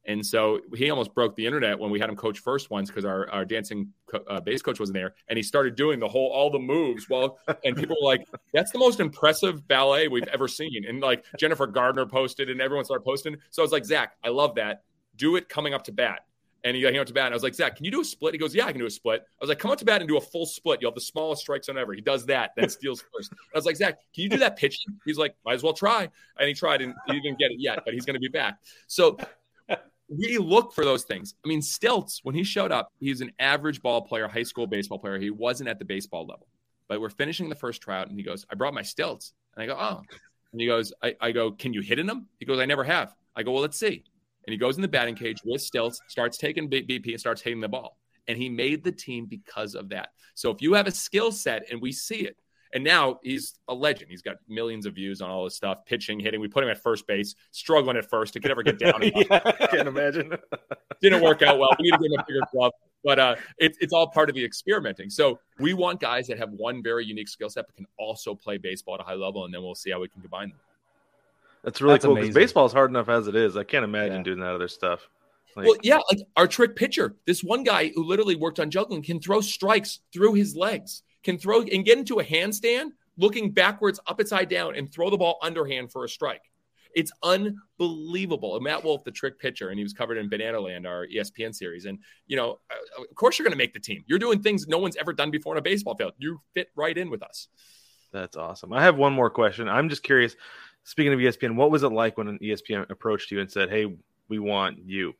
And 0.06 0.24
so 0.24 0.60
he 0.74 0.90
almost 0.90 1.14
broke 1.14 1.36
the 1.36 1.44
internet 1.46 1.78
when 1.78 1.90
we 1.90 2.00
had 2.00 2.08
him 2.08 2.16
coach 2.16 2.38
first 2.38 2.70
once 2.70 2.88
because 2.88 3.04
our, 3.04 3.30
our 3.30 3.44
dancing 3.44 3.92
co- 4.06 4.24
uh, 4.28 4.40
bass 4.40 4.62
coach 4.62 4.80
wasn't 4.80 4.94
there. 4.94 5.14
And 5.28 5.36
he 5.36 5.42
started 5.42 5.76
doing 5.76 6.00
the 6.00 6.08
whole, 6.08 6.28
all 6.28 6.50
the 6.50 6.58
moves. 6.58 7.08
Well, 7.08 7.38
and 7.64 7.76
people 7.76 7.96
were 8.00 8.08
like, 8.08 8.26
that's 8.52 8.70
the 8.70 8.78
most 8.78 9.00
impressive 9.00 9.66
ballet 9.68 10.08
we've 10.08 10.28
ever 10.28 10.48
seen. 10.48 10.84
And 10.88 11.00
like 11.00 11.24
Jennifer 11.38 11.66
Gardner 11.66 12.06
posted 12.06 12.48
and 12.48 12.60
everyone 12.60 12.84
started 12.84 13.04
posting. 13.04 13.36
So 13.50 13.62
I 13.62 13.64
was 13.64 13.72
like, 13.72 13.84
Zach, 13.84 14.14
I 14.24 14.30
love 14.30 14.54
that. 14.54 14.82
Do 15.16 15.36
it 15.36 15.48
coming 15.48 15.74
up 15.74 15.84
to 15.84 15.92
bat. 15.92 16.20
And 16.62 16.76
he 16.76 16.82
came 16.82 17.00
up 17.00 17.06
to 17.06 17.14
bat. 17.14 17.26
And 17.26 17.34
I 17.34 17.36
was 17.36 17.42
like, 17.42 17.54
Zach, 17.54 17.76
can 17.76 17.84
you 17.84 17.90
do 17.90 18.02
a 18.02 18.04
split? 18.04 18.34
He 18.34 18.38
goes, 18.38 18.54
Yeah, 18.54 18.66
I 18.66 18.72
can 18.72 18.80
do 18.80 18.86
a 18.86 18.90
split. 18.90 19.22
I 19.22 19.36
was 19.40 19.48
like, 19.48 19.58
Come 19.58 19.70
up 19.70 19.78
to 19.78 19.84
bat 19.84 20.00
and 20.00 20.08
do 20.08 20.18
a 20.18 20.20
full 20.20 20.44
split. 20.44 20.80
You'll 20.82 20.90
have 20.90 20.94
the 20.94 21.00
smallest 21.00 21.42
strike 21.42 21.64
zone 21.64 21.78
ever. 21.78 21.94
He 21.94 22.02
does 22.02 22.26
that, 22.26 22.50
then 22.56 22.68
steals 22.68 23.02
first. 23.14 23.32
I 23.32 23.58
was 23.58 23.64
like, 23.64 23.76
Zach, 23.76 23.98
can 24.14 24.24
you 24.24 24.28
do 24.28 24.36
that 24.38 24.56
pitching? 24.56 24.98
He's 25.04 25.18
like, 25.18 25.34
Might 25.44 25.54
as 25.54 25.62
well 25.62 25.72
try. 25.72 26.08
And 26.38 26.48
he 26.48 26.54
tried 26.54 26.82
and 26.82 26.94
he 27.06 27.20
didn't 27.20 27.38
get 27.38 27.50
it 27.50 27.60
yet, 27.60 27.80
but 27.84 27.94
he's 27.94 28.04
going 28.04 28.14
to 28.14 28.20
be 28.20 28.28
back. 28.28 28.58
So 28.88 29.16
we 30.10 30.38
look 30.38 30.72
for 30.72 30.84
those 30.84 31.04
things. 31.04 31.34
I 31.44 31.48
mean, 31.48 31.62
Stilts, 31.62 32.20
when 32.24 32.34
he 32.34 32.42
showed 32.42 32.72
up, 32.72 32.92
he's 32.98 33.20
an 33.20 33.32
average 33.38 33.80
ball 33.80 34.02
player, 34.02 34.26
high 34.26 34.42
school 34.42 34.66
baseball 34.66 34.98
player. 34.98 35.18
He 35.18 35.30
wasn't 35.30 35.68
at 35.68 35.78
the 35.78 35.84
baseball 35.84 36.26
level. 36.26 36.48
But 36.88 37.00
we're 37.00 37.10
finishing 37.10 37.48
the 37.48 37.54
first 37.54 37.80
tryout, 37.80 38.08
and 38.08 38.18
he 38.18 38.24
goes, 38.24 38.44
I 38.50 38.56
brought 38.56 38.74
my 38.74 38.82
stilts. 38.82 39.32
And 39.54 39.62
I 39.62 39.66
go, 39.66 39.76
Oh. 39.78 40.02
And 40.52 40.60
he 40.60 40.66
goes, 40.66 40.92
I, 41.02 41.14
I 41.20 41.30
go, 41.30 41.52
Can 41.52 41.72
you 41.72 41.80
hit 41.80 42.00
in 42.00 42.06
them? 42.06 42.26
He 42.40 42.46
goes, 42.46 42.58
I 42.58 42.66
never 42.66 42.82
have. 42.82 43.14
I 43.36 43.44
go, 43.44 43.52
Well, 43.52 43.62
let's 43.62 43.78
see. 43.78 44.02
And 44.46 44.52
he 44.52 44.58
goes 44.58 44.76
in 44.76 44.82
the 44.82 44.88
batting 44.88 45.14
cage 45.14 45.38
with 45.44 45.62
stilts, 45.62 46.00
starts 46.08 46.36
taking 46.36 46.68
BP 46.68 47.10
and 47.10 47.20
starts 47.20 47.40
hitting 47.40 47.60
the 47.60 47.68
ball. 47.68 47.96
And 48.26 48.36
he 48.36 48.48
made 48.48 48.82
the 48.82 48.92
team 48.92 49.26
because 49.26 49.74
of 49.74 49.88
that. 49.90 50.08
So 50.34 50.50
if 50.50 50.60
you 50.60 50.72
have 50.72 50.86
a 50.86 50.92
skill 50.92 51.30
set 51.30 51.70
and 51.70 51.80
we 51.80 51.92
see 51.92 52.20
it, 52.20 52.36
and 52.72 52.84
now 52.84 53.18
he's 53.22 53.58
a 53.68 53.74
legend. 53.74 54.10
He's 54.10 54.22
got 54.22 54.36
millions 54.48 54.86
of 54.86 54.94
views 54.94 55.20
on 55.20 55.30
all 55.30 55.44
this 55.44 55.56
stuff, 55.56 55.84
pitching, 55.86 56.20
hitting. 56.20 56.40
We 56.40 56.48
put 56.48 56.62
him 56.62 56.70
at 56.70 56.82
first 56.82 57.06
base, 57.06 57.34
struggling 57.50 57.96
at 57.96 58.08
first. 58.08 58.34
He 58.34 58.40
could 58.40 58.48
never 58.48 58.62
get 58.62 58.78
down. 58.78 59.00
Can't 59.70 59.88
imagine. 59.88 60.32
Didn't 61.02 61.22
work 61.22 61.42
out 61.42 61.58
well. 61.58 61.70
We 61.78 61.84
need 61.84 61.92
to 61.92 61.98
give 61.98 62.12
him 62.12 62.20
a 62.20 62.24
bigger 62.26 62.40
glove. 62.52 62.72
But 63.02 63.18
uh, 63.18 63.36
it, 63.58 63.76
it's 63.80 63.92
all 63.92 64.08
part 64.08 64.28
of 64.28 64.34
the 64.34 64.44
experimenting. 64.44 65.08
So 65.10 65.40
we 65.58 65.72
want 65.72 66.00
guys 66.00 66.26
that 66.26 66.38
have 66.38 66.50
one 66.50 66.82
very 66.82 67.04
unique 67.04 67.28
skill 67.28 67.48
set, 67.48 67.66
but 67.66 67.74
can 67.74 67.86
also 67.98 68.34
play 68.34 68.58
baseball 68.58 68.94
at 68.94 69.00
a 69.00 69.04
high 69.04 69.14
level, 69.14 69.44
and 69.44 69.54
then 69.54 69.62
we'll 69.62 69.74
see 69.74 69.90
how 69.90 70.00
we 70.00 70.08
can 70.08 70.20
combine 70.20 70.50
them. 70.50 70.58
That's 71.64 71.80
really 71.80 71.94
That's 71.94 72.04
cool 72.04 72.14
because 72.14 72.34
baseball 72.34 72.66
is 72.66 72.72
hard 72.72 72.90
enough 72.90 73.08
as 73.08 73.26
it 73.26 73.36
is. 73.36 73.56
I 73.56 73.64
can't 73.64 73.84
imagine 73.84 74.18
Yeah. 74.18 74.22
doing 74.22 74.40
that 74.40 74.54
other 74.54 74.68
stuff. 74.68 75.08
Like, 75.56 75.66
well, 75.66 75.76
yeah, 75.82 75.98
like 76.10 76.20
our 76.36 76.46
trick 76.46 76.76
pitcher. 76.76 77.16
This 77.26 77.42
one 77.42 77.64
guy 77.64 77.90
who 77.94 78.04
literally 78.04 78.36
worked 78.36 78.60
on 78.60 78.70
juggling 78.70 79.02
can 79.02 79.20
throw 79.20 79.40
strikes 79.40 80.00
through 80.12 80.34
his 80.34 80.54
legs, 80.54 81.02
can 81.22 81.38
throw 81.38 81.62
and 81.62 81.84
get 81.84 81.98
into 81.98 82.20
a 82.20 82.24
handstand, 82.24 82.90
looking 83.16 83.52
backwards, 83.52 84.00
up 84.06 84.20
down, 84.48 84.74
and 84.76 84.92
throw 84.92 85.10
the 85.10 85.18
ball 85.18 85.38
underhand 85.42 85.92
for 85.92 86.04
a 86.04 86.08
strike. 86.08 86.42
It's 86.94 87.12
unbelievable. 87.22 88.56
And 88.56 88.64
Matt 88.64 88.82
Wolf, 88.84 89.04
the 89.04 89.10
trick 89.10 89.38
pitcher, 89.38 89.68
and 89.68 89.78
he 89.78 89.84
was 89.84 89.92
covered 89.92 90.18
in 90.18 90.28
Banana 90.28 90.60
Land, 90.60 90.86
our 90.86 91.06
ESPN 91.06 91.54
series. 91.54 91.84
And 91.84 91.98
you 92.26 92.36
know, 92.36 92.58
uh, 92.70 93.02
of 93.02 93.14
course, 93.14 93.38
you're 93.38 93.44
going 93.44 93.52
to 93.52 93.58
make 93.58 93.74
the 93.74 93.80
team. 93.80 94.04
You're 94.06 94.18
doing 94.18 94.42
things 94.42 94.66
no 94.66 94.78
one's 94.78 94.96
ever 94.96 95.12
done 95.12 95.30
before 95.30 95.54
in 95.54 95.58
a 95.58 95.62
baseball 95.62 95.94
field. 95.94 96.14
You 96.18 96.40
fit 96.54 96.68
right 96.74 96.96
in 96.96 97.10
with 97.10 97.22
us. 97.22 97.48
That's 98.12 98.36
awesome. 98.36 98.72
I 98.72 98.82
have 98.82 98.96
one 98.96 99.12
more 99.12 99.30
question. 99.30 99.68
I'm 99.68 99.88
just 99.88 100.02
curious. 100.02 100.34
Speaking 100.82 101.12
of 101.12 101.20
ESPN, 101.20 101.54
what 101.54 101.70
was 101.70 101.82
it 101.82 101.90
like 101.90 102.18
when 102.18 102.26
an 102.26 102.38
ESPN 102.42 102.90
approached 102.90 103.30
you 103.30 103.40
and 103.40 103.50
said, 103.50 103.70
"Hey, 103.70 103.86
we 104.28 104.38
want 104.38 104.78
you"? 104.84 105.14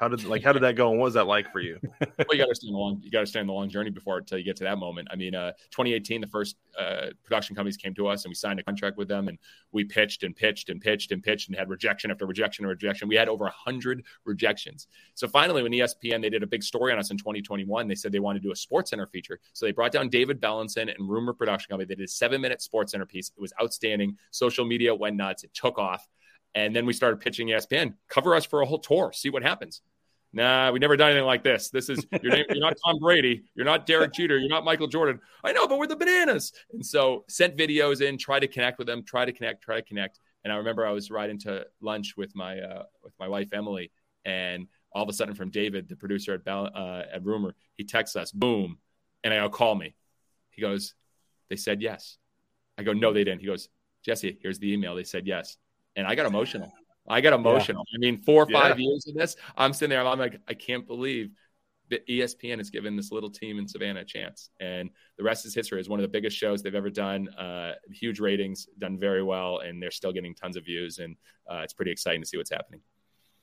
How 0.00 0.08
did 0.08 0.24
like 0.24 0.42
how 0.42 0.54
did 0.54 0.62
that 0.62 0.76
go 0.76 0.88
and 0.88 0.98
what 0.98 1.04
was 1.04 1.14
that 1.14 1.26
like 1.26 1.52
for 1.52 1.60
you? 1.60 1.78
well, 2.00 2.26
you 2.32 2.38
got 2.38 2.48
to 2.48 2.54
stand 2.54 2.72
the 2.74 2.78
long 2.78 3.02
you 3.02 3.10
got 3.10 3.20
to 3.20 3.26
stand 3.26 3.46
the 3.46 3.52
long 3.52 3.68
journey 3.68 3.90
before 3.90 4.16
until 4.16 4.38
you 4.38 4.44
get 4.44 4.56
to 4.56 4.64
that 4.64 4.78
moment. 4.78 5.08
I 5.10 5.16
mean, 5.16 5.34
uh, 5.34 5.52
2018, 5.72 6.22
the 6.22 6.26
first 6.26 6.56
uh, 6.78 7.08
production 7.22 7.54
companies 7.54 7.76
came 7.76 7.92
to 7.96 8.06
us 8.06 8.24
and 8.24 8.30
we 8.30 8.34
signed 8.34 8.58
a 8.58 8.62
contract 8.62 8.96
with 8.96 9.08
them, 9.08 9.28
and 9.28 9.36
we 9.72 9.84
pitched 9.84 10.22
and 10.22 10.34
pitched 10.34 10.70
and 10.70 10.80
pitched 10.80 11.12
and 11.12 11.22
pitched 11.22 11.50
and 11.50 11.58
had 11.58 11.68
rejection 11.68 12.10
after 12.10 12.24
rejection 12.24 12.64
and 12.64 12.70
rejection. 12.70 13.08
We 13.08 13.14
had 13.14 13.28
over 13.28 13.46
hundred 13.48 14.02
rejections. 14.24 14.86
So 15.16 15.28
finally, 15.28 15.62
when 15.62 15.72
ESPN 15.72 16.22
they 16.22 16.30
did 16.30 16.42
a 16.42 16.46
big 16.46 16.62
story 16.62 16.94
on 16.94 16.98
us 16.98 17.10
in 17.10 17.18
2021, 17.18 17.86
they 17.86 17.94
said 17.94 18.10
they 18.10 18.20
wanted 18.20 18.38
to 18.38 18.48
do 18.48 18.52
a 18.52 18.56
Sports 18.56 18.88
Center 18.88 19.06
feature. 19.06 19.38
So 19.52 19.66
they 19.66 19.72
brought 19.72 19.92
down 19.92 20.08
David 20.08 20.40
Bellinson 20.40 20.94
and 20.96 21.10
Rumor 21.10 21.34
Production 21.34 21.68
Company. 21.68 21.86
They 21.86 21.96
did 21.96 22.04
a 22.04 22.08
seven 22.08 22.40
minute 22.40 22.62
Sports 22.62 22.92
Center 22.92 23.04
piece. 23.04 23.32
It 23.36 23.40
was 23.42 23.52
outstanding. 23.60 24.16
Social 24.30 24.64
media 24.64 24.94
went 24.94 25.16
nuts. 25.16 25.44
It 25.44 25.52
took 25.52 25.78
off. 25.78 26.08
And 26.54 26.74
then 26.74 26.84
we 26.84 26.92
started 26.92 27.20
pitching 27.20 27.48
ESPN, 27.48 27.94
cover 28.08 28.34
us 28.34 28.44
for 28.44 28.62
a 28.62 28.66
whole 28.66 28.78
tour, 28.78 29.12
see 29.12 29.30
what 29.30 29.42
happens. 29.42 29.82
Nah, 30.32 30.70
we 30.70 30.78
never 30.78 30.96
done 30.96 31.10
anything 31.10 31.26
like 31.26 31.42
this. 31.42 31.70
This 31.70 31.88
is 31.88 32.06
your 32.22 32.32
name. 32.32 32.44
You're 32.48 32.60
not 32.60 32.76
Tom 32.84 32.98
Brady. 33.00 33.42
You're 33.54 33.64
not 33.64 33.84
Derek 33.84 34.12
Jeter. 34.12 34.38
You're 34.38 34.48
not 34.48 34.64
Michael 34.64 34.86
Jordan. 34.86 35.20
I 35.42 35.52
know, 35.52 35.66
but 35.66 35.78
we're 35.78 35.88
the 35.88 35.96
bananas. 35.96 36.52
And 36.72 36.86
so 36.86 37.24
sent 37.28 37.56
videos 37.56 38.00
in, 38.00 38.16
try 38.16 38.38
to 38.38 38.46
connect 38.46 38.78
with 38.78 38.86
them, 38.86 39.02
try 39.02 39.24
to 39.24 39.32
connect, 39.32 39.62
try 39.62 39.76
to 39.76 39.82
connect. 39.82 40.20
And 40.44 40.52
I 40.52 40.56
remember 40.56 40.86
I 40.86 40.92
was 40.92 41.10
riding 41.10 41.38
to 41.40 41.66
lunch 41.80 42.16
with 42.16 42.34
my 42.36 42.60
uh, 42.60 42.84
with 43.02 43.12
my 43.18 43.28
wife 43.28 43.52
Emily, 43.52 43.90
and 44.24 44.68
all 44.92 45.02
of 45.02 45.08
a 45.08 45.12
sudden 45.12 45.34
from 45.34 45.50
David, 45.50 45.88
the 45.88 45.96
producer 45.96 46.34
at 46.34 46.48
uh, 46.48 47.02
at 47.12 47.24
Rumor, 47.24 47.54
he 47.74 47.84
texts 47.84 48.16
us, 48.16 48.30
boom, 48.30 48.78
and 49.24 49.34
I 49.34 49.38
go, 49.38 49.50
call 49.50 49.74
me. 49.74 49.96
He 50.50 50.62
goes, 50.62 50.94
they 51.48 51.56
said 51.56 51.82
yes. 51.82 52.16
I 52.78 52.84
go, 52.84 52.92
no, 52.92 53.12
they 53.12 53.24
didn't. 53.24 53.40
He 53.40 53.46
goes, 53.46 53.68
Jesse, 54.02 54.38
here's 54.40 54.58
the 54.58 54.72
email. 54.72 54.94
They 54.94 55.04
said 55.04 55.26
yes, 55.26 55.58
and 55.96 56.06
I 56.06 56.14
got 56.14 56.26
emotional. 56.26 56.72
I 57.08 57.20
got 57.20 57.32
emotional. 57.32 57.84
Yeah. 57.90 57.96
I 57.96 57.98
mean, 57.98 58.22
four 58.22 58.42
or 58.44 58.46
five 58.46 58.78
yeah. 58.78 58.86
years 58.86 59.06
of 59.08 59.14
this, 59.14 59.36
I'm 59.56 59.72
sitting 59.72 59.90
there. 59.90 60.06
I'm 60.06 60.18
like, 60.18 60.40
I 60.48 60.54
can't 60.54 60.86
believe 60.86 61.30
that 61.90 62.06
ESPN 62.06 62.58
has 62.58 62.70
given 62.70 62.96
this 62.96 63.10
little 63.12 63.30
team 63.30 63.58
in 63.58 63.66
Savannah 63.66 64.00
a 64.00 64.04
chance. 64.04 64.50
And 64.60 64.90
the 65.18 65.24
rest 65.24 65.44
is 65.44 65.54
history. 65.54 65.80
Is 65.80 65.88
one 65.88 65.98
of 65.98 66.02
the 66.02 66.08
biggest 66.08 66.36
shows 66.36 66.62
they've 66.62 66.74
ever 66.74 66.90
done. 66.90 67.28
Uh, 67.30 67.74
huge 67.92 68.20
ratings, 68.20 68.68
done 68.78 68.98
very 68.98 69.22
well, 69.22 69.58
and 69.58 69.82
they're 69.82 69.90
still 69.90 70.12
getting 70.12 70.34
tons 70.34 70.56
of 70.56 70.64
views. 70.64 70.98
And 70.98 71.16
uh, 71.50 71.58
it's 71.58 71.72
pretty 71.72 71.90
exciting 71.90 72.22
to 72.22 72.26
see 72.26 72.36
what's 72.36 72.50
happening. 72.50 72.80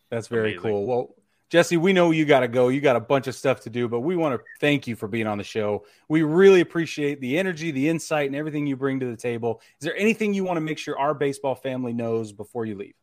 That's 0.09 0.27
very 0.27 0.53
Amazing. 0.53 0.61
cool. 0.61 0.85
Well, 0.85 1.15
Jesse, 1.49 1.77
we 1.77 1.93
know 1.93 2.11
you 2.11 2.25
got 2.25 2.41
to 2.41 2.47
go. 2.47 2.67
You 2.67 2.81
got 2.81 2.97
a 2.97 3.01
bunch 3.01 3.27
of 3.27 3.35
stuff 3.35 3.61
to 3.61 3.69
do, 3.69 3.87
but 3.87 4.01
we 4.01 4.17
want 4.17 4.37
to 4.37 4.43
thank 4.59 4.85
you 4.85 4.95
for 4.97 5.07
being 5.07 5.27
on 5.27 5.37
the 5.37 5.45
show. 5.45 5.85
We 6.09 6.23
really 6.23 6.59
appreciate 6.59 7.21
the 7.21 7.37
energy, 7.37 7.71
the 7.71 7.87
insight, 7.87 8.27
and 8.27 8.35
everything 8.35 8.67
you 8.67 8.75
bring 8.75 8.99
to 8.99 9.05
the 9.05 9.15
table. 9.15 9.61
Is 9.79 9.85
there 9.85 9.95
anything 9.95 10.33
you 10.33 10.43
want 10.43 10.57
to 10.57 10.61
make 10.61 10.77
sure 10.77 10.99
our 10.99 11.13
baseball 11.13 11.55
family 11.55 11.93
knows 11.93 12.33
before 12.33 12.65
you 12.65 12.75
leave? 12.75 12.95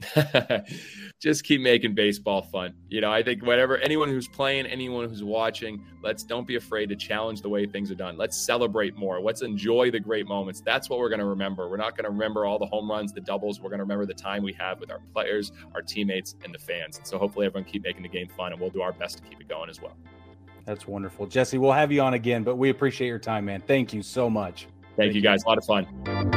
just 1.20 1.44
keep 1.44 1.60
making 1.60 1.94
baseball 1.94 2.42
fun. 2.42 2.74
You 2.88 3.00
know, 3.00 3.12
I 3.12 3.22
think 3.22 3.44
whatever 3.44 3.76
anyone 3.78 4.08
who's 4.08 4.28
playing, 4.28 4.66
anyone 4.66 5.08
who's 5.08 5.22
watching, 5.22 5.84
let's 6.02 6.22
don't 6.22 6.46
be 6.46 6.56
afraid 6.56 6.88
to 6.88 6.96
challenge 6.96 7.42
the 7.42 7.48
way 7.48 7.66
things 7.66 7.90
are 7.90 7.96
done. 7.96 8.16
Let's 8.16 8.36
celebrate 8.36 8.96
more. 8.96 9.20
Let's 9.20 9.42
enjoy 9.42 9.90
the 9.90 10.00
great 10.00 10.26
moments. 10.26 10.60
That's 10.60 10.88
what 10.88 10.98
we're 10.98 11.08
going 11.08 11.20
to 11.20 11.26
remember. 11.26 11.68
We're 11.68 11.76
not 11.76 11.96
going 11.96 12.04
to 12.04 12.10
remember 12.10 12.46
all 12.46 12.58
the 12.58 12.66
home 12.66 12.90
runs, 12.90 13.12
the 13.12 13.20
doubles. 13.20 13.60
We're 13.60 13.70
going 13.70 13.78
to 13.78 13.84
remember 13.84 14.06
the 14.06 14.14
time 14.14 14.42
we 14.42 14.52
have 14.54 14.80
with 14.80 14.90
our 14.90 15.00
players, 15.12 15.52
our 15.74 15.82
teammates, 15.82 16.34
and 16.44 16.54
the 16.54 16.58
fans. 16.58 16.98
And 16.98 17.06
so 17.06 17.18
hopefully 17.18 17.46
everyone 17.46 17.70
keep 17.70 17.82
making 17.84 18.02
the 18.02 18.08
game 18.08 18.28
fun, 18.28 18.52
and 18.52 18.60
we'll 18.60 18.70
do 18.70 18.82
our 18.82 18.92
best 18.92 19.18
to 19.18 19.22
keep 19.22 19.40
it 19.40 19.48
going 19.48 19.68
as 19.68 19.80
well. 19.80 19.96
That's 20.64 20.86
wonderful, 20.86 21.26
Jesse. 21.26 21.58
We'll 21.58 21.72
have 21.72 21.90
you 21.90 22.00
on 22.00 22.14
again, 22.14 22.44
but 22.44 22.56
we 22.56 22.70
appreciate 22.70 23.08
your 23.08 23.18
time, 23.18 23.46
man. 23.46 23.62
Thank 23.66 23.92
you 23.92 24.02
so 24.02 24.30
much. 24.30 24.68
Thank, 24.96 24.96
Thank 24.96 25.14
you 25.14 25.20
guys. 25.20 25.42
A 25.44 25.48
lot 25.48 25.58
of 25.58 25.64
fun. 25.64 26.29